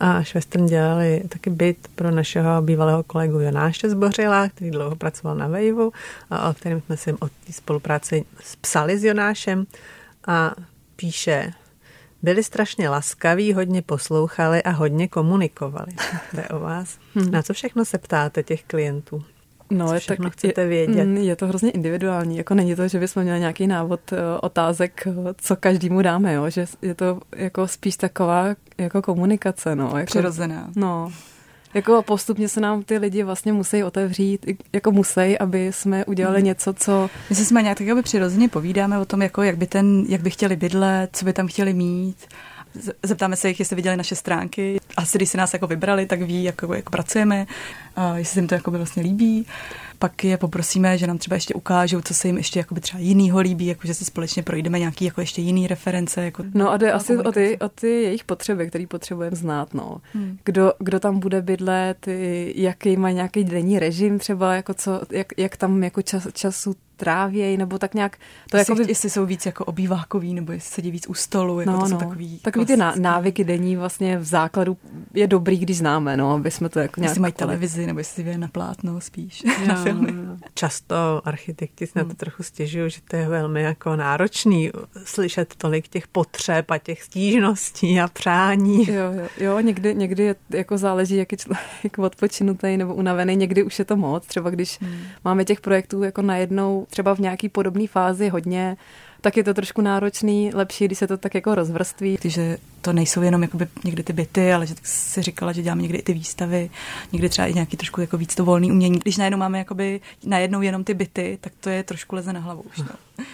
A 0.00 0.22
Švestern 0.22 0.66
dělali 0.66 1.22
taky 1.28 1.50
byt 1.50 1.88
pro 1.94 2.10
našeho 2.10 2.62
bývalého 2.62 3.02
kolegu 3.02 3.40
Jonáše 3.40 3.90
Zbořila, 3.90 4.48
který 4.48 4.70
dlouho 4.70 4.96
pracoval 4.96 5.36
na 5.36 5.48
Vejvu 5.48 5.92
a 6.30 6.50
o 6.50 6.54
kterém 6.54 6.80
jsme 6.80 6.96
si 6.96 7.12
o 7.12 7.28
té 7.28 7.52
spolupráci 7.52 8.24
psali 8.60 8.98
s 8.98 9.04
Jonášem. 9.04 9.66
A 10.26 10.54
píše, 10.96 11.52
byli 12.22 12.44
strašně 12.44 12.88
laskaví, 12.88 13.52
hodně 13.52 13.82
poslouchali 13.82 14.62
a 14.62 14.70
hodně 14.70 15.08
komunikovali. 15.08 15.92
To 16.30 16.40
je 16.40 16.48
o 16.48 16.60
vás. 16.60 16.98
Na 17.30 17.42
co 17.42 17.54
všechno 17.54 17.84
se 17.84 17.98
ptáte 17.98 18.42
těch 18.42 18.62
klientů? 18.62 19.24
No, 19.72 19.88
Co 19.88 19.94
je 19.94 20.00
všechno 20.00 20.24
tak, 20.24 20.32
chcete 20.32 20.60
je, 20.60 20.66
vědět? 20.68 21.04
mm, 21.04 21.16
Je 21.16 21.36
to 21.36 21.46
hrozně 21.46 21.70
individuální. 21.70 22.36
Jako 22.36 22.54
není 22.54 22.76
to, 22.76 22.88
že 22.88 22.98
bychom 22.98 23.22
měli 23.22 23.40
nějaký 23.40 23.66
návod 23.66 24.00
eh, 24.12 24.16
otázek, 24.40 25.06
eh, 25.06 25.12
co 25.36 25.56
každému 25.56 26.02
dáme, 26.02 26.32
jo? 26.34 26.50
že 26.50 26.66
je 26.82 26.94
to 26.94 27.20
jako 27.36 27.68
spíš 27.68 27.96
taková 27.96 28.46
jako 28.78 29.02
komunikace. 29.02 29.76
No, 29.76 29.84
jako, 29.96 30.06
přirozená. 30.06 30.70
No, 30.76 31.12
jako 31.74 32.02
postupně 32.02 32.48
se 32.48 32.60
nám 32.60 32.82
ty 32.82 32.98
lidi 32.98 33.22
vlastně 33.22 33.52
musí 33.52 33.84
otevřít, 33.84 34.46
jako 34.72 34.92
musí, 34.92 35.38
aby 35.38 35.72
jsme 35.72 36.04
udělali 36.04 36.38
Hmm. 36.38 36.46
něco, 36.46 36.72
co... 36.72 37.10
My 37.30 37.36
si 37.36 37.44
s 37.44 37.50
nějak 37.50 37.78
tak 37.78 37.86
jakoby 37.86 38.02
přirozeně 38.02 38.48
povídáme 38.48 38.98
o 38.98 39.04
tom, 39.04 39.22
jako 39.22 39.42
jak 39.42 39.56
by, 39.56 39.66
ten, 39.66 40.04
jak 40.08 40.20
by 40.20 40.30
chtěli 40.30 40.56
bydlet, 40.56 41.10
co 41.16 41.24
by 41.24 41.32
tam 41.32 41.46
chtěli 41.48 41.74
mít. 41.74 42.16
Zeptáme 43.02 43.36
se 43.36 43.48
jich, 43.48 43.58
jestli 43.58 43.76
viděli 43.76 43.96
naše 43.96 44.14
stránky. 44.16 44.80
Asi 44.96 45.18
když 45.18 45.28
si 45.28 45.36
nás 45.36 45.52
jako 45.52 45.66
vybrali, 45.66 46.06
tak 46.06 46.22
ví, 46.22 46.44
jak, 46.44 46.54
jak 46.74 46.90
pracujeme, 46.90 47.46
a 47.96 48.18
jestli 48.18 48.34
se 48.34 48.40
jim 48.40 48.48
to 48.48 48.54
jakoby 48.54 48.76
vlastně 48.76 49.02
líbí. 49.02 49.46
Pak 49.98 50.24
je 50.24 50.36
poprosíme, 50.36 50.98
že 50.98 51.06
nám 51.06 51.18
třeba 51.18 51.34
ještě 51.34 51.54
ukážou, 51.54 52.00
co 52.00 52.14
se 52.14 52.28
jim 52.28 52.36
ještě 52.36 52.58
jakoby 52.58 52.80
třeba 52.80 53.00
jinýho 53.00 53.40
líbí, 53.40 53.66
jako 53.66 53.86
že 53.86 53.94
si 53.94 54.04
společně 54.04 54.42
projdeme 54.42 54.78
nějaký 54.78 55.04
jako 55.04 55.20
ještě 55.20 55.42
jiný 55.42 55.66
reference. 55.66 56.24
Jako 56.24 56.44
No 56.54 56.70
a 56.70 56.76
jde 56.76 56.92
asi 56.92 57.18
o 57.18 57.32
ty, 57.32 57.58
o 57.58 57.68
ty 57.68 57.86
jejich 57.86 58.24
potřeby, 58.24 58.68
které 58.68 58.86
potřebujeme 58.86 59.36
znát. 59.36 59.74
No. 59.74 60.00
Hmm. 60.14 60.38
Kdo, 60.44 60.72
kdo 60.78 61.00
tam 61.00 61.18
bude 61.18 61.42
bydlet, 61.42 62.06
jaký 62.54 62.96
má 62.96 63.10
nějaký 63.10 63.44
denní 63.44 63.78
režim 63.78 64.18
třeba, 64.18 64.54
jako 64.54 64.74
co, 64.74 65.00
jak, 65.10 65.26
jak 65.36 65.56
tam 65.56 65.84
jako 65.84 66.02
čas, 66.02 66.28
času 66.32 66.74
trávějí, 66.96 67.56
nebo 67.56 67.78
tak 67.78 67.94
nějak... 67.94 68.16
To 68.50 68.56
jestli, 68.56 68.72
jako 68.72 68.82
by, 68.84 68.90
jestli 68.90 69.10
jsou 69.10 69.26
víc 69.26 69.46
jako 69.46 69.64
obývákový, 69.64 70.34
nebo 70.34 70.52
jestli 70.52 70.70
sedí 70.70 70.90
víc 70.90 71.08
u 71.08 71.14
stolu, 71.14 71.60
jako 71.60 71.72
no, 71.72 71.80
to 71.80 71.86
jsou 71.86 71.92
no. 71.92 71.98
takový, 71.98 72.38
takový 72.38 72.66
ty 72.66 72.76
ná, 72.76 72.94
návyky 72.98 73.44
denní 73.44 73.76
vlastně 73.76 74.18
v 74.18 74.24
základu 74.24 74.76
je 75.14 75.26
dobrý, 75.26 75.58
když 75.58 75.78
známe, 75.78 76.16
no, 76.16 76.32
aby 76.34 76.50
jsme 76.50 76.68
to 76.68 76.78
jako 76.78 77.00
nějak... 77.00 77.10
Jestli 77.10 77.20
mají 77.20 77.32
kolik- 77.32 77.81
televizi, 77.82 77.86
nebo 77.86 78.00
jestli 78.00 78.14
si 78.14 78.22
vyjde 78.22 78.38
na 78.38 78.48
plátno 78.48 79.00
spíš. 79.00 79.42
Jo, 79.62 79.66
na 79.68 79.82
filmy. 79.82 80.12
jo. 80.12 80.36
Často 80.54 81.22
architekti 81.24 81.86
si 81.86 81.92
na 81.96 82.02
to 82.04 82.08
Hmm. 82.08 82.16
trochu 82.16 82.42
stěžují, 82.42 82.90
že 82.90 83.00
to 83.10 83.16
je 83.16 83.28
velmi 83.28 83.62
jako 83.62 83.96
náročný 83.96 84.70
slyšet 85.04 85.54
tolik 85.56 85.88
těch 85.88 86.08
potřeb 86.08 86.70
a 86.70 86.78
těch 86.78 87.02
stížností 87.02 88.00
a 88.00 88.08
přání. 88.08 88.88
Jo, 88.90 89.12
jo, 89.12 89.28
jo 89.40 89.60
někdy, 89.60 89.94
někdy 89.94 90.22
je, 90.22 90.34
jako 90.50 90.78
záleží, 90.78 91.16
jak 91.16 91.32
je 91.32 91.38
člověk 91.38 91.98
odpočinutý 91.98 92.76
nebo 92.76 92.94
unavený, 92.94 93.36
někdy 93.36 93.62
už 93.62 93.78
je 93.78 93.84
to 93.84 93.96
moc. 93.96 94.26
Třeba 94.26 94.50
když 94.50 94.78
Hmm. 94.80 94.98
máme 95.24 95.44
těch 95.44 95.60
projektů 95.60 96.02
jako 96.02 96.22
najednou, 96.22 96.86
třeba 96.90 97.14
v 97.14 97.18
nějaký 97.18 97.48
podobné 97.48 97.86
fázi 97.86 98.28
hodně, 98.28 98.76
tak 99.22 99.36
je 99.36 99.44
to 99.44 99.54
trošku 99.54 99.82
náročný, 99.82 100.50
lepší, 100.54 100.84
když 100.84 100.98
se 100.98 101.06
to 101.06 101.16
tak 101.16 101.34
jako 101.34 101.54
rozvrství. 101.54 102.18
že 102.24 102.58
to 102.80 102.92
nejsou 102.92 103.22
jenom 103.22 103.42
jakoby 103.42 103.66
někdy 103.84 104.02
ty 104.02 104.12
byty, 104.12 104.52
ale 104.52 104.66
že 104.66 104.74
si 104.82 105.22
říkala, 105.22 105.52
že 105.52 105.62
děláme 105.62 105.82
někdy 105.82 105.98
i 105.98 106.02
ty 106.02 106.12
výstavy, 106.12 106.70
někdy 107.12 107.28
třeba 107.28 107.48
i 107.48 107.54
nějaký 107.54 107.76
trošku 107.76 108.00
jako 108.00 108.18
víc 108.18 108.34
to 108.34 108.44
volný 108.44 108.72
umění. 108.72 108.98
Když 108.98 109.16
najednou 109.16 109.38
máme 109.38 109.58
jakoby 109.58 110.00
najednou 110.24 110.62
jenom 110.62 110.84
ty 110.84 110.94
byty, 110.94 111.38
tak 111.40 111.52
to 111.60 111.70
je 111.70 111.82
trošku 111.82 112.16
leze 112.16 112.32
na 112.32 112.40
hlavu 112.40 112.62
už. 112.62 112.78
No. 112.78 113.24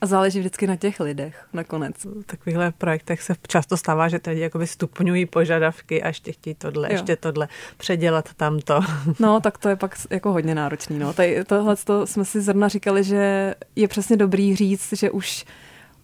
A 0.00 0.06
záleží 0.06 0.38
vždycky 0.38 0.66
na 0.66 0.76
těch 0.76 1.00
lidech 1.00 1.46
nakonec. 1.52 2.04
V 2.04 2.22
takovýchhle 2.26 2.72
projektech 2.78 3.22
se 3.22 3.34
často 3.48 3.76
stává, 3.76 4.08
že 4.08 4.18
ty 4.18 4.30
lidi 4.30 4.42
jakoby 4.42 4.66
stupňují 4.66 5.26
požadavky 5.26 6.02
a 6.02 6.06
ještě 6.06 6.32
chtějí 6.32 6.54
tohle, 6.54 6.88
Jo. 6.88 6.92
ještě 6.92 7.16
tohle, 7.16 7.48
předělat 7.76 8.28
tamto. 8.36 8.80
No, 9.20 9.40
tak 9.40 9.58
to 9.58 9.68
je 9.68 9.76
pak 9.76 9.96
jako 10.10 10.32
hodně 10.32 10.54
náročný. 10.54 10.98
No. 10.98 11.12
Tady 11.12 11.44
tohle 11.44 11.76
to 11.76 12.06
jsme 12.06 12.24
si 12.24 12.40
zrovna 12.40 12.68
říkali, 12.68 13.04
že 13.04 13.54
je 13.76 13.88
přesně 13.88 14.16
dobrý 14.16 14.56
říct, 14.56 14.92
že 14.92 15.10
už, 15.10 15.44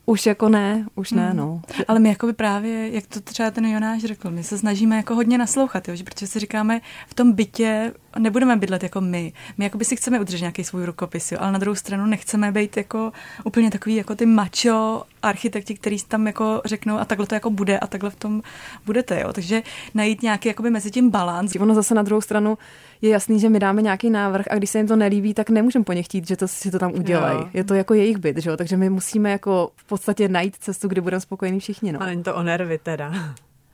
už 0.06 0.26
jako 0.26 0.48
ne, 0.48 0.86
už 0.94 1.10
ne, 1.12 1.30
Mm. 1.30 1.36
no. 1.36 1.62
Ale 1.88 1.98
my 2.00 2.08
jakoby 2.08 2.32
právě, 2.32 2.94
jak 2.94 3.06
to 3.06 3.20
třeba 3.20 3.50
ten 3.50 3.64
Jonáš 3.66 4.00
řekl, 4.02 4.30
my 4.30 4.44
se 4.44 4.58
snažíme 4.58 4.96
jako 4.96 5.14
hodně 5.14 5.38
naslouchat, 5.38 5.88
jo, 5.88 5.96
že 5.96 6.04
protože 6.04 6.26
si 6.26 6.38
říkáme, 6.38 6.80
v 7.08 7.14
tom 7.14 7.32
bytě 7.32 7.92
nebudeme 8.18 8.56
bydlet 8.56 8.82
jako 8.82 9.00
my. 9.00 9.32
My 9.58 9.64
jakoby 9.64 9.84
si 9.84 9.96
chceme 9.96 10.20
udržet 10.20 10.40
nějaký 10.40 10.64
svůj 10.64 10.84
rukopis, 10.84 11.32
jo, 11.32 11.38
ale 11.40 11.52
na 11.52 11.58
druhou 11.58 11.74
stranu 11.74 12.06
nechceme 12.06 12.52
být 12.52 12.76
jako 12.76 13.12
úplně 13.44 13.70
takový 13.70 13.94
jako 13.94 14.14
ty 14.14 14.26
macho 14.26 15.02
architekti, 15.22 15.74
který 15.74 15.96
tam 16.08 16.26
jako 16.26 16.62
řeknou 16.64 16.98
a 16.98 17.04
takhle 17.04 17.26
to 17.26 17.34
jako 17.34 17.50
bude 17.50 17.78
a 17.78 17.86
takhle 17.86 18.10
v 18.10 18.16
tom 18.16 18.42
budete, 18.86 19.20
jo. 19.20 19.32
Takže 19.32 19.62
najít 19.94 20.22
nějaký 20.22 20.48
jakoby 20.48 20.70
mezi 20.70 20.90
tím 20.90 21.10
balans. 21.10 21.56
Ono 21.60 21.74
zase 21.74 21.94
na 21.94 22.02
druhou 22.02 22.20
stranu 22.20 22.58
je 23.02 23.10
jasný, 23.10 23.40
že 23.40 23.48
my 23.48 23.58
dáme 23.58 23.82
nějaký 23.82 24.10
návrh 24.10 24.46
a 24.50 24.54
když 24.54 24.70
se 24.70 24.78
jim 24.78 24.86
to 24.88 24.96
nelíbí, 24.96 25.34
tak 25.34 25.50
nemůžeme 25.50 25.84
po 25.84 25.92
nich 25.92 26.06
chtít, 26.06 26.28
že 26.28 26.36
to 26.36 26.48
si 26.48 26.70
to 26.70 26.78
tam 26.78 26.92
udělají. 26.94 27.38
Je 27.54 27.64
to 27.64 27.74
jako 27.74 27.94
jejich 27.94 28.16
byt, 28.16 28.36
že 28.38 28.50
jo? 28.50 28.56
takže 28.56 28.76
my 28.76 28.90
musíme 28.90 29.30
jako 29.30 29.70
v 29.76 29.84
podstatě 29.84 30.28
najít 30.28 30.56
cestu, 30.56 30.88
kdy 30.88 31.00
budeme 31.00 31.20
spokojení 31.20 31.60
všichni. 31.60 31.92
No. 31.92 32.02
A 32.02 32.06
není 32.06 32.22
to 32.22 32.34
o 32.34 32.42
nervy 32.42 32.78
teda. 32.82 33.12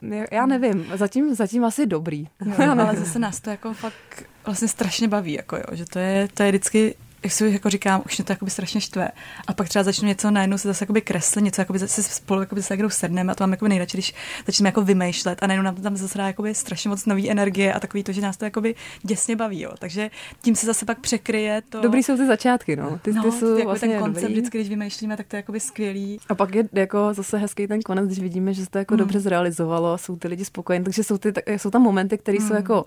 Já- 0.03 0.25
Já 0.33 0.47
nevím, 0.47 0.87
zatím, 0.95 1.35
zatím 1.35 1.65
asi 1.65 1.87
dobrý. 1.87 2.29
Jo, 2.47 2.71
ale 2.71 2.97
zase 2.97 3.19
nás 3.19 3.41
to 3.41 3.51
jako 3.51 3.75
fakt 3.75 4.25
vlastně 4.47 4.69
strašně 4.69 5.09
baví, 5.09 5.33
jako 5.33 5.57
jo, 5.57 5.63
že 5.73 5.85
to 5.87 5.99
je, 5.99 6.29
to 6.35 6.43
je 6.43 6.49
vždycky 6.49 6.95
jak 7.25 7.33
si 7.33 7.51
jako 7.51 7.71
říkám, 7.71 8.03
už 8.07 8.19
mě 8.19 8.25
to 8.25 8.33
jakoby 8.33 8.51
strašně 8.51 8.81
štve. 8.81 9.09
A 9.47 9.55
pak 9.55 9.69
třeba 9.69 9.83
začnu 9.83 10.09
něco 10.09 10.31
najednou 10.31 10.59
se 10.59 10.69
zase 10.69 10.83
jakoby 10.83 11.01
kreslit, 11.01 11.45
něco 11.45 11.61
jakoby 11.61 11.79
zase 11.79 12.03
spolu 12.03 12.41
jakoby 12.41 12.63
se 12.63 12.75
někdo 12.75 12.91
sedneme 12.91 13.33
a 13.33 13.35
to 13.35 13.43
mám 13.45 13.51
jakoby 13.51 13.69
nejradši, 13.69 13.97
když 13.97 14.15
začneme 14.47 14.69
jako 14.69 14.83
vymýšlet 14.83 15.43
a 15.43 15.47
najednou 15.47 15.65
nám 15.65 15.75
tam 15.75 15.97
zase 15.97 16.19
dá 16.19 16.27
jakoby 16.27 16.55
strašně 16.55 16.91
moc 16.91 17.07
nový 17.07 17.31
energie 17.31 17.73
a 17.73 17.81
takový 17.81 18.03
to, 18.05 18.13
že 18.13 18.21
nás 18.21 18.37
to 18.37 18.45
jakoby 18.45 18.75
děsně 19.03 19.37
baví. 19.37 19.61
Jo. 19.61 19.71
Takže 19.79 20.11
tím 20.43 20.57
se 20.57 20.67
zase 20.67 20.85
pak 20.85 20.99
překryje 21.01 21.63
to. 21.69 21.81
Dobrý 21.81 22.03
jsou 22.03 22.17
ty 22.17 22.27
začátky, 22.27 22.77
no. 22.77 22.99
Ty, 23.03 23.13
no, 23.13 23.23
ty 23.23 23.33
jsou 23.33 23.47
jakoby 23.47 23.65
vlastně 23.65 23.89
ten 23.89 23.99
koncept 23.99 24.23
dobrý. 24.23 24.35
vždycky, 24.35 24.59
když 24.59 24.69
vymýšlíme, 24.69 25.17
tak 25.17 25.27
to 25.27 25.37
je 25.37 25.39
jakoby 25.39 25.61
skvělý. 25.61 26.21
A 26.29 26.35
pak 26.35 26.55
je 26.55 26.65
jako 26.73 27.15
zase 27.15 27.39
hezký 27.39 27.67
ten 27.67 27.81
konec, 27.83 28.07
když 28.07 28.19
vidíme, 28.19 28.55
že 28.55 28.65
se 28.65 28.71
to 28.71 28.79
jako 28.79 28.95
Mm. 28.95 28.99
dobře 28.99 29.21
zrealizovalo, 29.21 29.99
jsou 29.99 30.17
ty 30.17 30.29
lidi 30.29 30.45
spokojení, 30.45 30.85
takže 30.85 31.05
jsou, 31.05 31.19
ty, 31.19 31.33
tak- 31.33 31.49
jsou 31.49 31.71
tam 31.71 31.83
momenty, 31.83 32.19
které 32.19 32.39
jsou 32.39 32.51
Mm. 32.51 32.57
jako 32.57 32.87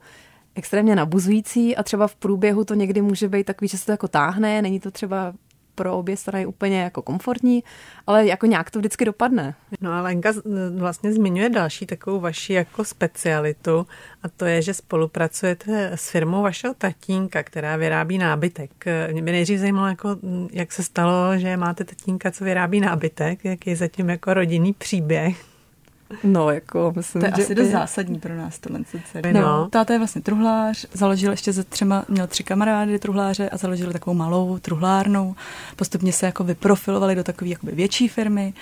extrémně 0.55 0.95
nabuzující 0.95 1.75
a 1.75 1.83
třeba 1.83 2.07
v 2.07 2.15
průběhu 2.15 2.63
to 2.63 2.73
někdy 2.73 3.01
může 3.01 3.29
být 3.29 3.43
takový, 3.43 3.67
že 3.67 3.77
se 3.77 3.85
to 3.85 3.91
jako 3.91 4.07
táhne, 4.07 4.61
není 4.61 4.79
to 4.79 4.91
třeba 4.91 5.33
pro 5.75 5.97
obě 5.97 6.17
strany 6.17 6.45
úplně 6.45 6.81
jako 6.81 7.01
komfortní, 7.01 7.63
ale 8.07 8.25
jako 8.25 8.45
nějak 8.45 8.71
to 8.71 8.79
vždycky 8.79 9.05
dopadne. 9.05 9.55
No 9.81 9.91
a 9.91 10.01
Lenka 10.01 10.33
vlastně 10.77 11.13
zmiňuje 11.13 11.49
další 11.49 11.85
takovou 11.85 12.19
vaši 12.19 12.53
jako 12.53 12.85
specialitu 12.85 13.87
a 14.23 14.29
to 14.29 14.45
je, 14.45 14.61
že 14.61 14.73
spolupracujete 14.73 15.91
s 15.95 16.09
firmou 16.09 16.41
vašeho 16.41 16.73
tatínka, 16.73 17.43
která 17.43 17.75
vyrábí 17.75 18.17
nábytek. 18.17 18.85
Mě 19.11 19.21
by 19.21 19.31
nejdřív 19.31 19.59
zajímalo, 19.59 19.87
jako, 19.87 20.17
jak 20.51 20.71
se 20.71 20.83
stalo, 20.83 21.37
že 21.37 21.57
máte 21.57 21.83
tatínka, 21.83 22.31
co 22.31 22.43
vyrábí 22.43 22.79
nábytek, 22.79 23.45
jaký 23.45 23.69
je 23.69 23.75
zatím 23.75 24.09
jako 24.09 24.33
rodinný 24.33 24.73
příběh. 24.73 25.52
No, 26.23 26.51
jako 26.51 26.93
myslím, 26.95 27.21
To 27.21 27.25
je 27.25 27.33
že 27.35 27.43
asi 27.43 27.55
dost 27.55 27.67
zásadní 27.67 28.19
pro 28.19 28.35
nás 28.35 28.59
tohle 28.59 28.79
No. 29.33 29.41
no. 29.41 29.67
Táta 29.69 29.93
je 29.93 29.99
vlastně 29.99 30.21
truhlář, 30.21 30.85
založil 30.93 31.31
ještě 31.31 31.53
ze 31.53 31.63
třema, 31.63 32.05
měl 32.09 32.27
tři 32.27 32.43
kamarády 32.43 32.99
truhláře 32.99 33.49
a 33.49 33.57
založili 33.57 33.93
takovou 33.93 34.13
malou 34.13 34.57
truhlárnu. 34.57 35.35
Postupně 35.75 36.13
se 36.13 36.25
jako 36.25 36.43
vyprofilovali 36.43 37.15
do 37.15 37.23
takové 37.23 37.49
jakoby 37.49 37.71
větší 37.71 38.07
firmy. 38.07 38.53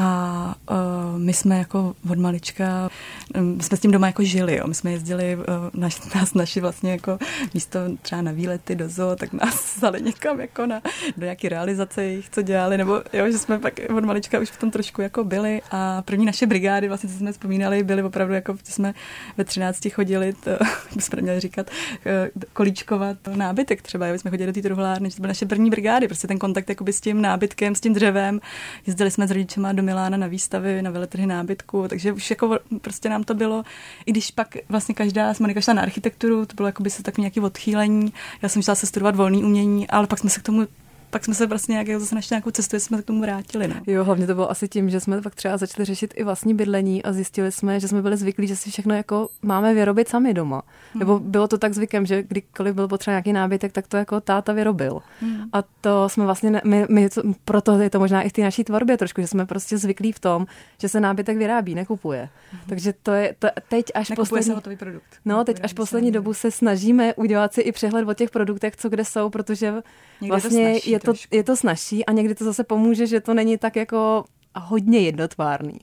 A 0.00 0.54
uh, 0.70 1.18
my 1.18 1.32
jsme 1.32 1.58
jako 1.58 1.94
od 2.10 2.18
malička, 2.18 2.90
um, 3.36 3.60
jsme 3.60 3.76
s 3.76 3.80
tím 3.80 3.90
doma 3.90 4.06
jako 4.06 4.24
žili, 4.24 4.56
jo. 4.56 4.66
My 4.66 4.74
jsme 4.74 4.92
jezdili, 4.92 5.36
uh, 5.36 5.42
naš, 5.74 6.00
nás 6.14 6.34
naši 6.34 6.60
vlastně 6.60 6.90
jako 6.90 7.18
místo 7.54 7.78
třeba 8.02 8.22
na 8.22 8.32
výlety 8.32 8.74
do 8.74 8.88
zoo, 8.88 9.16
tak 9.16 9.32
nás 9.32 9.76
vzali 9.76 10.02
někam 10.02 10.40
jako 10.40 10.66
na, 10.66 10.80
do 11.16 11.22
nějaké 11.24 11.48
realizace 11.48 12.04
jejich, 12.04 12.30
co 12.30 12.42
dělali, 12.42 12.78
nebo 12.78 13.02
jo, 13.12 13.30
že 13.32 13.38
jsme 13.38 13.58
pak 13.58 13.80
od 13.96 14.04
malička 14.04 14.38
už 14.38 14.50
v 14.50 14.58
tom 14.58 14.70
trošku 14.70 15.02
jako 15.02 15.24
byli 15.24 15.62
a 15.70 16.02
první 16.02 16.26
naše 16.26 16.46
brigády, 16.46 16.88
vlastně, 16.88 17.08
co 17.08 17.16
jsme 17.16 17.32
vzpomínali, 17.32 17.82
byly 17.82 18.02
opravdu 18.02 18.34
jako, 18.34 18.56
jsme 18.64 18.94
ve 19.36 19.44
13 19.44 19.88
chodili, 19.92 20.32
to 20.32 20.50
bychom 20.96 21.22
měli 21.22 21.40
říkat, 21.40 21.70
uh, 22.06 22.42
kolíčkovat 22.52 23.16
nábytek 23.34 23.82
třeba, 23.82 24.06
jo. 24.06 24.12
My 24.12 24.18
jsme 24.18 24.30
chodili 24.30 24.46
do 24.46 24.52
té 24.52 24.62
truhlárny, 24.62 25.10
to 25.10 25.16
byly 25.20 25.28
naše 25.28 25.46
první 25.46 25.70
brigády, 25.70 26.08
prostě 26.08 26.26
ten 26.26 26.38
kontakt 26.38 26.68
jakoby 26.68 26.92
s 26.92 27.00
tím 27.00 27.22
nábytkem, 27.22 27.74
s 27.74 27.80
tím 27.80 27.94
dřevem, 27.94 28.40
jezdili 28.86 29.10
jsme 29.10 29.26
s 29.26 29.30
rodičema 29.30 29.72
do 29.72 29.87
Milána 29.88 30.16
na 30.16 30.26
výstavy, 30.26 30.82
na 30.82 30.90
veletrhy 30.90 31.26
nábytku, 31.26 31.88
takže 31.88 32.12
už 32.12 32.30
jako 32.30 32.58
prostě 32.80 33.08
nám 33.08 33.24
to 33.24 33.34
bylo, 33.34 33.62
i 34.06 34.12
když 34.12 34.30
pak 34.30 34.56
vlastně 34.68 34.94
každá, 34.94 35.34
jsme 35.34 35.62
šla 35.62 35.74
na 35.74 35.82
architekturu, 35.82 36.46
to 36.46 36.54
bylo 36.54 36.68
jako 36.68 36.82
by 36.82 36.90
se 36.90 37.02
takový 37.02 37.22
nějaký 37.22 37.40
odchýlení, 37.40 38.12
já 38.42 38.48
jsem 38.48 38.62
šla 38.62 38.74
se 38.74 38.86
studovat 38.86 39.16
volný 39.16 39.44
umění, 39.44 39.88
ale 39.88 40.06
pak 40.06 40.18
jsme 40.18 40.30
se 40.30 40.40
k 40.40 40.42
tomu 40.42 40.66
pak 41.10 41.24
jsme 41.24 41.34
se 41.34 41.46
vlastně 41.46 41.72
nějak, 41.72 42.00
zase 42.00 42.14
našli 42.14 42.34
nějakou 42.34 42.50
cestu, 42.50 42.80
jsme 42.80 42.96
se 42.96 43.02
k 43.02 43.06
tomu 43.06 43.20
vrátili. 43.20 43.68
No. 43.68 43.74
Jo, 43.86 44.04
hlavně 44.04 44.26
to 44.26 44.34
bylo 44.34 44.50
asi 44.50 44.68
tím, 44.68 44.90
že 44.90 45.00
jsme 45.00 45.22
pak 45.22 45.34
třeba 45.34 45.56
začali 45.56 45.84
řešit 45.84 46.14
i 46.16 46.24
vlastní 46.24 46.54
bydlení 46.54 47.02
a 47.02 47.12
zjistili 47.12 47.52
jsme, 47.52 47.80
že 47.80 47.88
jsme 47.88 48.02
byli 48.02 48.16
zvyklí, 48.16 48.46
že 48.46 48.56
si 48.56 48.70
všechno 48.70 48.94
jako 48.94 49.28
máme 49.42 49.74
vyrobit 49.74 50.08
sami 50.08 50.34
doma. 50.34 50.62
Hmm. 50.92 51.00
Nebo 51.00 51.18
bylo 51.18 51.48
to 51.48 51.58
tak 51.58 51.74
zvykem, 51.74 52.06
že 52.06 52.22
kdykoliv 52.22 52.74
byl 52.74 52.88
potřeba 52.88 53.12
nějaký 53.12 53.32
nábytek, 53.32 53.72
tak 53.72 53.86
to 53.86 53.96
jako 53.96 54.20
táta 54.20 54.52
vyrobil. 54.52 55.00
Hmm. 55.20 55.42
A 55.52 55.62
to 55.80 56.08
jsme 56.08 56.24
vlastně, 56.24 56.60
my, 56.64 56.86
my, 56.88 57.08
proto 57.44 57.78
je 57.78 57.90
to 57.90 57.98
možná 57.98 58.22
i 58.22 58.28
v 58.28 58.32
té 58.32 58.42
naší 58.42 58.64
tvorbě 58.64 58.96
trošku, 58.96 59.20
že 59.20 59.26
jsme 59.26 59.46
prostě 59.46 59.78
zvyklí 59.78 60.12
v 60.12 60.18
tom, 60.18 60.46
že 60.80 60.88
se 60.88 61.00
nábytek 61.00 61.36
vyrábí, 61.36 61.74
nekupuje. 61.74 62.28
Hmm. 62.52 62.60
Takže 62.68 62.94
to 63.02 63.12
je 63.12 63.34
to, 63.38 63.48
teď 63.68 63.86
až 63.94 64.08
Nekupuje 64.08 64.24
poslední, 64.24 64.46
se 64.46 64.54
hotový 64.54 64.76
produkt. 64.76 65.04
No, 65.24 65.44
teď 65.44 65.60
až 65.62 65.72
poslední 65.72 66.12
dobu 66.12 66.34
se 66.34 66.50
snažíme 66.50 67.14
udělat 67.14 67.54
si 67.54 67.60
i 67.60 67.72
přehled 67.72 68.08
o 68.08 68.14
těch 68.14 68.30
produktech, 68.30 68.76
co 68.76 68.88
kde 68.88 69.04
jsou, 69.04 69.30
protože 69.30 69.74
Někde 70.20 70.32
vlastně 70.32 70.80
to 70.80 70.90
je, 71.06 71.12
to, 71.12 71.36
je 71.36 71.44
to 71.44 71.56
snažší 71.56 72.06
a 72.06 72.12
někdy 72.12 72.34
to 72.34 72.44
zase 72.44 72.64
pomůže, 72.64 73.06
že 73.06 73.20
to 73.20 73.34
není 73.34 73.58
tak 73.58 73.76
jako 73.76 74.24
hodně 74.56 74.98
jednotvárný. 74.98 75.78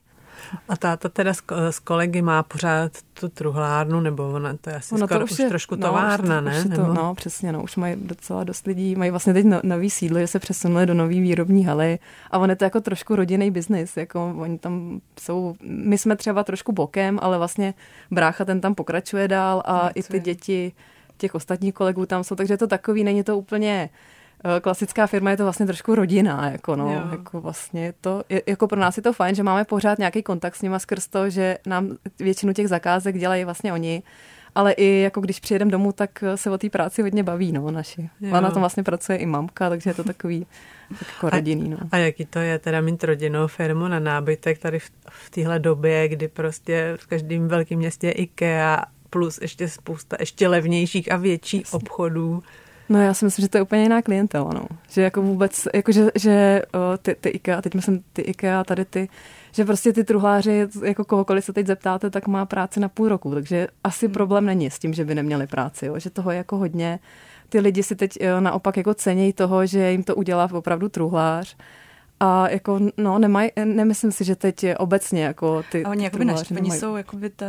A 0.69 0.77
táta 0.77 1.09
teda 1.09 1.33
s, 1.33 1.43
s 1.69 1.79
kolegy 1.79 2.21
má 2.21 2.43
pořád 2.43 2.91
tu 3.13 3.29
truhlárnu, 3.29 3.99
nebo 3.99 4.31
ona, 4.31 4.57
to 4.61 4.69
je 4.69 4.75
asi 4.75 4.95
ono 4.95 5.07
skoro 5.07 5.19
to 5.19 5.33
už, 5.33 5.39
je, 5.39 5.49
trošku 5.49 5.75
no, 5.75 5.87
továrna, 5.87 6.39
už 6.39 6.45
ne? 6.45 6.57
Už 6.57 6.63
to, 6.63 6.69
nebo? 6.69 6.93
No, 6.93 7.15
přesně, 7.15 7.51
no, 7.51 7.63
už 7.63 7.75
mají 7.75 7.95
docela 7.95 8.43
dost 8.43 8.67
lidí, 8.67 8.95
mají 8.95 9.11
vlastně 9.11 9.33
teď 9.33 9.45
no, 9.45 9.59
nový 9.63 9.89
sídlo, 9.89 10.19
že 10.19 10.27
se 10.27 10.39
přesunuli 10.39 10.85
do 10.85 10.93
nový 10.93 11.21
výrobní 11.21 11.65
haly 11.65 11.99
a 12.31 12.37
on 12.37 12.49
je 12.49 12.55
to 12.55 12.63
jako 12.63 12.81
trošku 12.81 13.15
rodinný 13.15 13.51
biznis, 13.51 13.97
jako 13.97 14.35
oni 14.37 14.57
tam 14.57 15.01
jsou, 15.19 15.55
my 15.61 15.97
jsme 15.97 16.15
třeba 16.15 16.43
trošku 16.43 16.71
bokem, 16.71 17.19
ale 17.21 17.37
vlastně 17.37 17.73
brácha 18.11 18.45
ten 18.45 18.61
tam 18.61 18.75
pokračuje 18.75 19.27
dál 19.27 19.63
a 19.65 19.83
no, 19.83 19.89
i 19.95 20.03
ty 20.03 20.17
je? 20.17 20.19
děti 20.19 20.73
těch 21.17 21.35
ostatních 21.35 21.73
kolegů 21.73 22.05
tam 22.05 22.23
jsou, 22.23 22.35
takže 22.35 22.57
to 22.57 22.67
takový, 22.67 23.03
není 23.03 23.23
to 23.23 23.37
úplně 23.37 23.89
klasická 24.61 25.07
firma 25.07 25.31
je 25.31 25.37
to 25.37 25.43
vlastně 25.43 25.65
trošku 25.65 25.95
rodina, 25.95 26.49
jako 26.49 26.75
no, 26.75 26.93
jo. 26.93 27.01
jako 27.11 27.41
vlastně 27.41 27.93
to, 28.01 28.23
je, 28.29 28.41
jako 28.47 28.67
pro 28.67 28.79
nás 28.79 28.97
je 28.97 29.03
to 29.03 29.13
fajn, 29.13 29.35
že 29.35 29.43
máme 29.43 29.63
pořád 29.65 29.97
nějaký 29.97 30.23
kontakt 30.23 30.55
s 30.55 30.61
nima 30.61 30.79
skrz 30.79 31.07
to, 31.07 31.29
že 31.29 31.57
nám 31.65 31.97
většinu 32.19 32.53
těch 32.53 32.67
zakázek 32.67 33.17
dělají 33.17 33.43
vlastně 33.43 33.73
oni, 33.73 34.03
ale 34.55 34.71
i 34.71 35.01
jako 35.01 35.21
když 35.21 35.39
přijedeme 35.39 35.71
domů, 35.71 35.91
tak 35.91 36.23
se 36.35 36.49
o 36.49 36.57
té 36.57 36.69
práci 36.69 37.01
hodně 37.01 37.23
baví, 37.23 37.51
no, 37.51 37.71
naši. 37.71 38.09
A 38.31 38.39
na 38.39 38.51
tom 38.51 38.59
vlastně 38.59 38.83
pracuje 38.83 39.17
i 39.17 39.25
mamka, 39.25 39.69
takže 39.69 39.89
je 39.89 39.93
to 39.93 40.03
takový 40.03 40.45
tak 40.99 41.07
jako 41.07 41.29
rodinný, 41.29 41.69
no. 41.69 41.77
A 41.91 41.97
jaký 41.97 42.25
to 42.25 42.39
je 42.39 42.59
teda 42.59 42.81
mít 42.81 43.03
rodinnou 43.03 43.47
firmu 43.47 43.87
na 43.87 43.99
nábytek 43.99 44.57
tady 44.57 44.79
v, 44.79 44.91
v 45.09 45.29
téhle 45.29 45.59
době, 45.59 46.07
kdy 46.07 46.27
prostě 46.27 46.93
v 46.99 47.07
každém 47.07 47.47
velkém 47.47 47.77
městě 47.77 48.07
je 48.07 48.13
IKEA 48.13 48.85
plus 49.09 49.39
ještě 49.41 49.67
spousta 49.67 50.17
ještě 50.19 50.47
levnějších 50.47 51.11
a 51.11 51.17
větších 51.17 51.73
obchodů. 51.73 52.43
No 52.89 53.01
já 53.01 53.13
si 53.13 53.25
myslím, 53.25 53.43
že 53.43 53.49
to 53.49 53.57
je 53.57 53.61
úplně 53.61 53.83
jiná 53.83 54.01
klientela, 54.01 54.53
no. 54.53 54.67
Že 54.89 55.01
jako 55.01 55.21
vůbec, 55.21 55.67
jako 55.73 55.91
že, 55.91 56.07
že 56.15 56.61
o, 56.73 56.97
ty, 56.97 57.15
ty 57.21 57.29
IKEA, 57.29 57.61
teď 57.61 57.75
myslím 57.75 58.03
ty 58.13 58.21
IKEA, 58.21 58.63
tady 58.63 58.85
ty, 58.85 59.09
že 59.51 59.65
prostě 59.65 59.93
ty 59.93 60.03
truhláři, 60.03 60.67
jako 60.83 61.05
kohokoliv 61.05 61.45
se 61.45 61.53
teď 61.53 61.67
zeptáte, 61.67 62.09
tak 62.09 62.27
má 62.27 62.45
práci 62.45 62.79
na 62.79 62.89
půl 62.89 63.09
roku, 63.09 63.33
takže 63.33 63.67
asi 63.83 64.05
hmm. 64.05 64.13
problém 64.13 64.45
není 64.45 64.71
s 64.71 64.79
tím, 64.79 64.93
že 64.93 65.05
by 65.05 65.15
neměli 65.15 65.47
práci, 65.47 65.85
jo. 65.85 65.99
že 65.99 66.09
toho 66.09 66.31
je 66.31 66.37
jako 66.37 66.57
hodně. 66.57 66.99
Ty 67.49 67.59
lidi 67.59 67.83
si 67.83 67.95
teď 67.95 68.17
jo, 68.21 68.39
naopak 68.39 68.77
jako 68.77 68.93
cenějí 68.93 69.33
toho, 69.33 69.65
že 69.65 69.91
jim 69.91 70.03
to 70.03 70.15
udělá 70.15 70.49
opravdu 70.53 70.89
truhlář 70.89 71.57
a 72.25 72.49
jako, 72.49 72.79
no, 72.97 73.19
nemaj, 73.19 73.49
nemyslím 73.65 74.11
si, 74.11 74.23
že 74.23 74.35
teď 74.35 74.63
je 74.63 74.77
obecně 74.77 75.23
jako 75.23 75.63
ty... 75.71 75.83
A 75.83 75.89
oni, 75.89 76.03
jakoby 76.03 76.25
naš, 76.25 76.51
oni 76.51 76.71
jsou 76.71 76.95
jakoby 76.95 77.29
ta, 77.29 77.45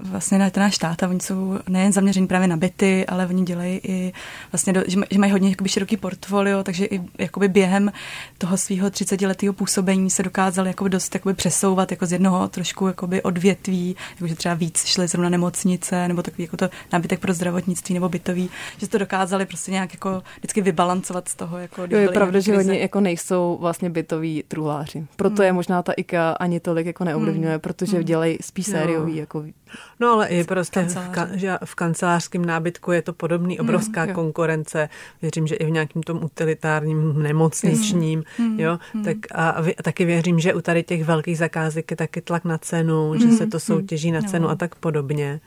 vlastně 0.00 0.38
na 0.38 0.50
ten 0.50 0.62
náš 0.62 0.74
stát 0.74 1.02
a 1.02 1.08
oni 1.08 1.20
jsou 1.20 1.58
nejen 1.68 1.92
zaměření 1.92 2.26
právě 2.26 2.48
na 2.48 2.56
byty, 2.56 3.06
ale 3.06 3.26
oni 3.26 3.44
dělají 3.44 3.80
i 3.82 4.12
vlastně, 4.52 4.72
do, 4.72 4.82
že, 4.86 4.98
že 5.10 5.18
mají 5.18 5.32
hodně 5.32 5.48
jakoby 5.50 5.68
široký 5.68 5.96
portfolio, 5.96 6.62
takže 6.62 6.84
i 6.84 7.00
jakoby 7.18 7.48
během 7.48 7.92
toho 8.38 8.56
svého 8.56 8.90
30 8.90 9.20
letého 9.20 9.52
působení 9.52 10.10
se 10.10 10.22
dokázali 10.22 10.68
jakoby 10.68 10.90
dost 10.90 11.14
jakoby 11.14 11.34
přesouvat 11.34 11.90
jako 11.90 12.06
z 12.06 12.12
jednoho 12.12 12.48
trošku 12.48 12.86
jakoby 12.86 13.22
odvětví, 13.22 13.96
jakože 14.10 14.34
třeba 14.34 14.54
víc 14.54 14.84
šly 14.84 15.08
zrovna 15.08 15.28
nemocnice, 15.28 16.08
nebo 16.08 16.22
takový 16.22 16.44
jako 16.44 16.56
to 16.56 16.68
nábytek 16.92 17.20
pro 17.20 17.32
zdravotnictví 17.32 17.94
nebo 17.94 18.08
bytový, 18.08 18.50
že 18.78 18.88
to 18.88 18.98
dokázali 18.98 19.46
prostě 19.46 19.70
nějak 19.72 19.94
jako 19.94 20.22
vždycky 20.38 20.60
vybalancovat 20.60 21.28
z 21.28 21.34
toho. 21.34 21.58
Jako, 21.58 21.82
jo, 21.90 21.98
je 21.98 22.08
pravda, 22.08 22.40
že 22.40 22.58
oni 22.58 22.80
jako 22.80 23.00
nejsou 23.00 23.58
vlastně 23.60 23.90
byt 23.90 24.15
bytoví 24.16 24.44
truhláři. 24.48 25.06
Proto 25.16 25.34
hmm. 25.34 25.44
je 25.44 25.52
možná 25.52 25.82
ta 25.82 25.92
IKEA 25.92 26.30
ani 26.40 26.60
tolik 26.60 26.86
jako 26.86 27.04
neovlivňuje, 27.04 27.50
hmm. 27.50 27.60
protože 27.60 27.96
hmm. 27.96 28.04
dělají 28.04 28.38
spíš 28.40 28.66
sériový. 28.66 29.16
Jako 29.16 29.44
no 30.00 30.08
ale 30.08 30.28
i 30.28 30.44
prostě 30.44 30.82
v, 30.82 30.94
ka- 30.94 31.28
že 31.34 31.58
v 31.64 31.74
kancelářském 31.74 32.44
nábytku 32.44 32.92
je 32.92 33.02
to 33.02 33.12
podobný, 33.12 33.56
hmm, 33.56 33.66
obrovská 33.66 34.02
hmm. 34.02 34.14
konkurence. 34.14 34.88
Věřím, 35.22 35.46
že 35.46 35.54
i 35.54 35.64
v 35.64 35.70
nějakým 35.70 36.02
tom 36.02 36.24
utilitárním 36.24 37.22
nemocničním, 37.22 38.24
hmm. 38.38 38.60
jo, 38.60 38.78
hmm. 38.92 39.04
tak 39.04 39.16
a, 39.32 39.50
a, 39.50 39.62
a 39.78 39.82
taky 39.82 40.04
věřím, 40.04 40.40
že 40.40 40.54
u 40.54 40.60
tady 40.60 40.82
těch 40.82 41.04
velkých 41.04 41.38
zakázek 41.38 41.90
je 41.90 41.96
taky 41.96 42.20
tlak 42.20 42.44
na 42.44 42.58
cenu, 42.58 43.10
hmm. 43.10 43.20
že 43.20 43.36
se 43.36 43.46
to 43.46 43.60
soutěží 43.60 44.10
na 44.10 44.22
cenu 44.22 44.44
no. 44.44 44.50
a 44.50 44.54
tak 44.54 44.74
podobně. 44.74 45.40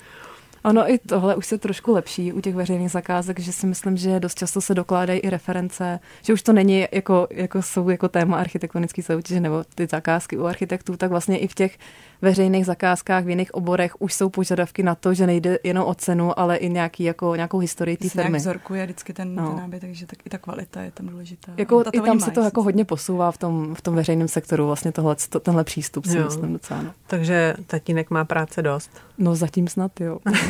Ono 0.64 0.92
i 0.92 0.98
tohle 0.98 1.36
už 1.36 1.46
se 1.46 1.58
trošku 1.58 1.94
lepší 1.94 2.34
u 2.34 2.42
těch 2.42 2.56
veřejných 2.56 2.92
zakázek, 2.92 3.40
že 3.40 3.54
si 3.54 3.68
myslím, 3.68 3.98
že 3.98 4.20
dost 4.20 4.38
často 4.38 4.62
se 4.62 4.74
dokládají 4.74 5.20
i 5.20 5.30
reference, 5.30 6.00
že 6.22 6.34
už 6.34 6.42
to 6.42 6.54
není 6.54 6.88
jako, 6.92 7.28
jako 7.32 7.62
jsou 7.62 7.90
jako 7.90 8.08
téma 8.08 8.38
architektonické 8.38 9.04
soutěže 9.04 9.40
nebo 9.40 9.64
ty 9.76 9.88
zakázky 9.88 10.38
u 10.38 10.46
architektů, 10.46 10.98
tak 10.98 11.10
vlastně 11.10 11.38
i 11.38 11.48
v 11.48 11.54
těch 11.54 11.78
veřejných 12.22 12.66
zakázkách 12.66 13.26
v 13.26 13.30
jiných 13.30 13.54
oborech 13.54 14.02
už 14.02 14.14
jsou 14.14 14.30
požadavky 14.30 14.84
na 14.84 14.96
to, 14.96 15.14
že 15.14 15.28
nejde 15.28 15.60
jenom 15.64 15.88
o 15.88 15.96
cenu, 15.96 16.40
ale 16.40 16.58
i 16.58 16.70
nějaký, 16.70 17.04
jako, 17.04 17.36
nějakou 17.36 17.60
historii 17.60 17.98
té 17.98 18.10
firmy. 18.10 18.38
vzorkuje 18.38 18.84
vždycky 18.84 19.14
ten, 19.14 19.36
no. 19.36 19.48
ten 19.48 19.58
nábytek, 19.58 19.90
takže 19.90 20.06
tak, 20.06 20.20
i 20.26 20.30
ta 20.30 20.38
kvalita 20.38 20.82
je 20.82 20.92
tam 20.92 21.08
důležitá. 21.08 21.52
Jako, 21.58 21.84
I 21.94 22.02
tam 22.02 22.20
se 22.20 22.32
to 22.32 22.42
jako 22.42 22.64
hodně 22.64 22.86
posouvá 22.86 23.32
v 23.32 23.38
tom, 23.38 23.76
v 23.76 23.82
tom 23.82 23.96
veřejném 23.96 24.28
sektoru, 24.28 24.66
vlastně 24.66 24.92
tohle, 24.92 25.16
to, 25.30 25.40
tenhle 25.40 25.64
přístup 25.64 26.06
si 26.06 26.18
jo. 26.18 26.26
myslím 26.26 26.54
docela. 26.54 26.82
No. 26.82 26.94
Takže 27.08 27.56
tatínek 27.68 28.10
má 28.10 28.26
práce 28.26 28.62
dost. 28.62 28.92
No 29.18 29.36
zatím 29.36 29.68
snad 29.68 30.02
jo. 30.02 30.20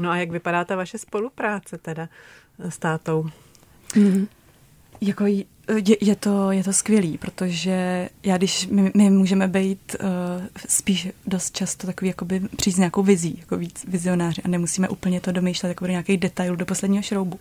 No 0.00 0.10
a 0.10 0.16
jak 0.16 0.30
vypadá 0.30 0.64
ta 0.64 0.76
vaše 0.76 0.98
spolupráce 0.98 1.78
teda 1.78 2.08
s 2.58 2.78
tátou? 2.78 3.26
Mm-hmm. 3.92 4.26
Jako 5.00 5.26
je, 5.26 5.44
je, 6.00 6.16
to, 6.16 6.50
je 6.50 6.64
to 6.64 6.72
skvělý, 6.72 7.18
protože 7.18 8.08
já, 8.22 8.36
když 8.36 8.66
my, 8.66 8.92
my 8.94 9.10
můžeme 9.10 9.48
být 9.48 9.96
uh, 10.00 10.08
spíš 10.68 11.08
dost 11.26 11.56
často 11.56 11.86
takový, 11.86 12.08
jakoby 12.08 12.40
přijít 12.56 12.74
s 12.74 12.78
nějakou 12.78 13.02
vizí, 13.02 13.36
jako 13.40 13.56
víc 13.56 13.84
vizionáři 13.88 14.42
a 14.42 14.48
nemusíme 14.48 14.88
úplně 14.88 15.20
to 15.20 15.32
domýšlet 15.32 15.68
jako 15.68 15.84
do 15.86 15.90
nějakých 15.90 16.20
detailů 16.20 16.56
do 16.56 16.66
posledního 16.66 17.02
šroubu, 17.02 17.40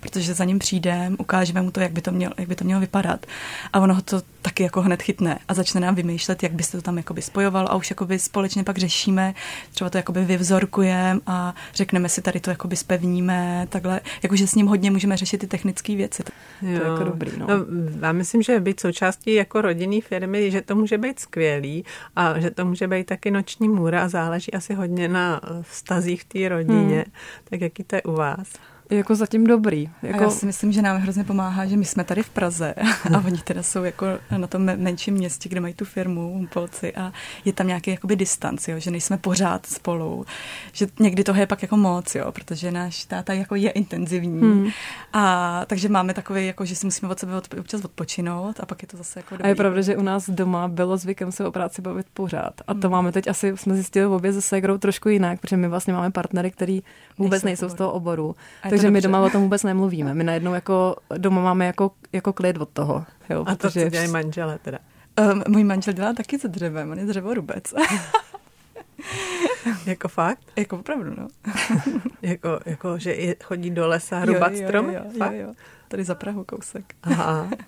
protože 0.00 0.34
za 0.34 0.44
ním 0.44 0.58
přijdeme, 0.58 1.16
ukážeme 1.18 1.62
mu 1.62 1.70
to, 1.70 1.80
jak 1.80 1.92
by 1.92 2.00
to, 2.00 2.12
mělo, 2.12 2.34
jak 2.38 2.48
by 2.48 2.54
to 2.54 2.64
mělo 2.64 2.80
vypadat 2.80 3.26
a 3.72 3.80
ono 3.80 4.02
to 4.02 4.22
taky 4.44 4.62
jako 4.62 4.82
hned 4.82 5.02
chytne 5.02 5.38
a 5.48 5.54
začne 5.54 5.80
nám 5.80 5.94
vymýšlet, 5.94 6.42
jak 6.42 6.52
byste 6.52 6.78
to 6.78 6.82
tam 6.82 6.96
jakoby 6.96 7.22
spojoval 7.22 7.66
a 7.70 7.76
už 7.76 7.90
jakoby 7.90 8.18
společně 8.18 8.64
pak 8.64 8.78
řešíme, 8.78 9.34
třeba 9.70 9.90
to 9.90 9.98
jakoby 9.98 10.24
vyvzorkujeme 10.24 11.20
a 11.26 11.54
řekneme 11.74 12.08
si 12.08 12.22
tady 12.22 12.40
to 12.40 12.50
jakoby 12.50 12.76
spevníme, 12.76 13.66
takhle, 13.68 14.00
jakože 14.22 14.46
s 14.46 14.54
ním 14.54 14.66
hodně 14.66 14.90
můžeme 14.90 15.16
řešit 15.16 15.38
ty 15.38 15.46
technické 15.46 15.96
věci. 15.96 16.22
To, 16.22 16.32
Jo. 16.62 16.78
to 16.78 16.84
je 16.84 16.90
jako 16.90 17.04
dobrý, 17.04 17.30
no. 17.38 17.46
no. 17.46 17.54
Já 18.02 18.12
myslím, 18.12 18.42
že 18.42 18.60
být 18.60 18.80
součástí 18.80 19.34
jako 19.34 19.60
rodinný 19.60 20.00
firmy, 20.00 20.50
že 20.50 20.62
to 20.62 20.74
může 20.74 20.98
být 20.98 21.20
skvělý 21.20 21.84
a 22.16 22.40
že 22.40 22.50
to 22.50 22.64
může 22.64 22.88
být 22.88 23.06
taky 23.06 23.30
noční 23.30 23.68
můra 23.68 24.04
a 24.04 24.08
záleží 24.08 24.54
asi 24.54 24.74
hodně 24.74 25.08
na 25.08 25.40
eh, 25.44 25.62
vztazích 25.62 26.22
v 26.22 26.24
té 26.24 26.48
rodině. 26.48 26.96
Hmm. 26.96 27.12
Tak 27.44 27.60
jaký 27.60 27.84
to 27.84 27.96
je 27.96 28.02
u 28.02 28.12
vás? 28.12 28.48
Jako 28.90 29.14
zatím 29.14 29.46
dobrý. 29.46 29.90
Jako... 30.02 30.18
A 30.18 30.22
já 30.22 30.30
si 30.30 30.46
myslím, 30.46 30.72
že 30.72 30.82
nám 30.82 30.96
hrozně 30.96 31.24
pomáhá, 31.24 31.66
že 31.66 31.76
my 31.76 31.84
jsme 31.84 32.04
tady 32.04 32.22
v 32.22 32.28
Praze 32.28 32.74
a 33.14 33.18
oni 33.26 33.38
teda 33.38 33.62
jsou 33.62 33.84
jako 33.84 34.06
na 34.38 34.46
tom 34.46 34.64
menším 34.64 35.14
městě, 35.14 35.48
kde 35.48 35.60
mají 35.60 35.74
tu 35.74 35.84
firmu 35.84 36.32
Humpolci 36.32 36.94
a 36.94 37.12
je 37.44 37.52
tam 37.52 37.66
nějaký 37.66 37.90
jakoby 37.90 38.16
distanc, 38.16 38.68
jo, 38.68 38.78
že 38.78 38.90
nejsme 38.90 39.18
pořád 39.18 39.66
spolu, 39.66 40.26
že 40.72 40.86
někdy 41.00 41.24
toho 41.24 41.40
je 41.40 41.46
pak 41.46 41.62
jako 41.62 41.76
moc, 41.76 42.14
jo, 42.14 42.32
protože 42.32 42.70
náš 42.70 43.04
táta 43.04 43.32
jako 43.32 43.54
je 43.54 43.70
intenzivní 43.70 44.40
hmm. 44.40 44.70
a 45.12 45.64
takže 45.66 45.88
máme 45.88 46.14
takový, 46.14 46.46
jako, 46.46 46.64
že 46.64 46.76
si 46.76 46.86
musíme 46.86 47.12
od 47.12 47.18
sebe 47.18 47.36
od, 47.36 47.54
občas 47.54 47.84
odpočinout 47.84 48.60
a 48.60 48.66
pak 48.66 48.82
je 48.82 48.88
to 48.88 48.96
zase 48.96 49.18
jako 49.18 49.34
dobrý. 49.34 49.44
A 49.44 49.48
je 49.48 49.54
pravda, 49.54 49.82
že 49.82 49.96
u 49.96 50.02
nás 50.02 50.30
doma 50.30 50.68
bylo 50.68 50.96
zvykem 50.96 51.32
se 51.32 51.46
o 51.46 51.52
práci 51.52 51.82
bavit 51.82 52.06
pořád 52.14 52.54
a 52.66 52.74
to 52.74 52.80
hmm. 52.80 52.90
máme 52.90 53.12
teď 53.12 53.28
asi, 53.28 53.52
jsme 53.56 53.74
zjistili 53.74 54.06
obě 54.06 54.32
se 54.32 54.42
Segrou 54.42 54.78
trošku 54.78 55.08
jinak, 55.08 55.40
protože 55.40 55.56
my 55.56 55.68
vlastně 55.68 55.92
máme 55.92 56.10
partnery, 56.10 56.50
který 56.50 56.82
vůbec 57.18 57.42
nejsou, 57.42 57.64
nejsou 57.64 57.74
z 57.74 57.78
toho 57.78 57.92
oboru. 57.92 58.36
A 58.62 58.73
takže 58.74 58.90
my 58.90 59.00
doma 59.00 59.20
o 59.20 59.30
tom 59.30 59.42
vůbec 59.42 59.62
nemluvíme. 59.62 60.14
My 60.14 60.24
najednou 60.24 60.54
jako 60.54 60.96
doma 61.18 61.42
máme 61.42 61.66
jako, 61.66 61.90
jako 62.12 62.32
klid 62.32 62.58
od 62.58 62.68
toho. 62.68 63.04
Jo, 63.30 63.44
a 63.46 63.54
to, 63.54 63.70
co 63.70 63.88
dělají 63.88 64.10
manžele 64.10 64.58
teda? 64.62 64.78
Um, 65.32 65.42
můj 65.48 65.64
manžel 65.64 65.94
dělá 65.94 66.12
taky 66.12 66.38
se 66.38 66.48
dřevem, 66.48 66.90
on 66.90 66.98
je 66.98 67.04
dřevorubec. 67.04 67.64
jako 69.86 70.08
fakt? 70.08 70.40
Jako 70.56 70.78
opravdu, 70.78 71.10
no. 71.18 71.28
jako, 72.22 72.60
jako, 72.66 72.98
že 72.98 73.34
chodí 73.44 73.70
do 73.70 73.88
lesa 73.88 74.24
rubat 74.24 74.52
jo, 74.52 74.60
jo, 74.60 74.68
stromy? 74.68 74.94
Jo, 74.94 75.00
jo, 75.04 75.24
jo, 75.24 75.32
jo. 75.32 75.54
Tady 75.88 76.04
za 76.04 76.14
Prahu 76.14 76.44
kousek. 76.44 76.94
Aha. 77.02 77.48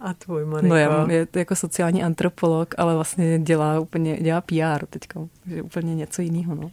A 0.00 0.14
tvůj 0.14 0.44
Moniko? 0.44 0.68
No 0.68 0.76
já 0.76 1.10
je 1.10 1.26
jako 1.36 1.56
sociální 1.56 2.02
antropolog, 2.02 2.74
ale 2.78 2.94
vlastně 2.94 3.38
dělá 3.38 3.80
úplně, 3.80 4.16
dělá 4.16 4.40
PR 4.40 4.86
teďka, 4.90 5.20
že 5.46 5.62
úplně 5.62 5.94
něco 5.94 6.22
jiného, 6.22 6.54
no. 6.54 6.70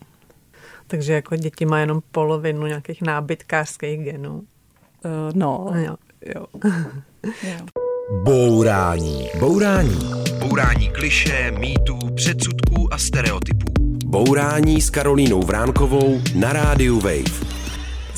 Takže 0.90 1.14
jako 1.14 1.36
děti 1.36 1.66
má 1.66 1.80
jenom 1.80 2.02
polovinu 2.12 2.68
nějakých 2.68 3.02
nábytkářských 3.02 4.00
genů. 4.00 4.36
Uh, 4.36 4.42
no, 5.34 5.72
jo. 5.76 5.96
jo. 6.36 6.46
jo. 7.24 7.66
Bourání. 8.24 9.30
Bourání. 9.40 10.00
Bourání 10.40 10.90
kliše, 10.90 11.52
mýtů, 11.60 12.00
předsudků 12.16 12.94
a 12.94 12.98
stereotypů. 12.98 13.74
Bourání 14.06 14.82
s 14.82 14.90
Karolínou 14.90 15.42
Vránkovou 15.42 16.22
na 16.36 16.54
rádiu 16.54 17.00
Wave. 17.00 17.59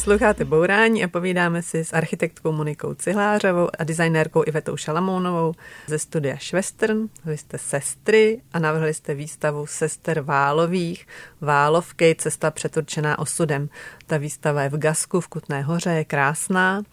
Posloucháte 0.02 0.46
Bourání 0.46 1.04
a 1.04 1.08
povídáme 1.08 1.62
si 1.62 1.86
s 1.86 1.94
architektkou 1.94 2.52
Monikou 2.52 2.94
Cihlářovou 2.94 3.70
a 3.80 3.84
designérkou 3.84 4.44
Ivetou 4.48 4.78
Šalamounovou 4.78 5.54
ze 5.88 6.00
studia 6.00 6.38
Švestern. 6.38 7.08
Vy 7.26 7.38
jste 7.38 7.58
sestry 7.58 8.42
a 8.54 8.60
navrhli 8.60 8.94
jste 8.94 9.16
výstavu 9.16 9.66
Sester 9.66 10.22
Válových. 10.22 11.08
Válovky, 11.42 12.16
cesta 12.18 12.52
přeturčená 12.52 13.20
osudem. 13.20 13.70
Ta 14.08 14.18
výstava 14.18 14.64
je 14.64 14.70
v 14.70 14.78
Gasku 14.78 15.22
v 15.22 15.28
Kutné 15.28 15.62
hoře, 15.62 15.90
je 15.90 16.06
krásná 16.06 16.84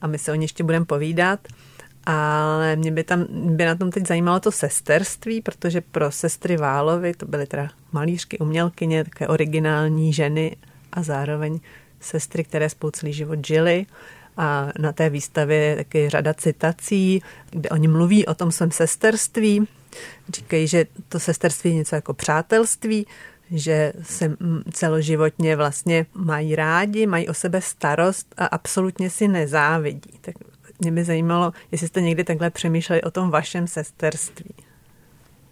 a 0.00 0.06
my 0.06 0.18
se 0.18 0.32
o 0.32 0.34
ní 0.34 0.44
ještě 0.44 0.64
budeme 0.64 0.84
povídat. 0.84 1.40
Ale 2.06 2.76
mě 2.76 2.90
by, 2.92 3.04
tam, 3.04 3.26
by 3.30 3.64
na 3.64 3.74
tom 3.74 3.90
teď 3.90 4.06
zajímalo 4.06 4.40
to 4.40 4.52
sesterství, 4.52 5.40
protože 5.40 5.80
pro 5.80 6.10
sestry 6.10 6.56
Válovy 6.56 7.14
to 7.14 7.26
byly 7.26 7.46
teda 7.46 7.68
malířky, 7.92 8.38
umělkyně, 8.38 9.04
také 9.04 9.28
originální 9.28 10.12
ženy 10.12 10.56
a 10.92 11.02
zároveň 11.02 11.60
sestry, 12.00 12.44
které 12.44 12.68
spolu 12.68 12.90
celý 12.90 13.12
život 13.12 13.46
žili. 13.46 13.86
A 14.36 14.68
na 14.78 14.92
té 14.92 15.10
výstavě 15.10 15.56
je 15.56 15.76
taky 15.76 16.08
řada 16.08 16.34
citací, 16.34 17.22
kde 17.50 17.68
oni 17.68 17.88
mluví 17.88 18.26
o 18.26 18.34
tom 18.34 18.52
svém 18.52 18.70
sesterství. 18.70 19.68
Říkají, 20.28 20.66
že 20.68 20.86
to 21.08 21.20
sesterství 21.20 21.70
je 21.70 21.76
něco 21.76 21.94
jako 21.94 22.14
přátelství, 22.14 23.06
že 23.50 23.92
se 24.02 24.36
celoživotně 24.72 25.56
vlastně 25.56 26.06
mají 26.14 26.56
rádi, 26.56 27.06
mají 27.06 27.28
o 27.28 27.34
sebe 27.34 27.60
starost 27.60 28.34
a 28.36 28.46
absolutně 28.46 29.10
si 29.10 29.28
nezávidí. 29.28 30.18
Tak 30.20 30.34
mě 30.78 30.92
by 30.92 31.04
zajímalo, 31.04 31.52
jestli 31.72 31.88
jste 31.88 32.00
někdy 32.00 32.24
takhle 32.24 32.50
přemýšleli 32.50 33.02
o 33.02 33.10
tom 33.10 33.30
vašem 33.30 33.66
sesterství. 33.66 34.54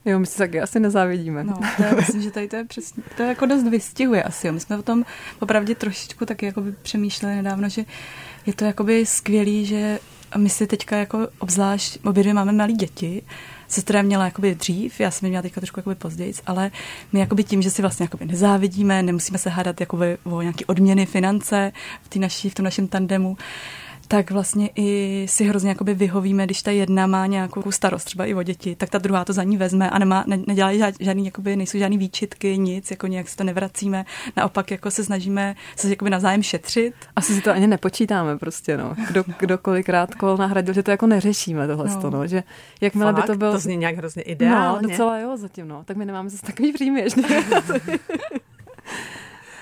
Jo, 0.09 0.19
my 0.19 0.27
si 0.27 0.39
taky 0.39 0.61
asi 0.61 0.81
nezávidíme. 0.81 1.45
No, 1.45 1.61
to 1.77 1.83
já 1.83 1.95
myslím, 1.95 2.23
že 2.23 2.31
tady 2.31 2.49
to 2.49 2.57
je 2.57 2.65
přesně, 2.65 3.03
to 3.17 3.23
je 3.23 3.29
jako 3.29 3.47
dost 3.47 3.69
vystihuje 3.69 4.23
asi. 4.23 4.47
Jo. 4.47 4.53
My 4.53 4.61
jsme 4.61 4.79
o 4.79 4.83
tom 4.83 5.05
opravdu 5.41 5.75
trošičku 5.75 6.27
taky 6.27 6.47
jako 6.47 6.61
by 6.61 6.73
přemýšleli 6.73 7.37
nedávno, 7.37 7.69
že 7.69 7.85
je 8.47 8.53
to 8.53 8.65
jakoby 8.65 9.07
skvělý, 9.07 9.67
že 9.67 9.99
my 10.37 10.49
si 10.49 10.67
teďka 10.67 10.97
jako 10.97 11.29
obzvlášť, 11.39 11.99
obě 12.05 12.23
dvě 12.23 12.35
máme 12.35 12.53
malé 12.53 12.73
děti, 12.73 13.23
sestra 13.69 14.03
měla 14.03 14.25
jakoby 14.25 14.55
dřív, 14.55 15.01
já 15.01 15.11
jsem 15.11 15.27
je 15.27 15.31
měla 15.31 15.43
teďka 15.43 15.61
trošku 15.61 15.81
jakoby 15.81 15.95
později, 15.95 16.33
ale 16.47 16.71
my 17.13 17.21
jakoby 17.21 17.45
tím, 17.45 17.63
že 17.63 17.71
si 17.71 17.83
vlastně 17.83 18.05
jakoby 18.05 18.25
nezávidíme, 18.25 19.03
nemusíme 19.03 19.39
se 19.39 19.51
hádat 19.51 19.81
jakoby 19.81 20.19
o 20.25 20.43
nějaké 20.43 20.65
odměny, 20.65 21.07
finance 21.07 21.73
v, 22.11 22.17
naší, 22.17 22.51
v 22.51 22.55
tom 22.55 22.65
našem 22.65 22.89
tandemu, 22.89 23.37
tak 24.09 24.31
vlastně 24.31 24.71
i 24.77 25.27
si 25.29 25.45
hrozně 25.45 25.69
jakoby 25.69 25.95
vyhovíme, 25.95 26.45
když 26.45 26.63
ta 26.63 26.71
jedna 26.71 27.07
má 27.07 27.27
nějakou 27.27 27.73
starost, 27.73 28.05
třeba 28.05 28.27
i 28.27 28.35
o 28.35 28.43
děti, 28.43 28.77
tak 28.77 28.91
ta 28.91 28.99
druhá 28.99 29.25
to 29.25 29.33
za 29.33 29.43
ní 29.43 29.57
vezme 29.57 29.91
a 29.91 29.99
nemá, 29.99 30.25
ne, 30.27 30.39
nedělají 30.47 30.83
žádný, 31.01 31.25
jakoby, 31.25 31.57
nejsou 31.57 31.79
žádný 31.79 31.99
výčitky, 31.99 32.59
nic, 32.59 32.91
jako 32.91 33.07
nějak 33.07 33.29
si 33.29 33.37
to 33.37 33.45
nevracíme. 33.45 34.05
Naopak 34.37 34.71
jako 34.71 34.91
se 34.91 35.05
snažíme 35.05 35.57
se 35.77 35.89
jakoby 35.89 36.11
navzájem 36.11 36.43
šetřit. 36.43 36.95
Asi 37.17 37.35
si 37.35 37.41
to 37.41 37.51
ani 37.51 37.67
nepočítáme 37.67 38.39
prostě, 38.39 38.77
no. 38.77 38.95
Kdo, 39.09 39.25
kdo 39.39 39.59
kolikrát 39.59 40.15
kol 40.15 40.37
nahradil, 40.37 40.75
že 40.75 40.83
to 40.83 40.91
jako 40.91 41.07
neřešíme 41.07 41.67
tohle, 41.67 41.87
no. 42.03 42.11
no. 42.11 42.27
že 42.27 42.43
jakmile 42.81 43.13
Fakt? 43.13 43.23
by 43.23 43.27
to 43.27 43.39
bylo... 43.39 43.53
To 43.53 43.59
zní 43.59 43.77
nějak 43.77 43.97
hrozně 43.97 44.23
ideálně. 44.23 44.83
No, 44.83 44.89
docela 44.89 45.19
jo, 45.19 45.37
zatím, 45.37 45.69
no. 45.69 45.85
Tak 45.85 45.97
my 45.97 46.05
nemáme 46.05 46.31
zase 46.31 46.47
takový 46.47 46.73
příjmy. 46.73 47.07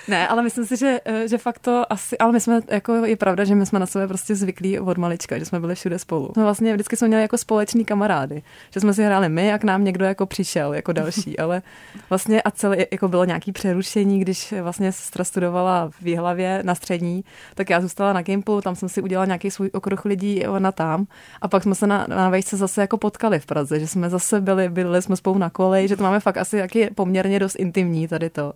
Ne, 0.07 0.27
ale 0.27 0.43
myslím 0.43 0.65
si, 0.65 0.77
že, 0.77 0.99
eh, 1.05 1.27
že 1.27 1.37
fakt 1.37 1.59
to 1.59 1.93
asi, 1.93 2.17
ale 2.17 2.31
my 2.31 2.39
jsme, 2.39 2.59
jako 2.67 2.93
je 2.93 3.15
pravda, 3.15 3.43
že 3.43 3.55
my 3.55 3.65
jsme 3.65 3.79
na 3.79 3.85
sebe 3.85 4.07
prostě 4.07 4.35
zvyklí 4.35 4.79
od 4.79 4.97
malička, 4.97 5.39
že 5.39 5.45
jsme 5.45 5.59
byli 5.59 5.75
všude 5.75 5.99
spolu. 5.99 6.31
No 6.37 6.43
vlastně 6.43 6.73
vždycky 6.73 6.95
jsme 6.95 7.07
měli 7.07 7.21
jako 7.21 7.37
společný 7.37 7.85
kamarády, 7.85 8.43
že 8.73 8.79
jsme 8.79 8.93
si 8.93 9.03
hráli 9.03 9.29
my 9.29 9.53
a 9.53 9.57
k 9.57 9.63
nám 9.63 9.83
někdo 9.83 10.05
jako 10.05 10.25
přišel 10.25 10.73
jako 10.73 10.93
další, 10.93 11.39
ale 11.39 11.61
vlastně 12.09 12.41
a 12.41 12.51
celé, 12.51 12.77
jako 12.91 13.07
bylo 13.07 13.25
nějaký 13.25 13.51
přerušení, 13.51 14.19
když 14.19 14.53
vlastně 14.61 14.91
sestra 14.91 15.23
studovala 15.23 15.89
v 16.01 16.07
Jihlavě 16.07 16.59
na 16.63 16.75
střední, 16.75 17.23
tak 17.55 17.69
já 17.69 17.81
zůstala 17.81 18.13
na 18.13 18.21
Gimplu, 18.21 18.61
tam 18.61 18.75
jsem 18.75 18.89
si 18.89 19.01
udělala 19.01 19.25
nějaký 19.25 19.51
svůj 19.51 19.69
okruh 19.73 20.05
lidí, 20.05 20.47
ona 20.47 20.71
tam 20.71 21.07
a 21.41 21.47
pak 21.47 21.63
jsme 21.63 21.75
se 21.75 21.87
na, 21.87 22.05
na 22.09 22.29
vejšce 22.29 22.57
zase 22.57 22.81
jako 22.81 22.97
potkali 22.97 23.39
v 23.39 23.45
Praze, 23.45 23.79
že 23.79 23.87
jsme 23.87 24.09
zase 24.09 24.41
byli, 24.41 24.69
byli 24.69 25.01
jsme 25.01 25.15
spolu 25.15 25.37
na 25.37 25.49
koleji, 25.49 25.87
že 25.87 25.95
to 25.97 26.03
máme 26.03 26.19
fakt 26.19 26.37
asi 26.37 26.59
taky 26.59 26.89
poměrně 26.95 27.39
dost 27.39 27.55
intimní 27.55 28.07
tady 28.07 28.29
to. 28.29 28.53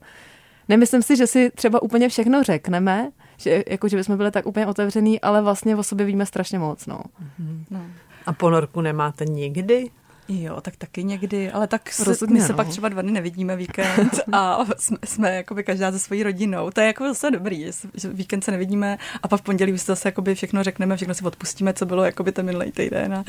Nemyslím 0.71 1.01
si, 1.01 1.15
že 1.15 1.27
si 1.27 1.51
třeba 1.55 1.81
úplně 1.81 2.09
všechno 2.09 2.43
řekneme, 2.43 3.11
že, 3.37 3.63
jako, 3.69 3.87
že 3.87 3.97
bychom 3.97 4.17
byli 4.17 4.31
tak 4.31 4.45
úplně 4.45 4.67
otevřený, 4.67 5.21
ale 5.21 5.41
vlastně 5.41 5.75
o 5.75 5.83
sobě 5.83 6.05
víme 6.05 6.25
strašně 6.25 6.59
moc. 6.59 6.85
No. 6.85 6.97
Mm-hmm. 6.97 7.63
no. 7.69 7.81
A 8.25 8.33
ponorku 8.33 8.81
nemáte 8.81 9.25
nikdy? 9.25 9.89
Jo, 10.33 10.61
tak 10.61 10.75
taky 10.75 11.03
někdy, 11.03 11.51
ale 11.51 11.67
tak 11.67 11.93
se, 11.93 12.25
my 12.29 12.41
se 12.41 12.51
no. 12.51 12.55
pak 12.55 12.67
třeba 12.67 12.89
dva 12.89 13.01
dny 13.01 13.11
nevidíme 13.11 13.55
víkend 13.55 14.19
a 14.31 14.59
jsme, 14.77 14.97
jsme 15.05 15.35
jakoby 15.35 15.63
každá 15.63 15.91
se 15.91 15.99
svojí 15.99 16.23
rodinou. 16.23 16.71
To 16.71 16.81
je 16.81 16.87
jako 16.87 17.07
zase 17.07 17.31
dobrý, 17.31 17.65
že 17.93 18.09
víkend 18.09 18.43
se 18.43 18.51
nevidíme 18.51 18.97
a 19.23 19.27
pak 19.27 19.41
v 19.41 19.43
pondělí 19.43 19.73
už 19.73 19.81
zase 19.81 20.07
jakoby 20.07 20.35
všechno 20.35 20.63
řekneme, 20.63 20.95
všechno 20.95 21.13
si 21.13 21.23
odpustíme, 21.23 21.73
co 21.73 21.85
bylo 21.85 22.03
jakoby 22.03 22.31
ten 22.31 22.45
minulý 22.45 22.71
týden 22.71 23.13
a, 23.13 23.23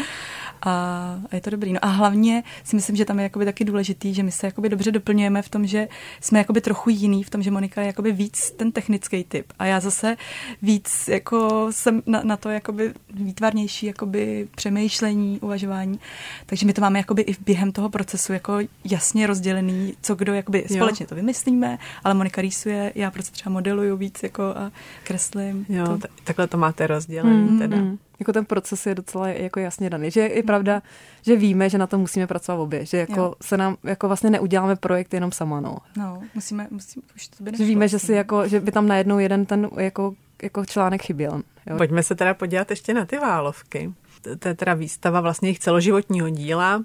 a, 0.62 1.20
je 1.32 1.40
to 1.40 1.50
dobrý. 1.50 1.72
No 1.72 1.78
a 1.82 1.86
hlavně 1.86 2.42
si 2.64 2.76
myslím, 2.76 2.96
že 2.96 3.04
tam 3.04 3.18
je 3.18 3.22
jakoby 3.22 3.44
taky 3.44 3.64
důležitý, 3.64 4.14
že 4.14 4.22
my 4.22 4.32
se 4.32 4.46
jakoby 4.46 4.68
dobře 4.68 4.92
doplňujeme 4.92 5.42
v 5.42 5.48
tom, 5.48 5.66
že 5.66 5.88
jsme 6.20 6.38
jakoby 6.38 6.60
trochu 6.60 6.90
jiný, 6.90 7.24
v 7.24 7.30
tom, 7.30 7.42
že 7.42 7.50
Monika 7.50 7.80
je 7.80 7.86
jakoby 7.86 8.12
víc 8.12 8.50
ten 8.50 8.72
technický 8.72 9.24
typ 9.24 9.52
a 9.58 9.66
já 9.66 9.80
zase 9.80 10.16
víc 10.62 11.08
jako 11.08 11.68
jsem 11.70 12.02
na, 12.06 12.22
na 12.24 12.36
to 12.36 12.48
jakoby 12.48 12.94
výtvarnější 13.14 13.86
jakoby 13.86 14.48
přemýšlení, 14.54 15.40
uvažování. 15.40 16.00
Takže 16.46 16.66
my 16.66 16.72
to 16.72 16.80
máme 16.80 16.91
máme 16.92 16.98
jakoby 16.98 17.22
i 17.22 17.34
během 17.44 17.72
toho 17.72 17.88
procesu 17.88 18.32
jako 18.32 18.58
jasně 18.84 19.26
rozdělený, 19.26 19.94
co 20.02 20.14
kdo 20.14 20.34
jakoby 20.34 20.58
jo. 20.68 20.76
společně 20.76 21.06
to 21.06 21.14
vymyslíme, 21.14 21.78
ale 22.04 22.14
Monika 22.14 22.40
rýsuje, 22.40 22.92
já 22.94 23.10
prostě 23.10 23.32
třeba 23.32 23.52
modeluju 23.52 23.96
víc 23.96 24.22
jako 24.22 24.42
a 24.42 24.72
kreslím. 25.04 25.66
Jo, 25.68 25.86
to. 25.86 26.08
takhle 26.24 26.46
to 26.46 26.56
máte 26.58 26.86
rozdělený 26.86 27.50
mm, 27.50 27.58
teda. 27.58 27.76
Mm. 27.76 27.98
Jako 28.18 28.32
ten 28.32 28.44
proces 28.44 28.86
je 28.86 28.94
docela 28.94 29.28
jako 29.28 29.60
jasně 29.60 29.90
daný. 29.90 30.10
Že 30.10 30.20
je 30.20 30.42
pravda, 30.42 30.82
že 31.22 31.36
víme, 31.36 31.70
že 31.70 31.78
na 31.78 31.86
to 31.86 31.98
musíme 31.98 32.26
pracovat 32.26 32.62
obě. 32.62 32.86
Že 32.86 32.96
jako 32.96 33.20
jo. 33.20 33.34
se 33.42 33.56
nám 33.56 33.76
jako 33.84 34.06
vlastně 34.06 34.30
neuděláme 34.30 34.76
projekt 34.76 35.14
jenom 35.14 35.32
sama, 35.32 35.60
no. 35.60 35.78
No, 35.96 36.22
musíme, 36.34 36.66
musíme 36.70 37.02
už 37.16 37.28
to 37.28 37.44
by 37.44 37.50
Že 37.56 37.64
víme, 37.64 37.88
že 37.88 37.98
si 37.98 38.12
jako, 38.12 38.48
že 38.48 38.60
by 38.60 38.72
tam 38.72 38.86
najednou 38.86 39.18
jeden 39.18 39.46
ten 39.46 39.68
jako 39.76 40.14
jako 40.42 40.64
článek 40.64 41.02
chyběl. 41.02 41.42
Jo. 41.66 41.76
Pojďme 41.76 42.02
se 42.02 42.14
teda 42.14 42.34
podívat 42.34 42.70
ještě 42.70 42.94
na 42.94 43.04
ty 43.04 43.18
válovky. 43.18 43.92
To 44.38 44.48
je 44.48 44.54
teda 44.54 44.74
výstava 44.74 45.20
vlastně 45.20 45.48
jejich 45.48 45.58
celoživotního 45.58 46.28
díla 46.28 46.84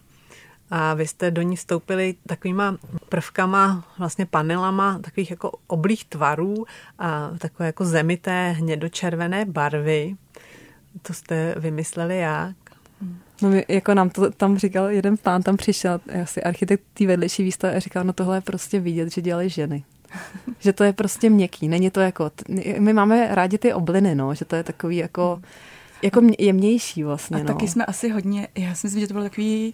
a 0.72 0.94
vy 0.94 1.08
jste 1.08 1.32
do 1.32 1.42
ní 1.42 1.56
vstoupili 1.56 2.16
takovýma 2.28 2.78
prvkama, 3.10 3.88
vlastně 3.98 4.26
panelama 4.26 5.00
takových 5.00 5.32
jako 5.32 5.52
oblých 5.68 6.06
tvarů 6.06 6.66
a 7.00 7.32
takové 7.38 7.66
jako 7.66 7.86
zemité 7.86 8.52
hnědočervené 8.52 9.46
barvy. 9.46 10.16
To 11.02 11.14
jste 11.14 11.56
vymysleli 11.58 12.18
jak? 12.18 12.56
No 13.42 13.50
my, 13.50 13.66
jako 13.68 13.94
nám 13.94 14.10
to 14.10 14.32
tam 14.32 14.58
říkal, 14.58 14.90
jeden 14.90 15.18
pán 15.18 15.44
tam 15.44 15.58
přišel, 15.58 16.00
asi 16.24 16.44
architekt 16.44 16.84
té 16.94 17.08
vedlejší 17.08 17.44
výstavy 17.44 17.76
a 17.76 17.80
říkal, 17.80 18.04
no 18.04 18.14
tohle 18.14 18.38
je 18.38 18.42
prostě 18.42 18.80
vidět, 18.80 19.14
že 19.14 19.22
dělají 19.22 19.50
ženy. 19.50 19.84
že 20.60 20.74
to 20.74 20.84
je 20.84 20.94
prostě 20.94 21.30
měkký, 21.30 21.68
není 21.68 21.90
to 21.90 22.00
jako, 22.00 22.32
my 22.80 22.94
máme 22.94 23.28
rádi 23.36 23.58
ty 23.58 23.74
obliny, 23.74 24.16
no, 24.16 24.36
že 24.36 24.46
to 24.46 24.56
je 24.56 24.64
takový 24.64 24.98
jako, 24.98 25.42
jako 26.02 26.22
jemnější 26.40 27.04
vlastně. 27.04 27.38
A 27.38 27.40
no. 27.40 27.46
taky 27.46 27.68
jsme 27.68 27.86
asi 27.86 28.10
hodně, 28.10 28.48
já 28.56 28.76
si 28.76 28.88
myslím, 28.88 29.02
že 29.02 29.08
to 29.08 29.14
bylo 29.14 29.24
takový, 29.24 29.72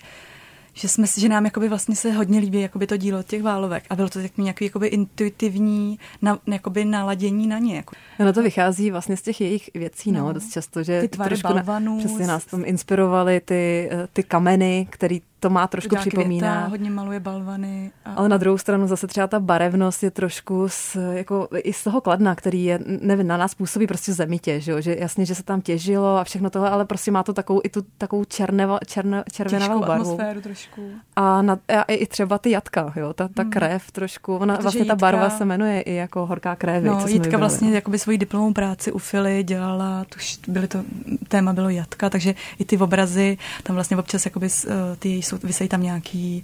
že, 0.73 0.87
jsme, 0.87 1.07
že 1.17 1.29
nám 1.29 1.45
jakoby 1.45 1.69
vlastně 1.69 1.95
se 1.95 2.11
hodně 2.11 2.39
líbí 2.39 2.61
jakoby 2.61 2.87
to 2.87 2.97
dílo 2.97 3.23
těch 3.23 3.43
válovek 3.43 3.83
a 3.89 3.95
bylo 3.95 4.09
to 4.09 4.21
takový 4.21 4.43
nějaký 4.43 4.65
jakoby 4.65 4.87
intuitivní 4.87 5.99
na, 6.21 6.39
jakoby 6.47 6.85
naladění 6.85 7.47
na 7.47 7.59
ně. 7.59 7.75
Jako. 7.75 7.95
No 8.19 8.33
to 8.33 8.43
vychází 8.43 8.91
vlastně 8.91 9.17
z 9.17 9.21
těch 9.21 9.41
jejich 9.41 9.69
věcí, 9.73 10.11
no, 10.11 10.19
no 10.19 10.33
dost 10.33 10.51
často, 10.51 10.83
že 10.83 11.01
ty 11.01 11.07
tvary 11.07 11.35
balvanů, 11.43 11.97
na, 11.97 11.99
přesně 11.99 12.27
nás 12.27 12.45
tam 12.45 12.63
inspirovaly 12.65 13.39
ty, 13.39 13.89
eh, 13.91 14.07
ty 14.13 14.23
kameny, 14.23 14.87
který 14.89 15.21
to 15.43 15.49
má 15.49 15.67
trošku 15.67 15.95
připomíná. 15.95 16.53
Květa, 16.53 16.67
hodně 16.67 16.89
maluje 16.89 17.19
balvany. 17.19 17.91
A... 18.05 18.13
Ale 18.13 18.29
na 18.29 18.37
druhou 18.37 18.57
stranu 18.57 18.87
zase 18.87 19.07
třeba 19.07 19.27
ta 19.27 19.39
barevnost 19.39 20.03
je 20.03 20.11
trošku 20.11 20.65
z, 20.69 20.97
jako 21.11 21.47
i 21.57 21.73
z 21.73 21.83
toho 21.83 22.01
kladna, 22.01 22.35
který 22.35 22.63
je, 22.63 22.79
nevím, 23.01 23.27
na 23.27 23.37
nás 23.37 23.55
působí 23.55 23.87
prostě 23.87 24.13
zemitě, 24.13 24.59
že, 24.59 24.71
jo? 24.71 24.81
že 24.81 24.95
jasně, 24.99 25.25
že 25.25 25.35
se 25.35 25.43
tam 25.43 25.61
těžilo 25.61 26.17
a 26.17 26.23
všechno 26.23 26.49
tohle, 26.49 26.69
ale 26.69 26.85
prostě 26.85 27.11
má 27.11 27.23
to 27.23 27.33
takovou 27.33 27.61
i 27.63 27.69
tu 27.69 27.85
takovou 27.97 28.23
černeva, 28.25 28.79
černe, 28.87 29.23
červenavou 29.31 29.79
barvu. 29.79 29.93
atmosféru 29.93 30.41
trošku. 30.41 30.81
A, 31.15 31.41
na, 31.41 31.59
a 31.77 31.83
i 31.83 32.05
třeba 32.05 32.37
ty 32.37 32.49
jatka, 32.49 32.93
jo? 32.95 33.13
Ta, 33.13 33.27
ta 33.27 33.41
hmm. 33.41 33.51
krev 33.51 33.91
trošku, 33.91 34.35
ona, 34.37 34.57
vlastně 34.61 34.81
jitka, 34.81 34.95
ta 34.95 34.99
barva 34.99 35.29
se 35.29 35.45
jmenuje 35.45 35.81
i 35.81 35.93
jako 35.93 36.25
horká 36.25 36.55
krev. 36.55 36.83
No, 36.83 37.07
Jitka 37.07 37.37
vlastně 37.37 37.71
jakoby 37.71 37.99
svoji 37.99 38.17
diplomovou 38.17 38.53
práci 38.53 38.91
u 38.91 38.97
Fily 38.97 39.43
dělala, 39.43 40.05
tuž 40.09 40.39
byly 40.47 40.67
to, 40.67 40.83
téma 41.27 41.53
bylo 41.53 41.69
jatka, 41.69 42.09
takže 42.09 42.35
i 42.59 42.65
ty 42.65 42.77
obrazy, 42.77 43.37
tam 43.63 43.73
vlastně 43.73 43.97
občas 43.97 44.25
jakoby 44.25 44.47
eh, 44.67 44.95
ty 44.99 45.09
jsou, 45.33 45.47
vysejí 45.47 45.67
tam 45.69 45.83
nějaký 45.83 46.43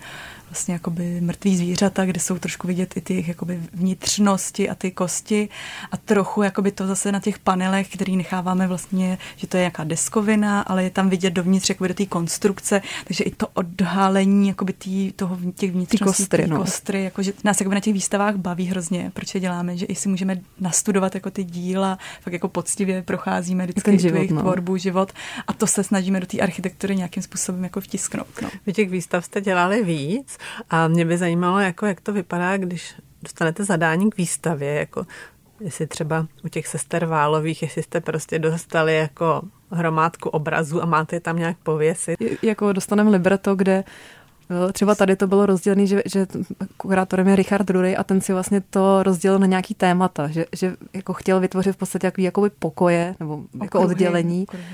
vlastně 0.50 0.74
jakoby 0.74 1.22
mrtvý 1.22 1.58
zvířata, 1.58 2.06
kde 2.06 2.20
jsou 2.20 2.40
trošku 2.40 2.68
vidět 2.68 2.98
i 2.98 3.02
ty 3.02 3.26
jakoby 3.28 3.60
vnitřnosti 3.74 4.70
a 4.70 4.76
ty 4.76 4.92
kosti 4.92 5.50
a 5.92 5.98
trochu 5.98 6.44
jakoby 6.44 6.72
to 6.72 6.88
zase 6.88 7.12
na 7.12 7.20
těch 7.20 7.40
panelech, 7.40 7.90
který 7.90 8.18
necháváme 8.18 8.68
vlastně, 8.68 9.18
že 9.36 9.48
to 9.48 9.58
je 9.58 9.62
nějaká 9.62 9.84
deskovina, 9.84 10.62
ale 10.62 10.84
je 10.84 10.90
tam 10.90 11.10
vidět 11.10 11.30
dovnitř 11.30 11.70
jakoby 11.70 11.88
do 11.88 11.94
té 11.94 12.06
konstrukce, 12.06 12.82
takže 13.06 13.24
i 13.24 13.32
to 13.32 13.48
odhalení 13.54 14.48
jakoby 14.48 14.74
tý, 14.74 15.12
toho, 15.12 15.38
těch 15.56 15.72
vnitřností, 15.72 16.24
ty 16.24 16.24
kostry, 16.24 16.48
no. 16.48 16.58
kostry 16.58 17.04
jako, 17.04 17.24
že 17.24 17.34
nás 17.44 17.60
jakoby 17.60 17.76
na 17.76 17.82
těch 17.82 17.94
výstavách 17.94 18.36
baví 18.36 18.66
hrozně, 18.66 19.12
proč 19.14 19.36
je 19.36 19.42
děláme, 19.42 19.78
že 19.78 19.86
i 19.86 19.96
si 19.96 20.10
můžeme 20.10 20.42
nastudovat 20.60 21.16
jako 21.16 21.32
ty 21.32 21.44
díla, 21.44 21.98
fakt 22.22 22.34
jako 22.34 22.48
poctivě 22.48 23.02
procházíme 23.02 23.64
vždycky 23.64 24.00
život, 24.00 24.16
jejich 24.16 24.32
no. 24.32 24.42
tvorbu, 24.42 24.78
život 24.78 25.14
a 25.48 25.54
to 25.54 25.68
se 25.68 25.84
snažíme 25.84 26.20
do 26.20 26.26
té 26.26 26.40
architektury 26.40 26.96
nějakým 26.96 27.24
způsobem 27.24 27.64
jako 27.64 27.82
vtisknout. 27.82 28.42
No. 28.42 28.50
Vy 28.66 28.74
těch 28.74 28.90
výstav 28.90 29.26
jste 29.26 29.42
dělali 29.42 29.84
víc 29.84 30.38
a 30.70 30.88
mě 30.88 31.06
by 31.06 31.18
zajímalo, 31.18 31.60
jako, 31.60 31.86
jak 31.86 32.02
to 32.02 32.14
vypadá, 32.14 32.58
když 32.58 32.96
dostanete 33.24 33.64
zadání 33.64 34.10
k 34.10 34.18
výstavě, 34.18 34.74
jako 34.74 35.06
jestli 35.60 35.88
třeba 35.88 36.28
u 36.46 36.48
těch 36.48 36.68
sester 36.68 37.06
Válových, 37.06 37.62
jestli 37.62 37.84
jste 37.84 38.02
prostě 38.02 38.40
dostali 38.40 38.96
jako 38.96 39.42
hromádku 39.72 40.30
obrazů 40.30 40.84
a 40.84 40.86
máte 40.86 41.16
je 41.16 41.20
tam 41.20 41.38
nějak 41.38 41.58
pověsit. 41.64 42.20
Jako 42.42 42.74
dostaneme 42.74 43.10
libreto, 43.10 43.56
kde 43.56 43.84
eh, 44.68 44.74
Třeba 44.74 44.96
tady 44.96 45.16
to 45.16 45.28
bylo 45.28 45.46
rozdělené, 45.46 45.86
že, 45.86 46.02
že 46.06 46.28
kurátorem 46.78 47.28
je 47.28 47.36
Richard 47.36 47.70
Rury 47.70 47.98
a 47.98 48.04
ten 48.04 48.22
si 48.22 48.34
vlastně 48.34 48.62
to 48.62 49.04
rozdělil 49.04 49.40
na 49.40 49.46
nějaký 49.46 49.74
témata, 49.74 50.28
že, 50.28 50.46
že 50.56 50.76
jako 50.94 51.14
chtěl 51.14 51.40
vytvořit 51.40 51.76
v 51.76 51.78
podstatě 51.78 52.08
jaký 52.08 52.24
jakoby 52.24 52.50
pokoje 52.50 53.16
nebo 53.20 53.34
okruhy, 53.34 53.64
jako 53.64 53.82
oddělení. 53.82 54.44
Okruhy 54.44 54.66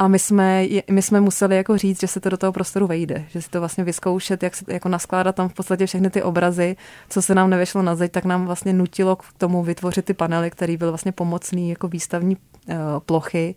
a 0.00 0.08
my 0.08 0.18
jsme, 0.18 0.66
my 0.90 1.02
jsme 1.02 1.20
museli 1.20 1.56
jako 1.56 1.78
říct, 1.78 2.00
že 2.00 2.06
se 2.06 2.20
to 2.20 2.28
do 2.28 2.36
toho 2.36 2.52
prostoru 2.52 2.86
vejde, 2.86 3.24
že 3.28 3.42
si 3.42 3.50
to 3.50 3.60
vlastně 3.60 3.84
vyzkoušet, 3.84 4.42
jak 4.42 4.56
se 4.56 4.64
jako 4.68 4.88
naskládat 4.88 5.34
tam 5.34 5.48
v 5.48 5.54
podstatě 5.54 5.86
všechny 5.86 6.10
ty 6.10 6.22
obrazy, 6.22 6.76
co 7.08 7.22
se 7.22 7.34
nám 7.34 7.50
nevyšlo 7.50 7.82
na 7.82 7.94
zeď, 7.94 8.12
tak 8.12 8.24
nám 8.24 8.46
vlastně 8.46 8.72
nutilo 8.72 9.16
k 9.16 9.24
tomu 9.38 9.62
vytvořit 9.62 10.04
ty 10.04 10.14
panely, 10.14 10.50
který 10.50 10.76
byl 10.76 10.88
vlastně 10.88 11.12
pomocný 11.12 11.70
jako 11.70 11.88
výstavní 11.88 12.36
uh, 12.36 12.74
plochy. 13.06 13.54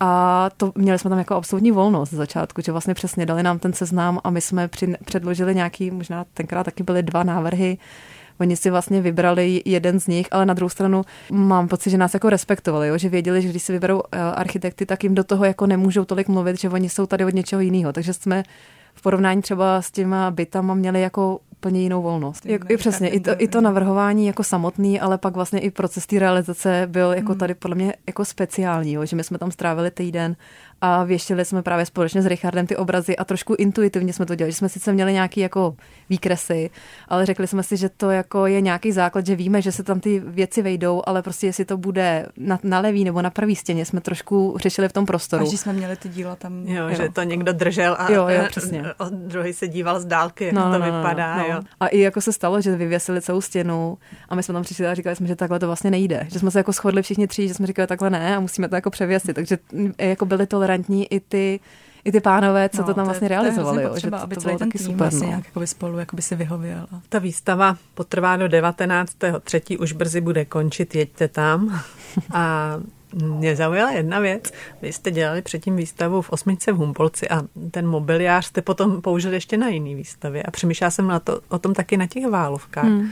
A 0.00 0.50
to 0.56 0.72
měli 0.74 0.98
jsme 0.98 1.10
tam 1.10 1.18
jako 1.18 1.34
absolutní 1.34 1.70
volnost 1.70 2.10
z 2.10 2.14
začátku, 2.16 2.62
že 2.62 2.72
vlastně 2.72 2.94
přesně 2.94 3.26
dali 3.26 3.42
nám 3.42 3.58
ten 3.58 3.72
seznam 3.72 4.20
a 4.24 4.30
my 4.30 4.40
jsme 4.40 4.68
při, 4.68 4.94
předložili 5.04 5.54
nějaký, 5.54 5.90
možná 5.90 6.24
tenkrát 6.34 6.64
taky 6.64 6.82
byly 6.82 7.02
dva 7.02 7.22
návrhy, 7.22 7.78
Oni 8.40 8.56
si 8.56 8.70
vlastně 8.70 9.00
vybrali 9.00 9.62
jeden 9.64 10.00
z 10.00 10.06
nich, 10.06 10.26
ale 10.30 10.46
na 10.46 10.54
druhou 10.54 10.68
stranu 10.68 11.02
mám 11.30 11.68
pocit, 11.68 11.90
že 11.90 11.98
nás 11.98 12.14
jako 12.14 12.30
respektovali, 12.30 12.88
jo? 12.88 12.98
že 12.98 13.08
věděli, 13.08 13.42
že 13.42 13.48
když 13.48 13.62
si 13.62 13.72
vyberou 13.72 14.02
eh, 14.12 14.18
architekty, 14.18 14.86
tak 14.86 15.04
jim 15.04 15.14
do 15.14 15.24
toho 15.24 15.44
jako 15.44 15.66
nemůžou 15.66 16.04
tolik 16.04 16.28
mluvit, 16.28 16.60
že 16.60 16.68
oni 16.68 16.88
jsou 16.88 17.06
tady 17.06 17.24
od 17.24 17.34
něčeho 17.34 17.60
jiného. 17.60 17.92
Takže 17.92 18.12
jsme 18.12 18.42
v 18.94 19.02
porovnání 19.02 19.42
třeba 19.42 19.82
s 19.82 19.90
těma 19.90 20.30
bytama 20.30 20.74
měli 20.74 21.00
jako 21.00 21.38
úplně 21.58 21.80
jinou 21.80 22.02
volnost. 22.02 22.46
Jak, 22.46 22.70
i 22.70 22.76
přesně, 22.76 23.08
i 23.08 23.20
to, 23.20 23.30
i 23.38 23.48
to 23.48 23.60
navrhování 23.60 24.26
jako 24.26 24.44
samotný, 24.44 25.00
ale 25.00 25.18
pak 25.18 25.34
vlastně 25.34 25.60
i 25.60 25.70
proces 25.70 26.06
té 26.06 26.18
realizace 26.18 26.86
byl 26.86 27.12
jako 27.12 27.32
hmm. 27.32 27.38
tady 27.38 27.54
podle 27.54 27.74
mě 27.74 27.94
jako 28.06 28.24
speciální, 28.24 28.92
jo, 28.92 29.04
že 29.04 29.16
my 29.16 29.24
jsme 29.24 29.38
tam 29.38 29.50
strávili 29.50 29.90
týden 29.90 30.36
a 30.80 31.04
věštili 31.04 31.44
jsme 31.44 31.62
právě 31.62 31.86
společně 31.86 32.22
s 32.22 32.26
Richardem 32.26 32.66
ty 32.66 32.76
obrazy 32.76 33.16
a 33.16 33.24
trošku 33.24 33.54
intuitivně 33.58 34.12
jsme 34.12 34.26
to 34.26 34.34
dělali, 34.34 34.52
že 34.52 34.56
jsme 34.56 34.68
sice 34.68 34.92
měli 34.92 35.12
nějaký 35.12 35.40
jako 35.40 35.76
výkresy, 36.10 36.70
ale 37.08 37.26
řekli 37.26 37.46
jsme 37.46 37.62
si, 37.62 37.76
že 37.76 37.88
to 37.88 38.10
jako 38.10 38.46
je 38.46 38.60
nějaký 38.60 38.92
základ, 38.92 39.26
že 39.26 39.36
víme, 39.36 39.62
že 39.62 39.72
se 39.72 39.82
tam 39.82 40.00
ty 40.00 40.22
věci 40.26 40.62
vejdou, 40.62 41.02
ale 41.06 41.22
prostě 41.22 41.46
jestli 41.46 41.64
to 41.64 41.76
bude 41.76 42.26
na, 42.36 42.58
na 42.62 42.80
levý 42.80 43.04
nebo 43.04 43.22
na 43.22 43.30
pravý 43.30 43.56
stěně, 43.56 43.84
jsme 43.84 44.00
trošku 44.00 44.56
řešili 44.58 44.88
v 44.88 44.92
tom 44.92 45.06
prostoru. 45.06 45.46
A 45.46 45.50
že 45.50 45.58
jsme 45.58 45.72
měli 45.72 45.96
ty 45.96 46.08
díla 46.08 46.36
tam. 46.36 46.66
Jo, 46.66 46.88
jo. 46.88 46.94
že 46.94 47.08
to 47.08 47.22
někdo 47.22 47.52
držel 47.52 47.96
a, 47.98 48.12
jo, 48.12 48.28
jo, 48.28 48.44
přesně. 48.48 48.84
a 48.98 49.08
druhý 49.08 49.52
se 49.52 49.68
díval 49.68 50.00
z 50.00 50.04
dálky, 50.04 50.44
jak 50.44 50.54
no, 50.54 50.62
to 50.62 50.68
no, 50.68 50.78
no 50.78 50.84
vypadá. 50.84 51.36
No, 51.36 51.44
jo. 51.44 51.60
A 51.80 51.86
i 51.86 51.98
jako 51.98 52.20
se 52.20 52.32
stalo, 52.32 52.60
že 52.60 52.76
vyvěsili 52.76 53.22
celou 53.22 53.40
stěnu 53.40 53.98
a 54.28 54.34
my 54.34 54.42
jsme 54.42 54.54
tam 54.54 54.62
přišli 54.62 54.86
a 54.86 54.94
říkali 54.94 55.16
jsme, 55.16 55.26
že 55.26 55.36
takhle 55.36 55.58
to 55.58 55.66
vlastně 55.66 55.90
nejde. 55.90 56.26
Že 56.32 56.38
jsme 56.38 56.50
se 56.50 56.58
jako 56.58 56.72
shodli 56.72 57.02
všichni 57.02 57.26
tři, 57.26 57.48
že 57.48 57.54
jsme 57.54 57.66
říkali 57.66 57.86
takhle 57.86 58.10
ne 58.10 58.36
a 58.36 58.40
musíme 58.40 58.68
to 58.68 58.74
jako 58.74 58.90
převěsit. 58.90 59.34
Takže 59.34 59.58
jako 59.98 60.26
byli 60.26 60.46
tolerantní 60.68 61.12
i 61.12 61.20
ty 61.20 61.60
i 62.04 62.12
ty 62.12 62.20
pánové, 62.20 62.68
co 62.68 62.78
no, 62.78 62.86
to 62.86 62.94
tam 62.94 63.04
vlastně 63.04 63.28
to 63.28 63.34
je, 63.34 63.40
realizovali. 63.40 63.76
To 63.76 63.82
je 63.82 63.88
potřeba, 63.88 64.16
jo, 64.16 64.20
že 64.20 64.24
aby 64.24 64.34
to, 64.34 64.40
celý 64.40 64.56
ten 64.56 64.70
tým 64.70 64.80
super, 64.80 64.98
vlastně 64.98 65.20
no. 65.20 65.28
nějak 65.28 65.44
jakoby 65.44 65.66
spolu 65.66 65.98
jakoby 65.98 66.22
si 66.22 66.36
vyhověl. 66.36 66.86
Ta 67.08 67.18
výstava 67.18 67.76
potrvá 67.94 68.36
do 68.36 68.48
19. 68.48 69.16
třetí, 69.44 69.78
už 69.78 69.92
brzy 69.92 70.20
bude 70.20 70.44
končit, 70.44 70.94
jeďte 70.94 71.28
tam. 71.28 71.80
A 72.34 72.74
mě 73.14 73.56
zaujala 73.56 73.90
jedna 73.90 74.20
věc. 74.20 74.52
Vy 74.82 74.92
jste 74.92 75.10
dělali 75.10 75.42
předtím 75.42 75.76
výstavu 75.76 76.22
v 76.22 76.30
Osmičce 76.30 76.72
v 76.72 76.76
Humpolci 76.76 77.28
a 77.28 77.42
ten 77.70 77.86
mobiliář 77.86 78.46
jste 78.46 78.62
potom 78.62 79.02
použili 79.02 79.36
ještě 79.36 79.56
na 79.56 79.68
jiný 79.68 79.94
výstavě. 79.94 80.42
A 80.42 80.50
přemýšlela 80.50 80.90
jsem 80.90 81.06
na 81.06 81.20
to, 81.20 81.40
o 81.48 81.58
tom 81.58 81.74
taky 81.74 81.96
na 81.96 82.06
těch 82.06 82.26
válovkách. 82.26 82.84
Hmm. 82.84 83.10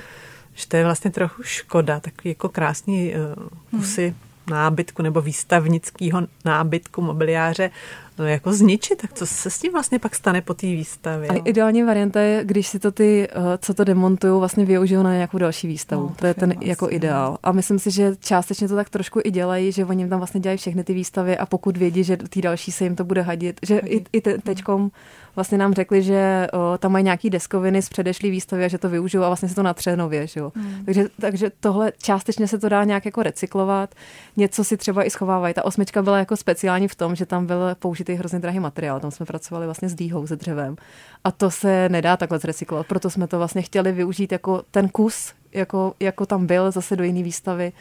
Že 0.54 0.68
to 0.68 0.76
je 0.76 0.84
vlastně 0.84 1.10
trochu 1.10 1.42
škoda, 1.42 2.00
takový 2.00 2.28
jako 2.28 2.48
krásný 2.48 3.14
uh, 3.14 3.78
kusy 3.78 4.08
hmm 4.08 4.25
nábytku 4.50 5.02
nebo 5.02 5.20
výstavnického 5.20 6.22
nábytku 6.44 7.02
mobiliáře 7.02 7.70
no 8.18 8.26
jako 8.26 8.52
zničit, 8.52 8.98
tak 9.02 9.12
co 9.12 9.26
se 9.26 9.50
s 9.50 9.58
tím 9.58 9.72
vlastně 9.72 9.98
pak 9.98 10.14
stane 10.14 10.40
po 10.40 10.54
té 10.54 10.66
výstavě? 10.66 11.28
A 11.28 11.34
ideální 11.34 11.82
varianta 11.82 12.20
je, 12.20 12.44
když 12.44 12.66
si 12.66 12.78
to 12.78 12.92
ty, 12.92 13.28
eh, 13.30 13.58
co 13.58 13.74
to 13.74 13.84
demontují, 13.84 14.38
vlastně 14.38 14.64
využijou 14.64 15.02
na 15.02 15.12
nějakou 15.12 15.38
další 15.38 15.66
výstavu. 15.66 16.02
No, 16.02 16.14
to 16.18 16.26
je 16.26 16.34
ten 16.34 16.48
vlastně. 16.48 16.70
jako 16.70 16.90
ideál. 16.90 17.38
A 17.42 17.52
myslím 17.52 17.78
si, 17.78 17.90
že 17.90 18.16
částečně 18.20 18.68
to 18.68 18.76
tak 18.76 18.90
trošku 18.90 19.20
i 19.24 19.30
dělají, 19.30 19.72
že 19.72 19.84
oni 19.84 20.08
tam 20.08 20.18
vlastně 20.18 20.40
dělají 20.40 20.58
všechny 20.58 20.84
ty 20.84 20.94
výstavy 20.94 21.38
a 21.38 21.46
pokud 21.46 21.76
vědí, 21.76 22.04
že 22.04 22.16
ty 22.16 22.42
další 22.42 22.72
se 22.72 22.84
jim 22.84 22.96
to 22.96 23.04
bude 23.04 23.22
hadit, 23.22 23.60
že 23.62 23.74
hadit. 23.74 24.08
i, 24.12 24.18
i 24.18 24.20
te, 24.20 24.38
teďkom 24.38 24.90
vlastně 25.36 25.58
nám 25.58 25.74
řekli, 25.74 26.02
že 26.02 26.46
o, 26.52 26.78
tam 26.78 26.92
mají 26.92 27.04
nějaký 27.04 27.30
deskoviny 27.30 27.82
z 27.82 27.88
předešlý 27.88 28.30
výstavy 28.30 28.64
a 28.64 28.68
že 28.68 28.78
to 28.78 28.88
využijou 28.88 29.22
a 29.22 29.26
vlastně 29.26 29.48
se 29.48 29.54
to 29.54 29.62
natře 29.62 29.96
nově. 29.96 30.26
Že 30.26 30.40
jo? 30.40 30.52
Hmm. 30.54 30.84
Takže, 30.84 31.08
takže 31.20 31.50
tohle 31.60 31.92
částečně 32.02 32.48
se 32.48 32.58
to 32.58 32.68
dá 32.68 32.84
nějak 32.84 33.04
jako 33.04 33.22
recyklovat. 33.22 33.94
Něco 34.36 34.64
si 34.64 34.76
třeba 34.76 35.04
i 35.04 35.10
schovávají. 35.10 35.54
Ta 35.54 35.64
osmička 35.64 36.02
byla 36.02 36.18
jako 36.18 36.36
speciální 36.36 36.88
v 36.88 36.94
tom, 36.94 37.16
že 37.16 37.26
tam 37.26 37.46
byl 37.46 37.74
použitý 38.06 38.18
hrozně 38.18 38.38
drahý 38.38 38.60
materiál. 38.60 39.00
Tam 39.00 39.10
jsme 39.10 39.26
pracovali 39.26 39.66
vlastně 39.66 39.88
s 39.88 39.94
dýhou, 39.94 40.26
se 40.26 40.36
dřevem. 40.36 40.76
A 41.24 41.30
to 41.30 41.50
se 41.50 41.88
nedá 41.88 42.16
takhle 42.16 42.38
zrecyklovat. 42.38 42.86
Proto 42.86 43.10
jsme 43.10 43.26
to 43.26 43.38
vlastně 43.38 43.62
chtěli 43.62 43.92
využít 43.92 44.32
jako 44.32 44.62
ten 44.70 44.88
kus, 44.88 45.34
jako, 45.52 45.94
jako 46.00 46.26
tam 46.26 46.46
byl 46.46 46.70
zase 46.70 46.96
do 46.96 47.04
jiné 47.04 47.22
výstavy. 47.22 47.72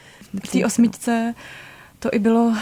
V 0.44 0.52
té 0.52 0.66
osmičce 0.66 1.34
to 2.06 2.16
i 2.16 2.20
bylo, 2.20 2.46
uh, 2.46 2.56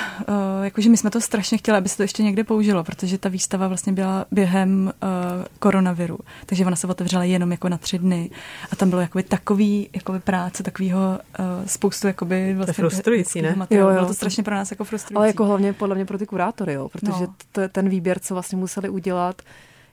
jakože 0.61 0.89
my 0.89 0.97
jsme 0.97 1.09
to 1.09 1.21
strašně 1.21 1.57
chtěli, 1.57 1.77
aby 1.77 1.89
se 1.89 1.97
to 1.97 2.03
ještě 2.03 2.23
někde 2.23 2.43
použilo, 2.43 2.83
protože 2.83 3.17
ta 3.17 3.29
výstava 3.29 3.67
vlastně 3.67 3.93
byla 3.93 4.25
během 4.31 4.93
uh, 5.03 5.45
koronaviru, 5.59 6.19
takže 6.45 6.65
ona 6.65 6.75
se 6.75 6.87
otevřela 6.87 7.23
jenom 7.23 7.51
jako 7.51 7.69
na 7.69 7.77
tři 7.77 7.99
dny 7.99 8.29
a 8.71 8.75
tam 8.75 8.89
bylo 8.89 9.01
jakoby 9.01 9.23
takový 9.23 9.89
jakoby 9.93 10.19
práce, 10.19 10.63
takovýho 10.63 11.19
uh, 11.39 11.45
spoustu 11.65 12.07
jakoby 12.07 12.53
vlastně 12.53 12.73
to 12.73 12.81
je 12.81 12.89
frustrující, 12.89 13.41
ne? 13.41 13.55
Jo, 13.69 13.79
jo, 13.79 13.93
bylo 13.93 14.05
to 14.05 14.13
strašně 14.13 14.43
pro 14.43 14.55
nás 14.55 14.71
jako 14.71 14.83
frustrující. 14.83 15.15
Ale 15.15 15.27
jako 15.27 15.45
hlavně 15.45 15.73
podle 15.73 15.95
mě 15.95 16.05
pro 16.05 16.17
ty 16.17 16.25
kurátory, 16.25 16.73
jo, 16.73 16.89
protože 16.89 17.23
no. 17.23 17.33
to 17.51 17.61
je 17.61 17.69
ten 17.69 17.89
výběr, 17.89 18.19
co 18.19 18.33
vlastně 18.33 18.57
museli 18.57 18.89
udělat, 18.89 19.41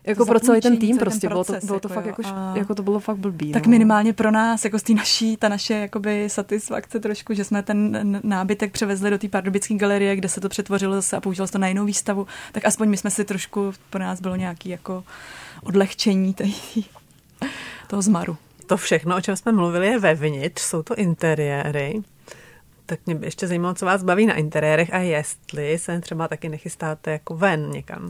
jako 0.06 0.26
pro 0.26 0.40
celý 0.40 0.60
ten 0.60 0.76
tým 0.76 0.98
prostě, 0.98 1.28
proces, 1.28 1.64
bylo 1.64 1.64
to, 1.64 1.66
bylo 1.66 1.80
to 1.80 1.88
jako 1.88 1.94
fakt 1.94 2.06
jako, 2.06 2.58
jako, 2.58 2.74
to 2.74 2.82
bylo 2.82 3.00
fakt 3.00 3.16
blbý. 3.16 3.52
Tak 3.52 3.66
no. 3.66 3.70
minimálně 3.70 4.12
pro 4.12 4.30
nás, 4.30 4.64
jako 4.64 4.78
z 4.78 4.82
té 4.82 4.94
naší, 4.94 5.36
ta 5.36 5.48
naše 5.48 5.74
jakoby 5.74 6.30
satisfakce 6.30 7.00
trošku, 7.00 7.34
že 7.34 7.44
jsme 7.44 7.62
ten 7.62 8.20
nábytek 8.22 8.72
převezli 8.72 9.10
do 9.10 9.18
té 9.18 9.28
pardubické 9.28 9.74
galerie, 9.74 10.16
kde 10.16 10.28
se 10.28 10.40
to 10.40 10.48
přetvořilo 10.48 10.94
zase 10.94 11.16
a 11.16 11.20
použilo 11.20 11.46
se 11.46 11.52
to 11.52 11.58
na 11.58 11.68
jinou 11.68 11.84
výstavu, 11.84 12.26
tak 12.52 12.64
aspoň 12.64 12.88
my 12.88 12.96
jsme 12.96 13.10
si 13.10 13.24
trošku, 13.24 13.72
pro 13.90 14.00
nás 14.00 14.20
bylo 14.20 14.36
nějaký 14.36 14.68
jako 14.68 15.04
odlehčení 15.62 16.34
tej, 16.34 16.54
toho 17.86 18.02
zmaru. 18.02 18.36
To 18.66 18.76
všechno, 18.76 19.16
o 19.16 19.20
čem 19.20 19.36
jsme 19.36 19.52
mluvili, 19.52 19.86
je 19.86 19.98
vevnitř, 19.98 20.62
jsou 20.62 20.82
to 20.82 20.94
interiéry. 20.94 22.02
Tak 22.86 22.98
mě 23.06 23.14
by 23.14 23.26
ještě 23.26 23.46
zajímalo, 23.46 23.74
co 23.74 23.86
vás 23.86 24.02
baví 24.02 24.26
na 24.26 24.34
interiérech 24.34 24.94
a 24.94 24.98
jestli 24.98 25.78
se 25.78 26.00
třeba 26.00 26.28
taky 26.28 26.48
nechystáte 26.48 27.12
jako 27.12 27.36
ven 27.36 27.70
někam. 27.70 28.08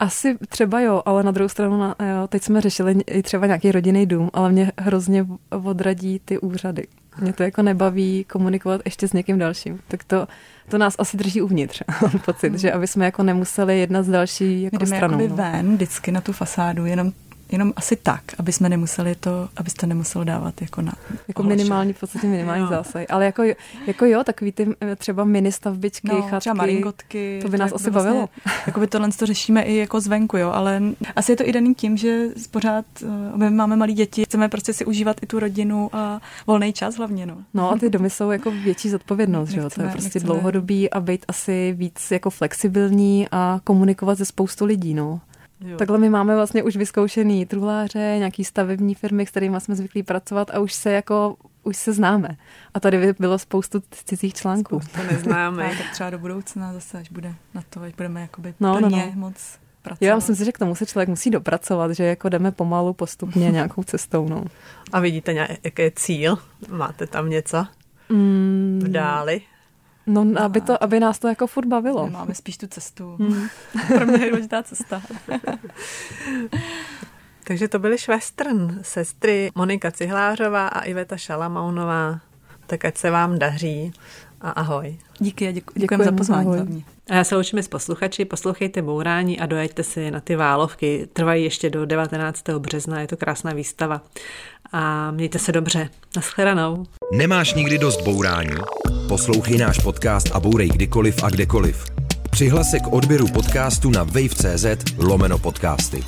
Asi 0.00 0.36
třeba 0.48 0.80
jo, 0.80 1.02
ale 1.04 1.22
na 1.22 1.30
druhou 1.30 1.48
stranu, 1.48 1.78
na, 1.78 1.96
jo, 2.00 2.28
teď 2.28 2.42
jsme 2.42 2.60
řešili 2.60 2.96
i 3.06 3.22
třeba 3.22 3.46
nějaký 3.46 3.72
rodinný 3.72 4.06
dům, 4.06 4.30
ale 4.32 4.52
mě 4.52 4.72
hrozně 4.78 5.26
odradí 5.50 6.20
ty 6.24 6.38
úřady. 6.38 6.86
Mě 7.20 7.32
to 7.32 7.42
jako 7.42 7.62
nebaví 7.62 8.24
komunikovat 8.24 8.80
ještě 8.84 9.08
s 9.08 9.12
někým 9.12 9.38
dalším. 9.38 9.80
Tak 9.88 10.04
to, 10.04 10.28
to 10.68 10.78
nás 10.78 10.94
asi 10.98 11.16
drží 11.16 11.42
uvnitř, 11.42 11.82
pocit, 12.24 12.58
že 12.58 12.72
aby 12.72 12.86
jsme 12.86 13.04
jako 13.04 13.22
nemuseli 13.22 13.80
jedna 13.80 14.02
z 14.02 14.08
další 14.08 14.62
jako 14.62 14.76
jdeme 14.76 14.96
stranou. 14.96 15.28
No. 15.28 15.36
ven 15.36 15.74
vždycky 15.74 16.12
na 16.12 16.20
tu 16.20 16.32
fasádu, 16.32 16.86
jenom 16.86 17.12
jenom 17.52 17.72
asi 17.76 17.96
tak, 17.96 18.22
aby 18.38 18.52
jsme 18.52 18.68
nemuseli 18.68 19.14
to, 19.14 19.48
abyste 19.56 19.86
nemuseli 19.86 20.24
dávat 20.24 20.62
jako 20.62 20.82
na 20.82 20.92
Jako 21.28 21.42
minimální, 21.42 21.92
v 21.92 22.00
podstatě 22.00 22.26
minimální 22.26 22.66
zásah. 22.68 23.02
Ale 23.08 23.24
jako, 23.24 23.42
jako 23.86 24.04
jo, 24.04 24.24
takový 24.24 24.52
ty 24.52 24.66
eh, 24.80 24.96
třeba 24.96 25.24
mini 25.24 25.52
stavbičky, 25.52 26.08
no, 26.08 26.22
chatky. 26.22 26.40
třeba 26.40 26.54
maringotky. 26.54 27.38
To 27.42 27.48
by 27.48 27.58
nás 27.58 27.70
to 27.70 27.76
asi 27.76 27.90
vlastně, 27.90 28.10
bavilo. 28.10 28.28
Jako 28.66 28.80
by 28.80 28.86
tohle 28.86 29.08
to 29.18 29.26
řešíme 29.26 29.62
i 29.62 29.76
jako 29.76 30.00
zvenku, 30.00 30.36
jo, 30.36 30.50
ale 30.50 30.82
asi 31.16 31.32
je 31.32 31.36
to 31.36 31.48
i 31.48 31.52
daný 31.52 31.74
tím, 31.74 31.96
že 31.96 32.26
pořád 32.50 32.84
eh, 33.02 33.06
my 33.36 33.50
máme 33.50 33.76
malí 33.76 33.94
děti, 33.94 34.24
chceme 34.24 34.48
prostě 34.48 34.72
si 34.72 34.84
užívat 34.84 35.16
i 35.22 35.26
tu 35.26 35.38
rodinu 35.40 35.90
a 35.92 36.20
volný 36.46 36.72
čas 36.72 36.96
hlavně, 36.96 37.26
no. 37.26 37.38
No 37.54 37.70
a 37.72 37.76
ty 37.78 37.90
domy 37.90 38.10
jsou 38.10 38.30
jako 38.30 38.50
větší 38.50 38.90
zodpovědnost, 38.90 39.48
že 39.48 39.60
jo, 39.60 39.70
to 39.70 39.82
je 39.82 39.88
prostě 39.88 40.04
nechceme. 40.04 40.24
dlouhodobý 40.24 40.90
a 40.90 41.00
být 41.00 41.24
asi 41.28 41.74
víc 41.78 42.10
jako 42.10 42.30
flexibilní 42.30 43.28
a 43.32 43.60
komunikovat 43.64 44.18
se 44.18 44.24
spoustu 44.24 44.64
lidí, 44.64 44.94
no. 44.94 45.20
Jo. 45.60 45.76
Takhle 45.76 45.98
my 45.98 46.10
máme 46.10 46.34
vlastně 46.34 46.62
už 46.62 46.76
vyzkoušený 46.76 47.46
truhláře, 47.46 48.14
nějaký 48.18 48.44
stavební 48.44 48.94
firmy, 48.94 49.26
s 49.26 49.30
kterými 49.30 49.60
jsme 49.60 49.74
zvyklí 49.74 50.02
pracovat 50.02 50.50
a 50.50 50.58
už 50.58 50.72
se 50.72 50.92
jako 50.92 51.36
už 51.62 51.76
se 51.76 51.92
známe. 51.92 52.28
A 52.74 52.80
tady 52.80 53.14
bylo 53.18 53.38
spoustu 53.38 53.82
cizích 53.90 54.34
článků. 54.34 54.80
To 54.96 55.02
neznáme. 55.12 55.70
tak 55.78 55.92
třeba 55.92 56.10
do 56.10 56.18
budoucna 56.18 56.72
zase, 56.72 56.98
až 56.98 57.10
bude 57.10 57.34
na 57.54 57.62
to, 57.70 57.80
až 57.80 57.92
budeme 57.94 58.20
jakoby 58.20 58.54
no, 58.60 58.78
plně 58.78 58.96
no, 58.96 59.12
no. 59.14 59.20
moc 59.20 59.58
pracovat. 59.82 60.08
Já 60.08 60.16
myslím 60.16 60.36
si, 60.36 60.44
že 60.44 60.52
k 60.52 60.58
tomu 60.58 60.74
se 60.74 60.86
člověk 60.86 61.08
musí 61.08 61.30
dopracovat, 61.30 61.90
že 61.90 62.04
jako 62.04 62.28
jdeme 62.28 62.50
pomalu, 62.50 62.92
postupně 62.92 63.50
nějakou 63.50 63.82
cestou. 63.82 64.28
No. 64.28 64.44
A 64.92 65.00
vidíte, 65.00 65.58
jaký 65.64 65.82
je 65.82 65.90
cíl? 65.90 66.38
Máte 66.68 67.06
tam 67.06 67.30
něco 67.30 67.66
mm, 68.08 68.80
v 68.84 68.88
dáli? 68.88 69.40
No, 70.06 70.24
no, 70.24 70.42
aby, 70.42 70.60
to, 70.60 70.82
aby 70.82 71.00
nás 71.00 71.18
to 71.18 71.28
jako 71.28 71.46
furt 71.46 71.66
bavilo. 71.66 72.10
máme 72.10 72.34
spíš 72.34 72.56
tu 72.56 72.66
cestu. 72.66 73.16
Hmm. 73.20 73.48
Pro 73.88 74.06
mě 74.06 74.24
je 74.24 74.30
důležitá 74.30 74.62
cesta. 74.62 75.02
Takže 77.44 77.68
to 77.68 77.78
byly 77.78 77.98
švestern, 77.98 78.78
sestry 78.82 79.50
Monika 79.54 79.90
Cihlářová 79.90 80.68
a 80.68 80.80
Iveta 80.80 81.16
Šalamounová. 81.16 82.20
Tak 82.66 82.84
ať 82.84 82.96
se 82.96 83.10
vám 83.10 83.38
daří 83.38 83.92
a 84.40 84.50
ahoj. 84.50 84.98
Díky 85.18 85.48
a 85.48 85.52
děku, 85.52 85.72
děkujeme 85.76 86.04
za 86.04 86.12
pozvání. 86.12 86.84
A 87.10 87.14
já 87.14 87.24
se 87.24 87.34
loučím 87.34 87.58
s 87.58 87.68
posluchači, 87.68 88.24
poslouchejte 88.24 88.82
Bourání 88.82 89.40
a 89.40 89.46
dojeďte 89.46 89.82
si 89.82 90.10
na 90.10 90.20
ty 90.20 90.36
válovky. 90.36 91.08
Trvají 91.12 91.44
ještě 91.44 91.70
do 91.70 91.86
19. 91.86 92.48
března, 92.48 93.00
je 93.00 93.06
to 93.06 93.16
krásná 93.16 93.52
výstava. 93.52 94.02
A 94.72 95.10
mějte 95.10 95.38
se 95.38 95.52
dobře. 95.52 95.88
Naschledanou. 96.16 96.84
Nemáš 97.12 97.54
nikdy 97.54 97.78
dost 97.78 98.02
bourání? 98.02 98.56
Poslouchej 99.08 99.58
náš 99.58 99.78
podcast 99.78 100.30
a 100.32 100.40
bourej 100.40 100.68
kdykoliv 100.68 101.22
a 101.22 101.30
kdekoliv. 101.30 101.84
Přihlas 102.30 102.70
se 102.70 102.80
k 102.80 102.92
odběru 102.92 103.28
podcastu 103.28 103.90
na 103.90 104.02
wave.cz 104.02 104.66
lomeno 104.98 105.38
podcasty. 105.38 106.04